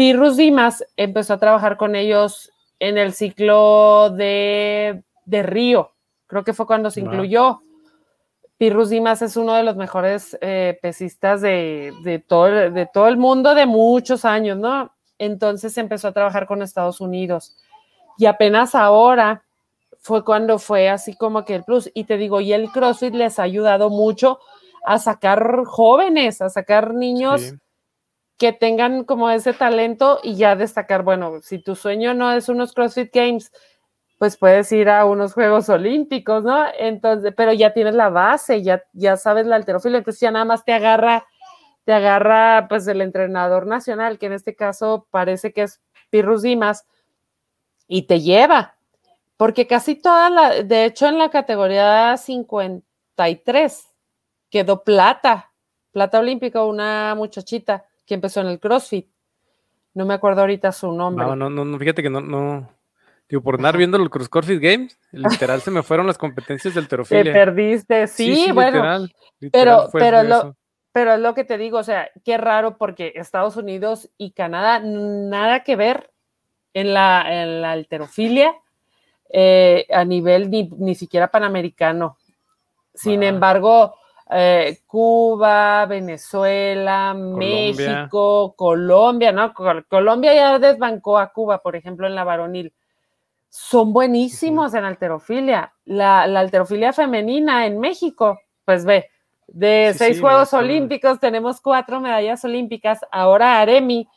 Pirrus 0.00 0.38
Dimas 0.38 0.82
empezó 0.96 1.34
a 1.34 1.38
trabajar 1.38 1.76
con 1.76 1.94
ellos 1.94 2.50
en 2.78 2.96
el 2.96 3.12
ciclo 3.12 4.08
de, 4.08 5.04
Río. 5.26 5.92
Creo 6.26 6.42
que 6.42 6.54
fue 6.54 6.66
cuando 6.66 6.90
se 6.90 7.00
incluyó. 7.00 7.60
Pirrus 8.56 8.88
Dimas 8.88 9.20
es 9.20 9.36
uno 9.36 9.52
de 9.52 9.62
los 9.62 9.76
mejores 9.76 10.38
eh, 10.40 10.78
pesistas 10.80 11.42
de, 11.42 12.24
todo, 12.26 12.70
de 12.70 12.88
todo 12.90 13.08
el 13.08 13.18
mundo 13.18 13.54
de 13.54 13.66
muchos 13.66 14.24
años, 14.24 14.56
¿no? 14.56 14.90
Entonces 15.18 15.76
empezó 15.76 16.08
a 16.08 16.12
trabajar 16.12 16.46
con 16.46 16.62
Estados 16.62 17.02
Unidos. 17.02 17.58
Y 18.16 18.24
apenas 18.24 18.74
ahora 18.74 19.44
fue 19.98 20.24
cuando 20.24 20.58
fue 20.58 20.88
así 20.88 21.14
como 21.14 21.44
que 21.44 21.56
el 21.56 21.64
plus. 21.64 21.90
Y 21.92 22.04
te 22.04 22.16
digo, 22.16 22.40
y 22.40 22.54
el 22.54 22.70
CrossFit 22.72 23.14
les 23.14 23.38
ha 23.38 23.42
ayudado 23.42 23.90
mucho 23.90 24.38
a 24.82 24.98
sacar 24.98 25.62
jóvenes, 25.66 26.40
a 26.40 26.48
sacar 26.48 26.94
niños 26.94 27.52
que 28.40 28.54
tengan 28.54 29.04
como 29.04 29.28
ese 29.28 29.52
talento 29.52 30.18
y 30.22 30.34
ya 30.34 30.56
destacar, 30.56 31.02
bueno, 31.02 31.42
si 31.42 31.58
tu 31.58 31.76
sueño 31.76 32.14
no 32.14 32.32
es 32.32 32.48
unos 32.48 32.72
CrossFit 32.72 33.14
Games, 33.14 33.52
pues 34.16 34.38
puedes 34.38 34.72
ir 34.72 34.88
a 34.88 35.04
unos 35.04 35.34
Juegos 35.34 35.68
Olímpicos, 35.68 36.42
¿no? 36.42 36.64
Entonces, 36.78 37.34
pero 37.36 37.52
ya 37.52 37.74
tienes 37.74 37.94
la 37.94 38.08
base, 38.08 38.62
ya, 38.62 38.82
ya 38.94 39.18
sabes 39.18 39.46
la 39.46 39.56
alterofilia, 39.56 39.98
entonces 39.98 40.22
ya 40.22 40.30
nada 40.30 40.46
más 40.46 40.64
te 40.64 40.72
agarra, 40.72 41.26
te 41.84 41.92
agarra 41.92 42.66
pues 42.66 42.88
el 42.88 43.02
entrenador 43.02 43.66
nacional, 43.66 44.18
que 44.18 44.24
en 44.24 44.32
este 44.32 44.56
caso 44.56 45.06
parece 45.10 45.52
que 45.52 45.64
es 45.64 45.82
Pirrus 46.08 46.40
Dimas, 46.40 46.86
y 47.88 48.06
te 48.06 48.20
lleva, 48.20 48.74
porque 49.36 49.66
casi 49.66 49.96
toda 49.96 50.30
la, 50.30 50.62
de 50.62 50.86
hecho 50.86 51.06
en 51.06 51.18
la 51.18 51.28
categoría 51.28 52.16
53 52.16 53.86
quedó 54.48 54.82
plata, 54.82 55.52
plata 55.92 56.20
olímpica, 56.20 56.64
una 56.64 57.14
muchachita 57.14 57.84
que 58.10 58.14
empezó 58.14 58.40
en 58.40 58.48
el 58.48 58.58
CrossFit. 58.58 59.06
No 59.94 60.04
me 60.04 60.14
acuerdo 60.14 60.40
ahorita 60.40 60.72
su 60.72 60.90
nombre. 60.90 61.24
No, 61.24 61.36
no, 61.36 61.48
no, 61.48 61.78
fíjate 61.78 62.02
que 62.02 62.10
no, 62.10 62.20
no. 62.20 62.68
Digo, 63.28 63.40
por 63.40 63.54
andar 63.54 63.76
viendo 63.76 63.98
los 63.98 64.08
CrossFit 64.08 64.60
Games, 64.60 64.98
literal 65.12 65.60
se 65.62 65.70
me 65.70 65.84
fueron 65.84 66.08
las 66.08 66.18
competencias 66.18 66.74
del 66.74 66.88
terofilia. 66.88 67.22
Te 67.22 67.32
perdiste, 67.32 68.08
sí, 68.08 68.50
bueno. 68.52 69.06
pero, 69.52 69.88
pero, 69.92 70.24
lo, 70.24 70.56
pero 70.90 71.14
es 71.14 71.20
lo 71.20 71.34
que 71.34 71.44
te 71.44 71.56
digo, 71.56 71.78
o 71.78 71.84
sea, 71.84 72.10
qué 72.24 72.36
raro 72.36 72.78
porque 72.78 73.12
Estados 73.14 73.56
Unidos 73.56 74.10
y 74.18 74.32
Canadá, 74.32 74.80
nada 74.80 75.62
que 75.62 75.76
ver 75.76 76.10
en 76.74 76.92
la, 76.92 77.24
en 77.28 77.62
la 77.62 77.70
alterofilia 77.70 78.56
eh, 79.32 79.86
a 79.88 80.04
nivel 80.04 80.50
ni, 80.50 80.96
siquiera 80.96 81.30
panamericano. 81.30 82.18
Sin 82.92 83.22
embargo, 83.22 83.94
eh, 84.32 84.78
Cuba, 84.86 85.86
Venezuela, 85.86 87.14
México, 87.14 88.54
Colombia, 88.56 89.32
¿no? 89.32 89.52
Colombia 89.88 90.34
ya 90.34 90.58
desbancó 90.58 91.18
a 91.18 91.32
Cuba, 91.32 91.62
por 91.62 91.74
ejemplo, 91.74 92.06
en 92.06 92.14
la 92.14 92.24
varonil. 92.24 92.72
Son 93.48 93.92
buenísimos 93.92 94.74
en 94.74 94.84
alterofilia. 94.84 95.72
La, 95.84 96.28
la, 96.28 96.40
alterofilia 96.40 96.92
femenina 96.92 97.66
en 97.66 97.80
México, 97.80 98.38
pues 98.64 98.84
ve, 98.84 99.10
De 99.48 99.92
seis 99.96 100.20
Juegos 100.20 100.54
Olímpicos, 100.54 101.18
tenemos 101.18 101.60
cuatro 101.60 102.00
medallas 102.00 102.44
olímpicas. 102.44 103.00
Ahora 103.10 103.60
Aremi 103.60 104.08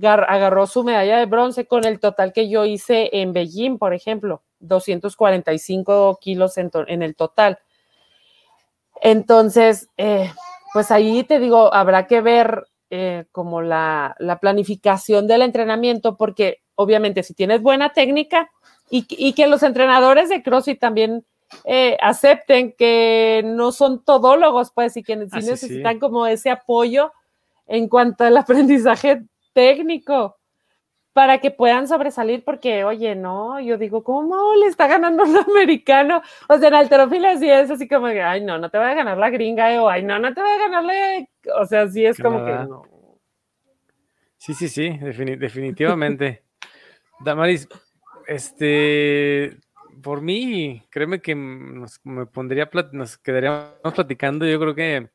agarró 0.00 0.66
su 0.68 0.84
medalla 0.84 1.18
de 1.18 1.26
bronce 1.26 1.66
con 1.66 1.84
el 1.84 1.98
total 1.98 2.32
que 2.32 2.48
yo 2.48 2.64
hice 2.64 3.10
en 3.12 3.32
Beijing, 3.32 3.78
por 3.78 3.94
ejemplo, 3.94 4.42
245 4.60 6.18
kilos 6.20 6.56
en, 6.58 6.70
en 6.86 7.02
el 7.02 7.16
total. 7.16 7.58
Entonces, 9.00 9.88
eh, 9.96 10.32
pues 10.72 10.90
ahí 10.90 11.24
te 11.24 11.38
digo, 11.38 11.72
habrá 11.72 12.06
que 12.06 12.20
ver 12.20 12.66
eh, 12.90 13.24
como 13.32 13.62
la, 13.62 14.16
planificación 14.40 15.26
del 15.26 15.42
entrenamiento, 15.42 16.16
porque 16.16 16.62
obviamente 16.74 17.22
si 17.22 17.34
tienes 17.34 17.62
buena 17.62 17.92
técnica 17.92 18.50
y, 18.90 19.32
que 19.32 19.46
los 19.48 19.62
entrenadores 19.62 20.28
de 20.28 20.42
CrossFit 20.42 20.78
también 20.78 21.24
eh, 21.64 21.96
acepten 22.00 22.74
que 22.76 23.42
no 23.44 23.72
son 23.72 24.04
todólogos, 24.04 24.70
pues, 24.72 24.96
y 24.96 25.02
que 25.02 25.14
sí. 25.14 25.28
necesitan 25.32 25.98
como 25.98 26.26
ese 26.26 26.50
apoyo 26.50 27.12
en 27.66 27.88
cuanto 27.88 28.24
al 28.24 28.36
aprendizaje 28.36 29.22
técnico 29.52 30.36
para 31.16 31.38
que 31.38 31.50
puedan 31.50 31.88
sobresalir, 31.88 32.44
porque, 32.44 32.84
oye, 32.84 33.14
no, 33.14 33.58
yo 33.58 33.78
digo, 33.78 34.04
¿cómo 34.04 34.54
le 34.56 34.66
está 34.66 34.86
ganando 34.86 35.22
un 35.24 35.34
americano? 35.50 36.20
O 36.46 36.58
sea, 36.58 36.68
en 36.68 36.74
alterofilia 36.74 37.38
sí 37.38 37.48
es 37.48 37.70
así 37.70 37.88
como 37.88 38.08
que, 38.08 38.20
ay, 38.20 38.44
no, 38.44 38.58
no 38.58 38.68
te 38.68 38.76
va 38.76 38.90
a 38.90 38.94
ganar 38.94 39.16
la 39.16 39.30
gringa, 39.30 39.72
eh, 39.72 39.78
o 39.78 39.88
ay, 39.88 40.02
no, 40.02 40.18
no 40.18 40.34
te 40.34 40.42
va 40.42 40.54
a 40.54 40.58
ganarle, 40.58 41.30
o 41.58 41.64
sea, 41.64 41.88
sí 41.88 42.04
es 42.04 42.18
como 42.18 42.44
que 42.44 42.52
no. 42.52 42.82
Sí, 44.36 44.52
sí, 44.52 44.68
sí, 44.68 44.90
definitivamente. 44.98 46.42
Damaris, 47.24 47.66
este, 48.26 49.56
por 50.02 50.20
mí, 50.20 50.82
créeme 50.90 51.22
que 51.22 51.34
nos, 51.34 51.98
me 52.04 52.26
pondría, 52.26 52.68
nos 52.92 53.16
quedaríamos 53.16 53.94
platicando, 53.94 54.44
yo 54.44 54.60
creo 54.60 54.74
que 54.74 55.08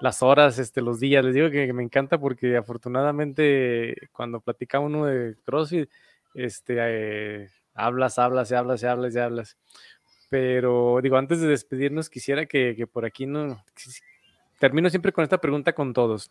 las 0.00 0.22
horas, 0.22 0.58
este, 0.58 0.80
los 0.80 0.98
días. 0.98 1.24
Les 1.24 1.34
digo 1.34 1.50
que, 1.50 1.72
me 1.72 1.82
encanta 1.82 2.18
porque 2.18 2.56
afortunadamente 2.56 3.94
cuando 4.12 4.40
platica 4.40 4.80
uno 4.80 5.06
de 5.06 5.36
CrossFit, 5.44 5.88
este, 6.34 6.76
eh, 6.78 7.48
hablas, 7.74 8.18
hablas, 8.18 8.50
y 8.50 8.54
hablas, 8.54 8.82
y 8.82 8.86
hablas, 8.86 9.14
y 9.14 9.18
hablas. 9.18 9.56
Pero 10.30 11.00
digo, 11.02 11.16
antes 11.16 11.40
de 11.40 11.48
despedirnos, 11.48 12.08
quisiera 12.08 12.46
que, 12.46 12.86
por 12.90 13.04
aquí 13.04 13.26
no... 13.26 13.62
Termino 14.58 14.90
siempre 14.90 15.12
con 15.12 15.24
esta 15.24 15.38
pregunta 15.38 15.72
con 15.72 15.92
todos. 15.92 16.30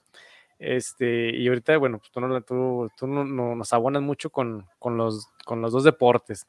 Este, 0.59 1.35
y 1.35 1.47
ahorita, 1.47 1.77
bueno, 1.77 1.97
pues 1.97 2.11
tú, 2.11 2.21
no, 2.21 2.41
tú, 2.41 2.89
tú 2.97 3.07
no, 3.07 3.23
nos 3.23 3.73
abonas 3.73 4.03
mucho 4.03 4.29
con, 4.29 4.67
con, 4.77 4.97
los, 4.97 5.27
con 5.45 5.61
los 5.61 5.71
dos 5.73 5.83
deportes. 5.83 6.47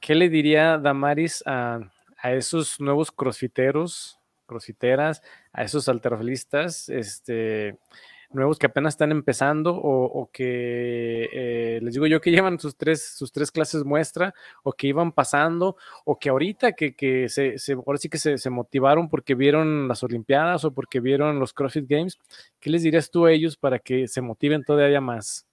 ¿Qué 0.00 0.14
le 0.14 0.28
diría 0.28 0.76
Damaris 0.78 1.42
a, 1.46 1.80
a 2.18 2.32
esos 2.32 2.80
nuevos 2.80 3.10
crossfiteros 3.10 4.20
crossfiteras, 4.46 5.22
a 5.56 5.62
esos 5.62 5.88
alterofilistas, 5.88 6.90
este, 6.90 7.78
nuevos 8.30 8.58
que 8.58 8.66
apenas 8.66 8.92
están 8.92 9.10
empezando 9.10 9.74
o, 9.74 10.28
que 10.30 11.30
eh, 11.32 11.80
les 11.82 11.94
digo 11.94 12.06
yo 12.06 12.20
que 12.20 12.30
llevan 12.30 12.60
sus 12.60 12.76
tres, 12.76 13.16
sus 13.16 13.32
tres 13.32 13.50
clases 13.50 13.82
muestra 13.82 14.34
o 14.62 14.72
que 14.72 14.88
iban 14.88 15.12
pasando 15.12 15.76
o 16.04 16.18
que 16.18 16.28
ahorita 16.28 16.72
que, 16.72 17.28
se, 17.30 17.56
ahora 17.72 17.98
sí 17.98 18.10
que 18.10 18.18
se, 18.18 18.50
motivaron 18.50 19.08
porque 19.08 19.34
vieron 19.34 19.88
las 19.88 20.02
Olimpiadas 20.02 20.64
o 20.66 20.72
porque 20.72 21.00
vieron 21.00 21.40
los 21.40 21.54
CrossFit 21.54 21.88
Games, 21.88 22.18
¿qué 22.60 22.68
les 22.68 22.82
dirías 22.82 23.10
tú 23.10 23.24
a 23.24 23.32
ellos 23.32 23.56
para 23.56 23.78
que 23.78 24.06
se 24.08 24.20
motiven 24.20 24.62
todavía 24.62 25.00
más? 25.00 25.46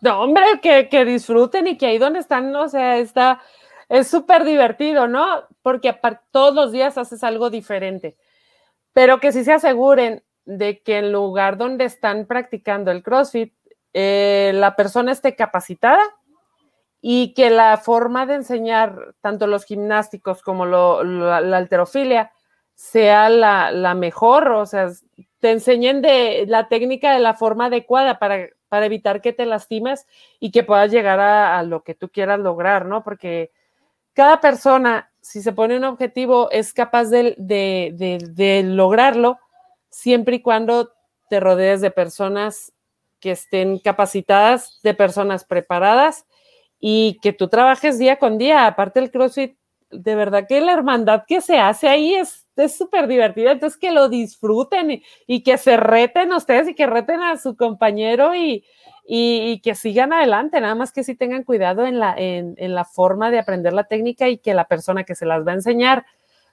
No, 0.00 0.22
hombre, 0.22 0.44
que, 0.62 0.88
que 0.88 1.04
disfruten 1.04 1.66
y 1.66 1.76
que 1.76 1.86
ahí 1.86 1.98
donde 1.98 2.20
están, 2.20 2.56
o 2.56 2.68
sea, 2.68 2.96
está 2.96 3.42
es 3.88 4.08
súper 4.08 4.44
divertido, 4.44 5.08
¿no? 5.08 5.44
Porque 5.62 5.94
todos 6.30 6.54
los 6.54 6.72
días 6.72 6.96
haces 6.98 7.22
algo 7.22 7.50
diferente, 7.50 8.16
pero 8.94 9.20
que 9.20 9.32
sí 9.32 9.44
se 9.44 9.52
aseguren 9.52 10.22
de 10.46 10.80
que 10.80 11.00
el 11.00 11.12
lugar 11.12 11.58
donde 11.58 11.84
están 11.84 12.26
practicando 12.26 12.90
el 12.90 13.02
CrossFit, 13.02 13.52
eh, 13.92 14.52
la 14.54 14.76
persona 14.76 15.12
esté 15.12 15.34
capacitada 15.34 16.02
y 17.00 17.34
que 17.34 17.50
la 17.50 17.76
forma 17.76 18.24
de 18.24 18.36
enseñar 18.36 19.14
tanto 19.20 19.46
los 19.46 19.64
gimnásticos 19.64 20.42
como 20.42 20.64
la, 20.64 21.36
alterofilia 21.56 22.32
sea 22.74 23.28
la, 23.28 23.94
mejor, 23.94 24.48
o 24.52 24.64
sea, 24.64 24.88
te 25.38 25.50
enseñen 25.50 26.00
de 26.00 26.44
la 26.48 26.68
técnica 26.68 27.12
de 27.12 27.20
la 27.20 27.34
forma 27.34 27.66
adecuada 27.66 28.18
para, 28.18 28.48
para 28.68 28.86
evitar 28.86 29.20
que 29.20 29.32
te 29.32 29.44
lastimes 29.44 30.06
y 30.40 30.50
que 30.50 30.62
puedas 30.62 30.90
llegar 30.90 31.20
a, 31.20 31.58
a, 31.58 31.62
lo 31.62 31.82
que 31.82 31.94
tú 31.94 32.08
quieras 32.08 32.40
lograr, 32.40 32.86
¿no? 32.86 33.04
Porque 33.04 33.52
cada 34.12 34.40
persona, 34.40 35.12
si 35.24 35.40
se 35.40 35.52
pone 35.52 35.78
un 35.78 35.84
objetivo, 35.84 36.50
es 36.50 36.74
capaz 36.74 37.06
de, 37.06 38.62
lograrlo 38.66 39.38
siempre 39.88 40.36
y 40.36 40.42
cuando 40.42 40.92
te 41.30 41.40
rodees 41.40 41.80
de 41.80 41.90
personas 41.90 42.72
que 43.20 43.30
estén 43.30 43.78
capacitadas, 43.78 44.80
de 44.82 44.92
personas 44.92 45.44
preparadas 45.44 46.26
y 46.78 47.18
que 47.22 47.32
tú 47.32 47.48
trabajes 47.48 47.98
día 47.98 48.18
con 48.18 48.36
día. 48.36 48.66
Aparte 48.66 49.00
el 49.00 49.10
CrossFit, 49.10 49.56
de 49.90 50.14
verdad 50.14 50.46
que 50.46 50.60
la 50.60 50.74
hermandad 50.74 51.22
que 51.26 51.40
se 51.40 51.56
hace 51.56 51.88
ahí 51.88 52.14
es 52.14 52.44
súper 52.76 53.06
divertida, 53.06 53.52
entonces 53.52 53.78
que 53.78 53.92
lo 53.92 54.10
disfruten 54.10 54.90
y, 54.90 55.02
y, 55.26 55.42
que 55.42 55.56
se 55.56 55.78
reten 55.78 56.34
ustedes 56.34 56.68
y 56.68 56.74
que 56.74 56.86
reten 56.86 57.22
a 57.22 57.38
su 57.38 57.56
compañero 57.56 58.34
y, 58.34 58.62
y, 59.06 59.60
que 59.60 59.74
sigan 59.74 60.12
adelante, 60.12 60.60
nada 60.60 60.74
más 60.74 60.92
que 60.92 61.04
sí 61.04 61.14
tengan 61.14 61.44
cuidado 61.44 61.86
en 61.86 61.98
la, 61.98 62.14
en, 62.16 62.56
la 62.74 62.84
forma 62.84 63.30
de 63.30 63.38
aprender 63.38 63.74
la 63.74 63.84
técnica 63.84 64.28
y 64.28 64.38
que 64.38 64.54
la 64.54 64.66
persona 64.66 65.04
que 65.04 65.14
se 65.14 65.26
las 65.26 65.46
va 65.46 65.52
a 65.52 65.56
enseñar 65.56 66.06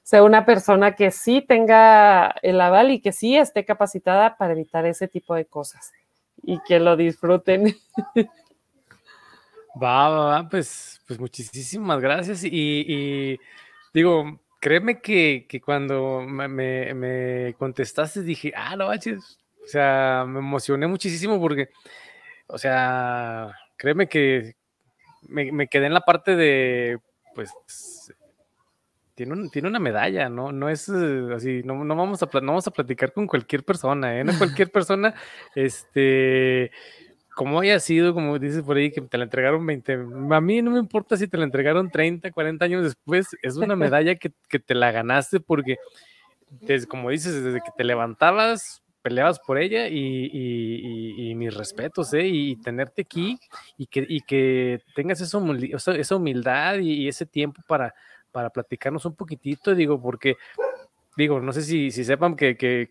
sea 0.03 0.23
una 0.23 0.45
persona 0.45 0.95
que 0.95 1.11
sí 1.11 1.41
tenga 1.41 2.35
el 2.41 2.59
aval 2.59 2.91
y 2.91 2.99
que 2.99 3.13
sí 3.13 3.37
esté 3.37 3.63
capacitada 3.63 4.35
para 4.35 4.53
evitar 4.53 4.85
ese 4.85 5.07
tipo 5.07 5.35
de 5.35 5.45
cosas 5.45 5.93
y 6.43 6.59
que 6.67 6.79
lo 6.79 6.97
disfruten. 6.97 7.75
Va, 9.81 10.09
va, 10.09 10.25
va, 10.25 10.49
pues, 10.49 11.01
pues 11.07 11.17
muchísimas 11.17 12.01
gracias. 12.01 12.43
Y, 12.43 13.39
digo, 13.93 14.37
créeme 14.59 14.99
que, 14.99 15.47
cuando 15.63 16.19
me, 16.27 16.93
me, 16.93 17.55
contestaste 17.57 18.21
dije, 18.21 18.51
ah, 18.53 18.75
no, 18.75 18.89
o 18.89 19.67
sea, 19.67 20.25
me 20.27 20.39
emocioné 20.39 20.87
muchísimo 20.87 21.39
porque 21.39 21.69
o 22.51 22.57
sea, 22.57 23.55
créeme 23.77 24.07
que 24.07 24.55
me, 25.27 25.67
quedé 25.67 25.85
en 25.85 25.93
la 25.93 26.01
parte 26.01 26.35
de, 26.35 26.99
pues, 27.33 27.51
tiene, 29.15 29.49
tiene 29.49 29.67
una 29.69 29.79
medalla, 29.79 30.29
¿no? 30.29 30.51
No 30.51 30.69
es 30.69 30.89
eh, 30.89 31.27
así, 31.33 31.61
no, 31.63 31.77
vamos 31.95 32.21
a, 32.21 32.25
no 32.41 32.47
vamos 32.47 32.67
a 32.67 32.71
platicar 32.71 33.13
con 33.13 33.27
cualquier 33.27 33.63
persona, 33.63 34.19
¿eh? 34.19 34.23
No 34.23 34.37
cualquier 34.37 34.71
persona, 34.71 35.13
este, 35.55 36.71
como 37.35 37.61
haya 37.61 37.79
sido, 37.79 38.13
como 38.13 38.37
dices 38.37 38.63
por 38.63 38.77
ahí, 38.77 38.91
que 38.91 39.01
te 39.01 39.17
la 39.17 39.23
entregaron 39.23 39.65
20, 39.65 39.93
a 40.31 40.41
mí 40.41 40.61
no 40.61 40.71
me 40.71 40.79
importa 40.79 41.15
si 41.15 41.27
te 41.27 41.37
la 41.37 41.45
entregaron 41.45 41.89
30, 41.89 42.31
40 42.31 42.65
años 42.65 42.83
después, 42.83 43.27
es 43.41 43.55
una 43.55 43.75
medalla 43.77 44.15
que, 44.15 44.33
que 44.49 44.59
te 44.59 44.75
la 44.75 44.91
ganaste 44.91 45.39
porque, 45.39 45.77
desde, 46.49 46.87
como 46.87 47.09
dices, 47.11 47.43
desde 47.43 47.61
que 47.61 47.71
te 47.77 47.85
levantabas, 47.85 48.83
peleabas 49.01 49.39
por 49.39 49.57
ella 49.57 49.87
y, 49.87 51.33
mis 51.35 51.53
respetos, 51.53 52.13
¿eh? 52.13 52.27
Y 52.27 52.55
tenerte 52.57 53.01
aquí 53.01 53.37
y 53.77 53.87
que, 53.87 54.05
que 54.27 54.81
tengas 54.95 55.21
esa, 55.21 55.39
esa 55.95 56.15
humildad 56.15 56.79
y, 56.79 57.07
ese 57.07 57.25
tiempo 57.25 57.61
para, 57.67 57.93
para 58.31 58.49
platicarnos 58.49 59.05
un 59.05 59.15
poquitito, 59.15 59.73
digo, 59.75 60.01
porque, 60.01 60.35
digo, 61.17 61.39
no 61.39 61.51
sé 61.53 61.61
si, 61.61 61.91
si 61.91 62.03
sepan 62.03 62.35
que, 62.35 62.55
que, 62.57 62.89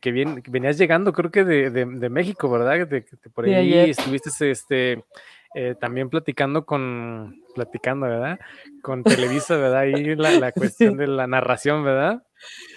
venías 0.48 0.78
llegando, 0.78 1.12
creo 1.12 1.30
que 1.30 1.44
de, 1.44 2.08
México, 2.10 2.50
¿verdad? 2.50 2.88
Que, 2.88 3.04
por 3.30 3.44
ahí 3.46 3.90
estuviste 3.90 4.50
este, 4.50 5.04
eh, 5.54 5.74
también 5.80 6.10
platicando 6.10 6.64
con, 6.64 7.42
platicando, 7.54 8.06
¿verdad? 8.06 8.38
Con 8.82 9.02
Televisa, 9.02 9.56
¿verdad? 9.56 9.80
Ahí 9.80 10.14
la, 10.14 10.30
la 10.32 10.52
cuestión 10.52 10.96
de 10.96 11.06
la 11.06 11.26
narración, 11.26 11.84
¿verdad? 11.84 12.22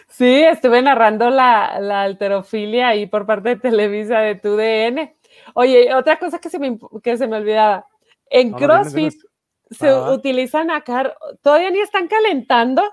Sí, 0.09 0.43
estuve 0.43 0.82
narrando 0.82 1.30
la, 1.30 1.80
la, 1.80 2.03
alterofilia 2.03 2.89
ahí 2.89 3.05
por 3.05 3.26
parte 3.26 3.49
de 3.49 3.55
Televisa 3.57 4.19
de 4.19 4.36
tu 4.36 4.55
DN. 4.55 5.15
Oye, 5.53 5.93
otra 5.95 6.17
cosa 6.17 6.39
que 6.39 6.49
se 6.49 6.59
me, 6.59 6.78
que 7.01 7.17
se 7.17 7.28
me 7.28 7.38
olvidaba. 7.38 7.88
En 8.30 8.51
CrossFit 8.51 9.13
se 9.69 9.93
utilizan 9.93 10.71
acá, 10.71 11.15
todavía 11.41 11.71
ni 11.71 11.80
están 11.80 12.07
calentando 12.07 12.84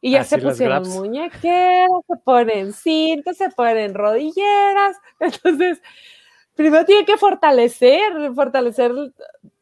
y 0.00 0.12
ya 0.12 0.24
se 0.24 0.38
pusieron 0.38 0.86
muñequeras, 0.88 1.88
se 2.06 2.16
ponen 2.22 2.72
cintos, 2.74 3.38
se 3.38 3.48
ponen 3.50 3.94
rodilleras. 3.94 4.98
Entonces, 5.20 5.80
primero 6.54 6.84
tiene 6.84 7.04
que 7.04 7.16
fortalecer, 7.16 8.32
fortalecer 8.34 8.92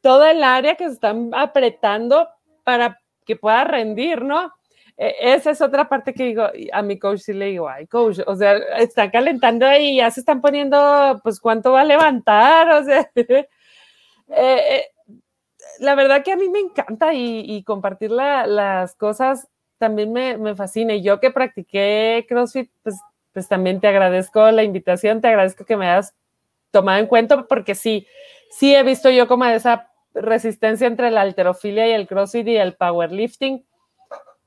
toda 0.01 0.31
el 0.31 0.43
área 0.43 0.77
que 0.77 0.87
se 0.87 0.95
están 0.95 1.31
apretando 1.35 2.29
para 2.65 3.01
que 3.25 3.37
pueda 3.37 3.65
rendir, 3.65 4.23
¿no? 4.23 4.53
E, 4.97 5.15
esa 5.35 5.51
es 5.51 5.61
otra 5.61 5.89
parte 5.89 6.15
que 6.15 6.25
digo, 6.25 6.47
a 6.73 6.83
mi 6.83 6.99
coach 6.99 7.21
sí 7.21 7.33
le 7.33 7.47
digo, 7.47 7.69
ay, 7.69 7.87
coach, 7.87 8.21
o 8.27 8.37
sea, 8.37 8.57
está 8.79 9.11
calentando 9.11 9.67
ahí, 9.67 9.97
ya 9.97 10.11
se 10.11 10.21
están 10.21 10.41
poniendo, 10.41 11.21
pues, 11.23 11.41
¿cuánto 11.41 11.73
va 11.73 11.83
a 11.83 11.85
levantar? 11.85 12.69
O 12.71 12.85
sea, 12.85 13.11
eh, 13.15 13.47
eh, 14.29 14.85
la 15.81 15.95
verdad 15.95 16.23
que 16.23 16.33
a 16.33 16.37
mí 16.37 16.49
me 16.49 16.61
encanta 16.61 17.15
y, 17.15 17.63
compartir 17.65 18.11
las 18.11 18.95
cosas 18.97 19.49
también 19.79 20.13
me, 20.13 20.37
me, 20.37 20.55
fascina. 20.55 20.95
Y 20.95 21.03
yo 21.03 21.19
que 21.21 21.31
practiqué 21.31 22.25
CrossFit, 22.29 22.71
pues, 22.83 23.01
pues 23.33 23.49
también 23.49 23.81
te 23.81 23.89
agradezco 23.89 24.51
la 24.51 24.63
invitación, 24.63 25.21
te 25.21 25.29
agradezco 25.29 25.65
que 25.65 25.77
me 25.77 25.89
hayas 25.89 26.15
tomado 26.73 26.99
en 26.99 27.07
cuenta, 27.07 27.45
porque 27.45 27.77
sí, 27.77 28.09
sí 28.51 28.75
he 28.75 28.83
visto 28.83 29.09
yo 29.11 29.29
como 29.29 29.45
esa 29.45 29.91
resistencia 30.15 30.89
entre 30.89 31.13
la 31.13 31.21
alterofilia 31.21 31.87
y 31.87 31.93
el 31.93 32.09
crossfit 32.09 32.49
y 32.49 32.57
el 32.57 32.75
powerlifting, 32.75 33.65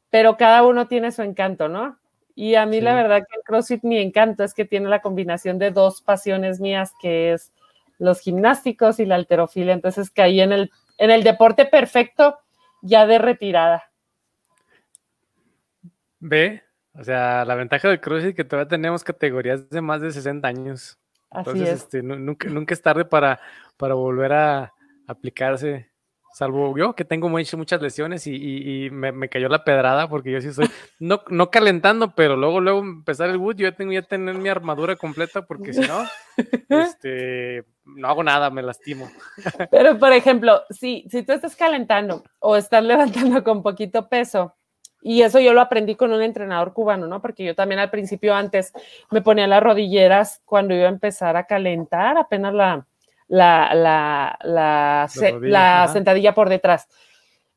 pero 0.09 0.35
cada 0.35 0.63
uno 0.63 0.87
tiene 0.87 1.13
su 1.13 1.21
encanto, 1.21 1.69
¿no? 1.69 1.97
Y 2.35 2.55
a 2.55 2.65
mí 2.65 2.81
la 2.81 2.93
verdad 2.93 3.19
que 3.19 3.37
el 3.37 3.43
CrossFit 3.43 3.83
mi 3.83 3.97
encanto 3.97 4.43
es 4.43 4.53
que 4.53 4.65
tiene 4.65 4.89
la 4.89 5.01
combinación 5.01 5.57
de 5.57 5.71
dos 5.71 6.01
pasiones 6.01 6.59
mías, 6.59 6.91
que 7.01 7.31
es 7.31 7.53
los 7.97 8.19
gimnásticos 8.19 8.99
y 8.99 9.05
la 9.05 9.15
alterofilia. 9.15 9.73
Entonces 9.73 10.11
caí 10.11 10.41
en 10.41 10.51
el, 10.51 10.71
en 10.97 11.11
el 11.11 11.23
deporte 11.23 11.65
perfecto 11.65 12.37
ya 12.81 13.07
de 13.07 13.19
retirada. 13.19 13.89
Ve, 16.19 16.61
o 16.93 17.03
sea, 17.05 17.45
la 17.45 17.55
ventaja 17.55 17.87
del 17.87 18.01
CrossFit 18.01 18.31
es 18.31 18.35
que 18.35 18.43
todavía 18.43 18.67
tenemos 18.67 19.05
categorías 19.05 19.69
de 19.69 19.79
más 19.79 20.01
de 20.01 20.11
60 20.11 20.45
años. 20.45 20.99
Entonces, 21.31 21.69
este, 21.69 22.01
nunca, 22.01 22.47
nunca 22.49 22.73
es 22.73 22.81
tarde 22.81 23.05
para, 23.05 23.39
para 23.77 23.95
volver 23.95 24.33
a 24.33 24.73
aplicarse 25.07 25.91
salvo 26.35 26.77
yo 26.77 26.93
que 26.95 27.05
tengo 27.05 27.29
muchas 27.29 27.81
lesiones 27.81 28.27
y, 28.27 28.89
me, 28.91 29.29
cayó 29.29 29.47
la 29.47 29.63
pedrada 29.63 30.09
porque 30.09 30.33
yo 30.33 30.41
sí 30.41 30.51
soy, 30.51 30.69
no, 30.99 31.21
no 31.29 31.49
calentando, 31.49 32.13
pero 32.13 32.35
luego, 32.35 32.59
luego 32.59 32.79
empezar 32.79 33.29
el 33.29 33.37
wood, 33.37 33.55
yo 33.55 33.69
ya 33.69 33.75
tengo 33.75 33.91
que 33.91 34.01
tener 34.01 34.35
mi 34.35 34.49
armadura 34.49 34.97
completa 34.97 35.45
porque 35.45 35.71
si 35.71 35.79
no, 35.79 36.03
este, 36.69 37.63
no 37.85 38.09
hago 38.09 38.21
nada, 38.21 38.49
me 38.49 38.61
lastimo. 38.61 39.09
Pero, 39.71 39.97
por 39.97 40.11
ejemplo, 40.11 40.63
si, 40.69 41.07
si 41.09 41.23
tú 41.23 41.31
estás 41.31 41.55
calentando 41.55 42.21
o 42.39 42.57
estás 42.57 42.83
levantando 42.83 43.41
con 43.41 43.63
poquito 43.63 44.09
peso, 44.09 44.53
y 45.07 45.21
eso 45.21 45.39
yo 45.39 45.53
lo 45.53 45.61
aprendí 45.61 45.93
con 45.93 46.11
un 46.11 46.23
entrenador 46.23 46.73
cubano, 46.73 47.05
¿no? 47.05 47.21
Porque 47.21 47.43
yo 47.43 47.53
también 47.53 47.77
al 47.77 47.91
principio 47.91 48.33
antes 48.33 48.73
me 49.11 49.21
ponía 49.21 49.45
las 49.45 49.61
rodilleras 49.61 50.41
cuando 50.45 50.73
iba 50.73 50.87
a 50.87 50.89
empezar 50.89 51.37
a 51.37 51.45
calentar, 51.45 52.17
apenas 52.17 52.55
la, 52.55 52.87
la, 53.27 53.69
la, 53.75 55.07
la, 55.41 55.87
sentadilla 55.93 56.33
por 56.33 56.49
detrás. 56.49 56.87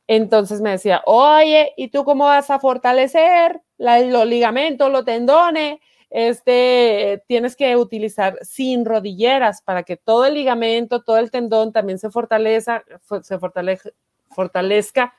Entonces 0.07 0.61
me 0.61 0.73
decía, 0.73 1.01
oye, 1.07 1.73
¿y 1.79 1.89
tú 1.89 2.05
cómo 2.05 2.27
vas 2.27 2.51
a 2.51 2.59
fortalecer 2.59 3.63
los 3.79 4.27
ligamentos, 4.27 4.93
los 4.93 5.07
tendones? 5.07 5.79
Este, 6.11 7.25
tienes 7.29 7.57
que 7.57 7.77
utilizar 7.77 8.37
sin 8.43 8.85
rodilleras 8.85 9.63
para 9.63 9.85
que 9.85 9.97
todo 9.97 10.27
el 10.27 10.35
ligamento, 10.35 11.03
todo 11.03 11.17
el 11.17 11.31
tendón 11.31 11.73
también 11.73 11.99
se 11.99 12.11
fortaleza, 12.11 12.85
se 13.23 13.39
fortalezca 13.39 15.15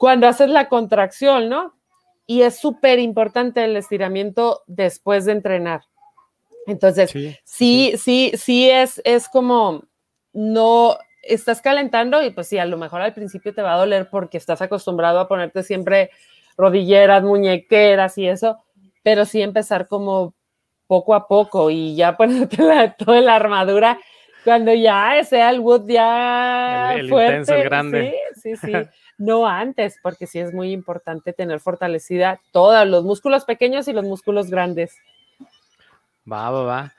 cuando 0.00 0.26
haces 0.26 0.48
la 0.48 0.70
contracción, 0.70 1.50
¿no? 1.50 1.74
Y 2.26 2.40
es 2.40 2.58
súper 2.58 2.98
importante 2.98 3.62
el 3.62 3.76
estiramiento 3.76 4.62
después 4.66 5.26
de 5.26 5.32
entrenar. 5.32 5.82
Entonces, 6.66 7.10
sí, 7.44 7.92
sí, 7.98 8.32
sí, 8.34 8.70
es, 8.70 9.02
es 9.04 9.28
como 9.28 9.84
no 10.32 10.96
estás 11.22 11.60
calentando 11.60 12.22
y 12.22 12.30
pues 12.30 12.48
sí, 12.48 12.56
a 12.56 12.64
lo 12.64 12.78
mejor 12.78 13.02
al 13.02 13.12
principio 13.12 13.52
te 13.52 13.60
va 13.60 13.74
a 13.74 13.76
doler 13.76 14.08
porque 14.08 14.38
estás 14.38 14.62
acostumbrado 14.62 15.20
a 15.20 15.28
ponerte 15.28 15.62
siempre 15.62 16.10
rodilleras, 16.56 17.22
muñequeras 17.22 18.16
y 18.16 18.26
eso, 18.26 18.56
pero 19.02 19.26
sí 19.26 19.42
empezar 19.42 19.86
como 19.86 20.32
poco 20.86 21.14
a 21.14 21.28
poco 21.28 21.70
y 21.70 21.94
ya 21.94 22.16
ponerte 22.16 22.56
toda 22.96 23.20
la 23.20 23.36
armadura 23.36 23.98
cuando 24.44 24.72
ya 24.72 25.22
sea 25.24 25.50
el 25.50 25.60
wood 25.60 25.90
ya 25.90 26.94
el, 26.94 27.10
fuerte, 27.10 27.62
grande. 27.64 28.14
Sí, 28.34 28.56
sí, 28.56 28.66
sí. 28.66 28.72
No 29.20 29.46
antes, 29.46 29.98
porque 30.02 30.26
sí 30.26 30.38
es 30.38 30.54
muy 30.54 30.72
importante 30.72 31.34
tener 31.34 31.60
fortalecida 31.60 32.40
todos 32.52 32.88
los 32.88 33.04
músculos 33.04 33.44
pequeños 33.44 33.86
y 33.86 33.92
los 33.92 34.04
músculos 34.04 34.48
grandes. 34.48 34.96
Va, 36.30 36.50
va, 36.50 36.62
va. 36.62 36.92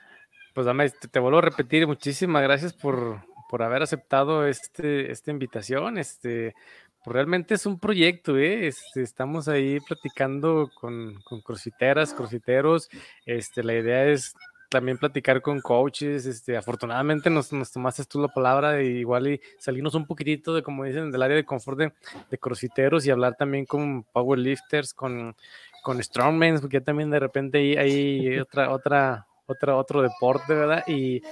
Pues 0.54 0.64
dame, 0.64 0.88
te, 0.88 1.18
vuelvo 1.18 1.38
a 1.38 1.42
repetir, 1.42 1.84
muchísimas 1.88 2.44
gracias 2.44 2.74
por, 2.74 3.18
haber 3.58 3.82
aceptado 3.82 4.46
este, 4.46 5.10
esta 5.10 5.32
invitación. 5.32 5.98
Este, 5.98 6.54
pues 7.02 7.12
realmente 7.12 7.54
es 7.54 7.66
un 7.66 7.80
proyecto, 7.80 8.38
¿eh? 8.38 8.68
Este, 8.68 9.02
estamos 9.02 9.48
ahí 9.48 9.80
platicando 9.80 10.70
con, 10.80 11.20
con 11.24 11.40
crossfiteras, 11.40 12.14
crossfiteros. 12.14 12.88
Este, 13.26 13.64
la 13.64 13.74
idea 13.74 14.04
es 14.04 14.36
también 14.72 14.98
platicar 14.98 15.42
con 15.42 15.60
coaches. 15.60 16.26
Este, 16.26 16.56
afortunadamente 16.56 17.30
nos, 17.30 17.52
nos 17.52 17.70
tomaste 17.70 18.04
tú 18.06 18.20
la 18.20 18.28
palabra 18.28 18.82
y 18.82 18.98
igual 18.98 19.28
y 19.28 19.40
salirnos 19.58 19.94
un 19.94 20.06
poquitito 20.06 20.54
de, 20.54 20.62
como 20.62 20.84
dicen, 20.84 21.12
del 21.12 21.22
área 21.22 21.36
de 21.36 21.44
confort 21.44 21.78
de, 21.78 21.92
de 22.30 22.38
crossfiteros 22.38 23.06
y 23.06 23.10
hablar 23.10 23.36
también 23.36 23.66
con 23.66 24.02
powerlifters, 24.04 24.94
con, 24.94 25.36
con 25.82 26.02
strongmen, 26.02 26.58
porque 26.60 26.80
también 26.80 27.10
de 27.10 27.20
repente 27.20 27.58
hay, 27.58 27.76
hay 27.76 28.38
otra, 28.40 28.70
otra, 28.72 29.26
otra, 29.46 29.76
otro 29.76 30.02
deporte, 30.02 30.54
¿verdad? 30.54 30.84
Y, 30.88 31.22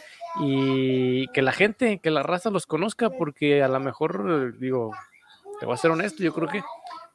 y 0.40 1.26
que 1.28 1.42
la 1.42 1.52
gente, 1.52 1.98
que 1.98 2.10
la 2.10 2.22
raza 2.22 2.50
los 2.50 2.66
conozca, 2.66 3.10
porque 3.10 3.62
a 3.62 3.68
lo 3.68 3.80
mejor, 3.80 4.58
digo, 4.58 4.92
te 5.60 5.66
voy 5.66 5.74
a 5.74 5.76
ser 5.76 5.90
honesto, 5.90 6.22
yo 6.22 6.32
creo 6.32 6.48
que 6.48 6.62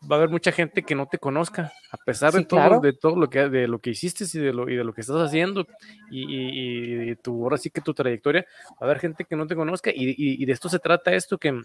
va 0.09 0.15
a 0.15 0.19
haber 0.19 0.29
mucha 0.29 0.51
gente 0.51 0.83
que 0.83 0.93
no 0.93 1.07
te 1.07 1.17
conozca, 1.17 1.73
a 1.91 1.97
pesar 1.97 2.31
de 2.31 2.45
todo, 2.45 2.79
de 2.79 2.93
todo 2.93 3.15
lo 3.15 3.27
que 3.27 3.49
de 3.49 3.67
lo 3.67 3.79
que 3.79 3.89
hiciste 3.89 4.25
y 4.31 4.39
de 4.39 4.53
lo, 4.53 4.69
y 4.69 4.75
de 4.75 4.83
lo 4.83 4.93
que 4.93 5.01
estás 5.01 5.17
haciendo, 5.17 5.65
y, 6.11 7.09
y, 7.09 7.15
tu, 7.15 7.43
ahora 7.43 7.57
sí 7.57 7.71
que 7.71 7.81
tu 7.81 7.93
trayectoria, 7.93 8.45
va 8.73 8.77
a 8.81 8.85
haber 8.85 8.99
gente 8.99 9.25
que 9.25 9.35
no 9.35 9.47
te 9.47 9.55
conozca, 9.55 9.91
y, 9.93 10.45
de 10.45 10.53
esto 10.53 10.69
se 10.69 10.77
trata 10.77 11.13
esto, 11.13 11.39
que, 11.39 11.59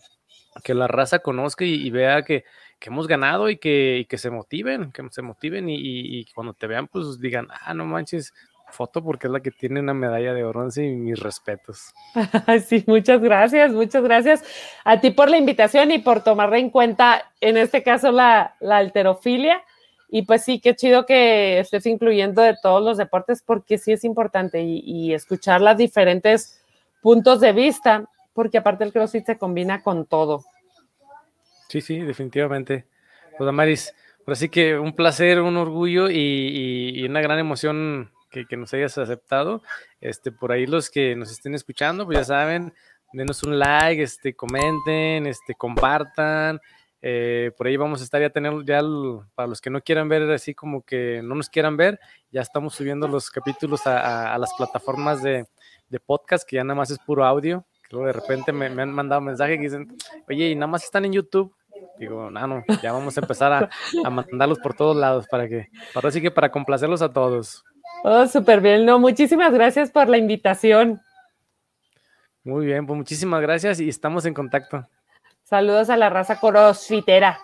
que 0.64 0.72
la 0.72 0.86
raza 0.88 1.18
conozca 1.18 1.66
y, 1.66 1.90
vea 1.90 2.22
que, 2.22 2.44
que, 2.78 2.88
hemos 2.88 3.06
ganado 3.06 3.50
y 3.50 3.58
que, 3.58 4.06
que 4.08 4.16
se 4.16 4.30
motiven, 4.30 4.90
que 4.90 5.06
se 5.10 5.20
motiven 5.20 5.66
y, 5.68 6.24
cuando 6.34 6.54
te 6.54 6.66
vean, 6.66 6.88
pues 6.88 7.20
digan, 7.20 7.48
ah, 7.50 7.74
no 7.74 7.84
manches, 7.84 8.32
foto 8.70 9.02
porque 9.02 9.26
es 9.26 9.32
la 9.32 9.40
que 9.40 9.50
tiene 9.50 9.80
una 9.80 9.94
medalla 9.94 10.32
de 10.32 10.44
bronce 10.44 10.84
y 10.84 10.94
mis 10.94 11.18
respetos. 11.18 11.92
Sí, 12.66 12.84
muchas 12.86 13.20
gracias, 13.20 13.72
muchas 13.72 14.02
gracias 14.02 14.44
a 14.84 15.00
ti 15.00 15.10
por 15.10 15.28
la 15.28 15.36
invitación 15.36 15.90
y 15.90 15.98
por 15.98 16.22
tomar 16.22 16.52
en 16.54 16.70
cuenta, 16.70 17.32
en 17.40 17.56
este 17.56 17.82
caso, 17.82 18.12
la, 18.12 18.56
alterofilia. 18.60 19.62
Y 20.08 20.22
pues 20.22 20.44
sí, 20.44 20.60
qué 20.60 20.74
chido 20.74 21.06
que 21.06 21.60
estés 21.60 21.86
incluyendo 21.86 22.42
de 22.42 22.56
todos 22.60 22.82
los 22.82 22.96
deportes 22.96 23.42
porque 23.46 23.78
sí 23.78 23.92
es 23.92 24.04
importante 24.04 24.62
y, 24.62 25.14
escuchar 25.14 25.60
los 25.60 25.76
diferentes 25.76 26.60
puntos 27.00 27.40
de 27.40 27.52
vista, 27.52 28.04
porque 28.32 28.58
aparte 28.58 28.84
el 28.84 28.92
CrossFit 28.92 29.26
se 29.26 29.38
combina 29.38 29.82
con 29.82 30.06
todo. 30.06 30.44
Sí, 31.68 31.80
sí, 31.80 31.98
definitivamente. 31.98 32.86
Pues 33.38 33.48
Amaris, 33.48 33.94
ahora 34.26 34.34
sí 34.34 34.48
que 34.48 34.76
un 34.78 34.94
placer, 34.94 35.40
un 35.40 35.56
orgullo 35.56 36.10
y 36.10 37.04
una 37.08 37.20
gran 37.20 37.38
emoción 37.38 38.10
que, 38.30 38.56
nos 38.56 38.72
hayas 38.72 38.96
aceptado. 38.96 39.62
Este, 40.00 40.32
por 40.32 40.52
ahí 40.52 40.66
los 40.66 40.90
que 40.90 41.16
nos 41.16 41.30
estén 41.30 41.54
escuchando, 41.54 42.06
pues 42.06 42.18
ya 42.18 42.24
saben, 42.24 42.72
denos 43.12 43.42
un 43.42 43.58
like, 43.58 44.02
este, 44.02 44.34
comenten, 44.34 45.26
este, 45.26 45.54
compartan. 45.54 46.60
Eh, 47.02 47.50
por 47.56 47.66
ahí 47.66 47.76
vamos 47.76 48.00
a 48.00 48.04
estar 48.04 48.20
ya 48.20 48.30
tener, 48.30 48.52
ya 48.64 48.82
para 49.34 49.48
los 49.48 49.60
que 49.60 49.70
no 49.70 49.80
quieran 49.80 50.08
ver 50.08 50.30
así 50.30 50.54
como 50.54 50.82
que 50.82 51.22
no 51.24 51.34
nos 51.34 51.48
quieran 51.48 51.78
ver, 51.78 51.98
ya 52.30 52.42
estamos 52.42 52.74
subiendo 52.74 53.08
los 53.08 53.30
capítulos 53.30 53.86
a, 53.86 54.36
las 54.36 54.52
plataformas 54.54 55.22
de, 55.22 55.46
podcast 56.04 56.46
que 56.46 56.56
ya 56.56 56.64
nada 56.64 56.76
más 56.76 56.90
es 56.90 56.98
puro 56.98 57.24
audio. 57.24 57.64
Que 57.82 57.96
luego 57.96 58.06
de 58.06 58.12
repente 58.12 58.52
me, 58.52 58.66
han 58.66 58.92
mandado 58.92 59.20
mensaje 59.20 59.56
que 59.56 59.64
dicen, 59.64 59.96
oye, 60.28 60.50
y 60.50 60.54
nada 60.54 60.68
más 60.68 60.84
están 60.84 61.04
en 61.04 61.12
YouTube. 61.12 61.52
Digo, 61.98 62.30
no, 62.30 62.46
no, 62.46 62.62
ya 62.82 62.92
vamos 62.92 63.16
a 63.16 63.20
empezar 63.20 63.52
a, 63.52 63.70
a 64.04 64.10
mandarlos 64.10 64.58
por 64.58 64.74
todos 64.74 64.96
lados 64.96 65.26
para 65.28 65.48
que, 65.48 65.68
ahora 65.94 66.10
sí 66.10 66.20
que 66.20 66.30
para 66.30 66.50
complacerlos 66.50 67.02
a 67.02 67.12
todos. 67.12 67.64
Oh, 68.02 68.26
súper 68.26 68.60
bien. 68.60 68.86
No, 68.86 68.98
muchísimas 68.98 69.52
gracias 69.52 69.90
por 69.90 70.08
la 70.08 70.18
invitación. 70.18 71.00
Muy 72.42 72.66
bien, 72.66 72.86
pues 72.86 72.96
muchísimas 72.96 73.42
gracias 73.42 73.80
y 73.80 73.88
estamos 73.88 74.24
en 74.24 74.34
contacto. 74.34 74.86
Saludos 75.44 75.90
a 75.90 75.96
la 75.96 76.08
raza 76.08 76.40
corosfitera. 76.40 77.38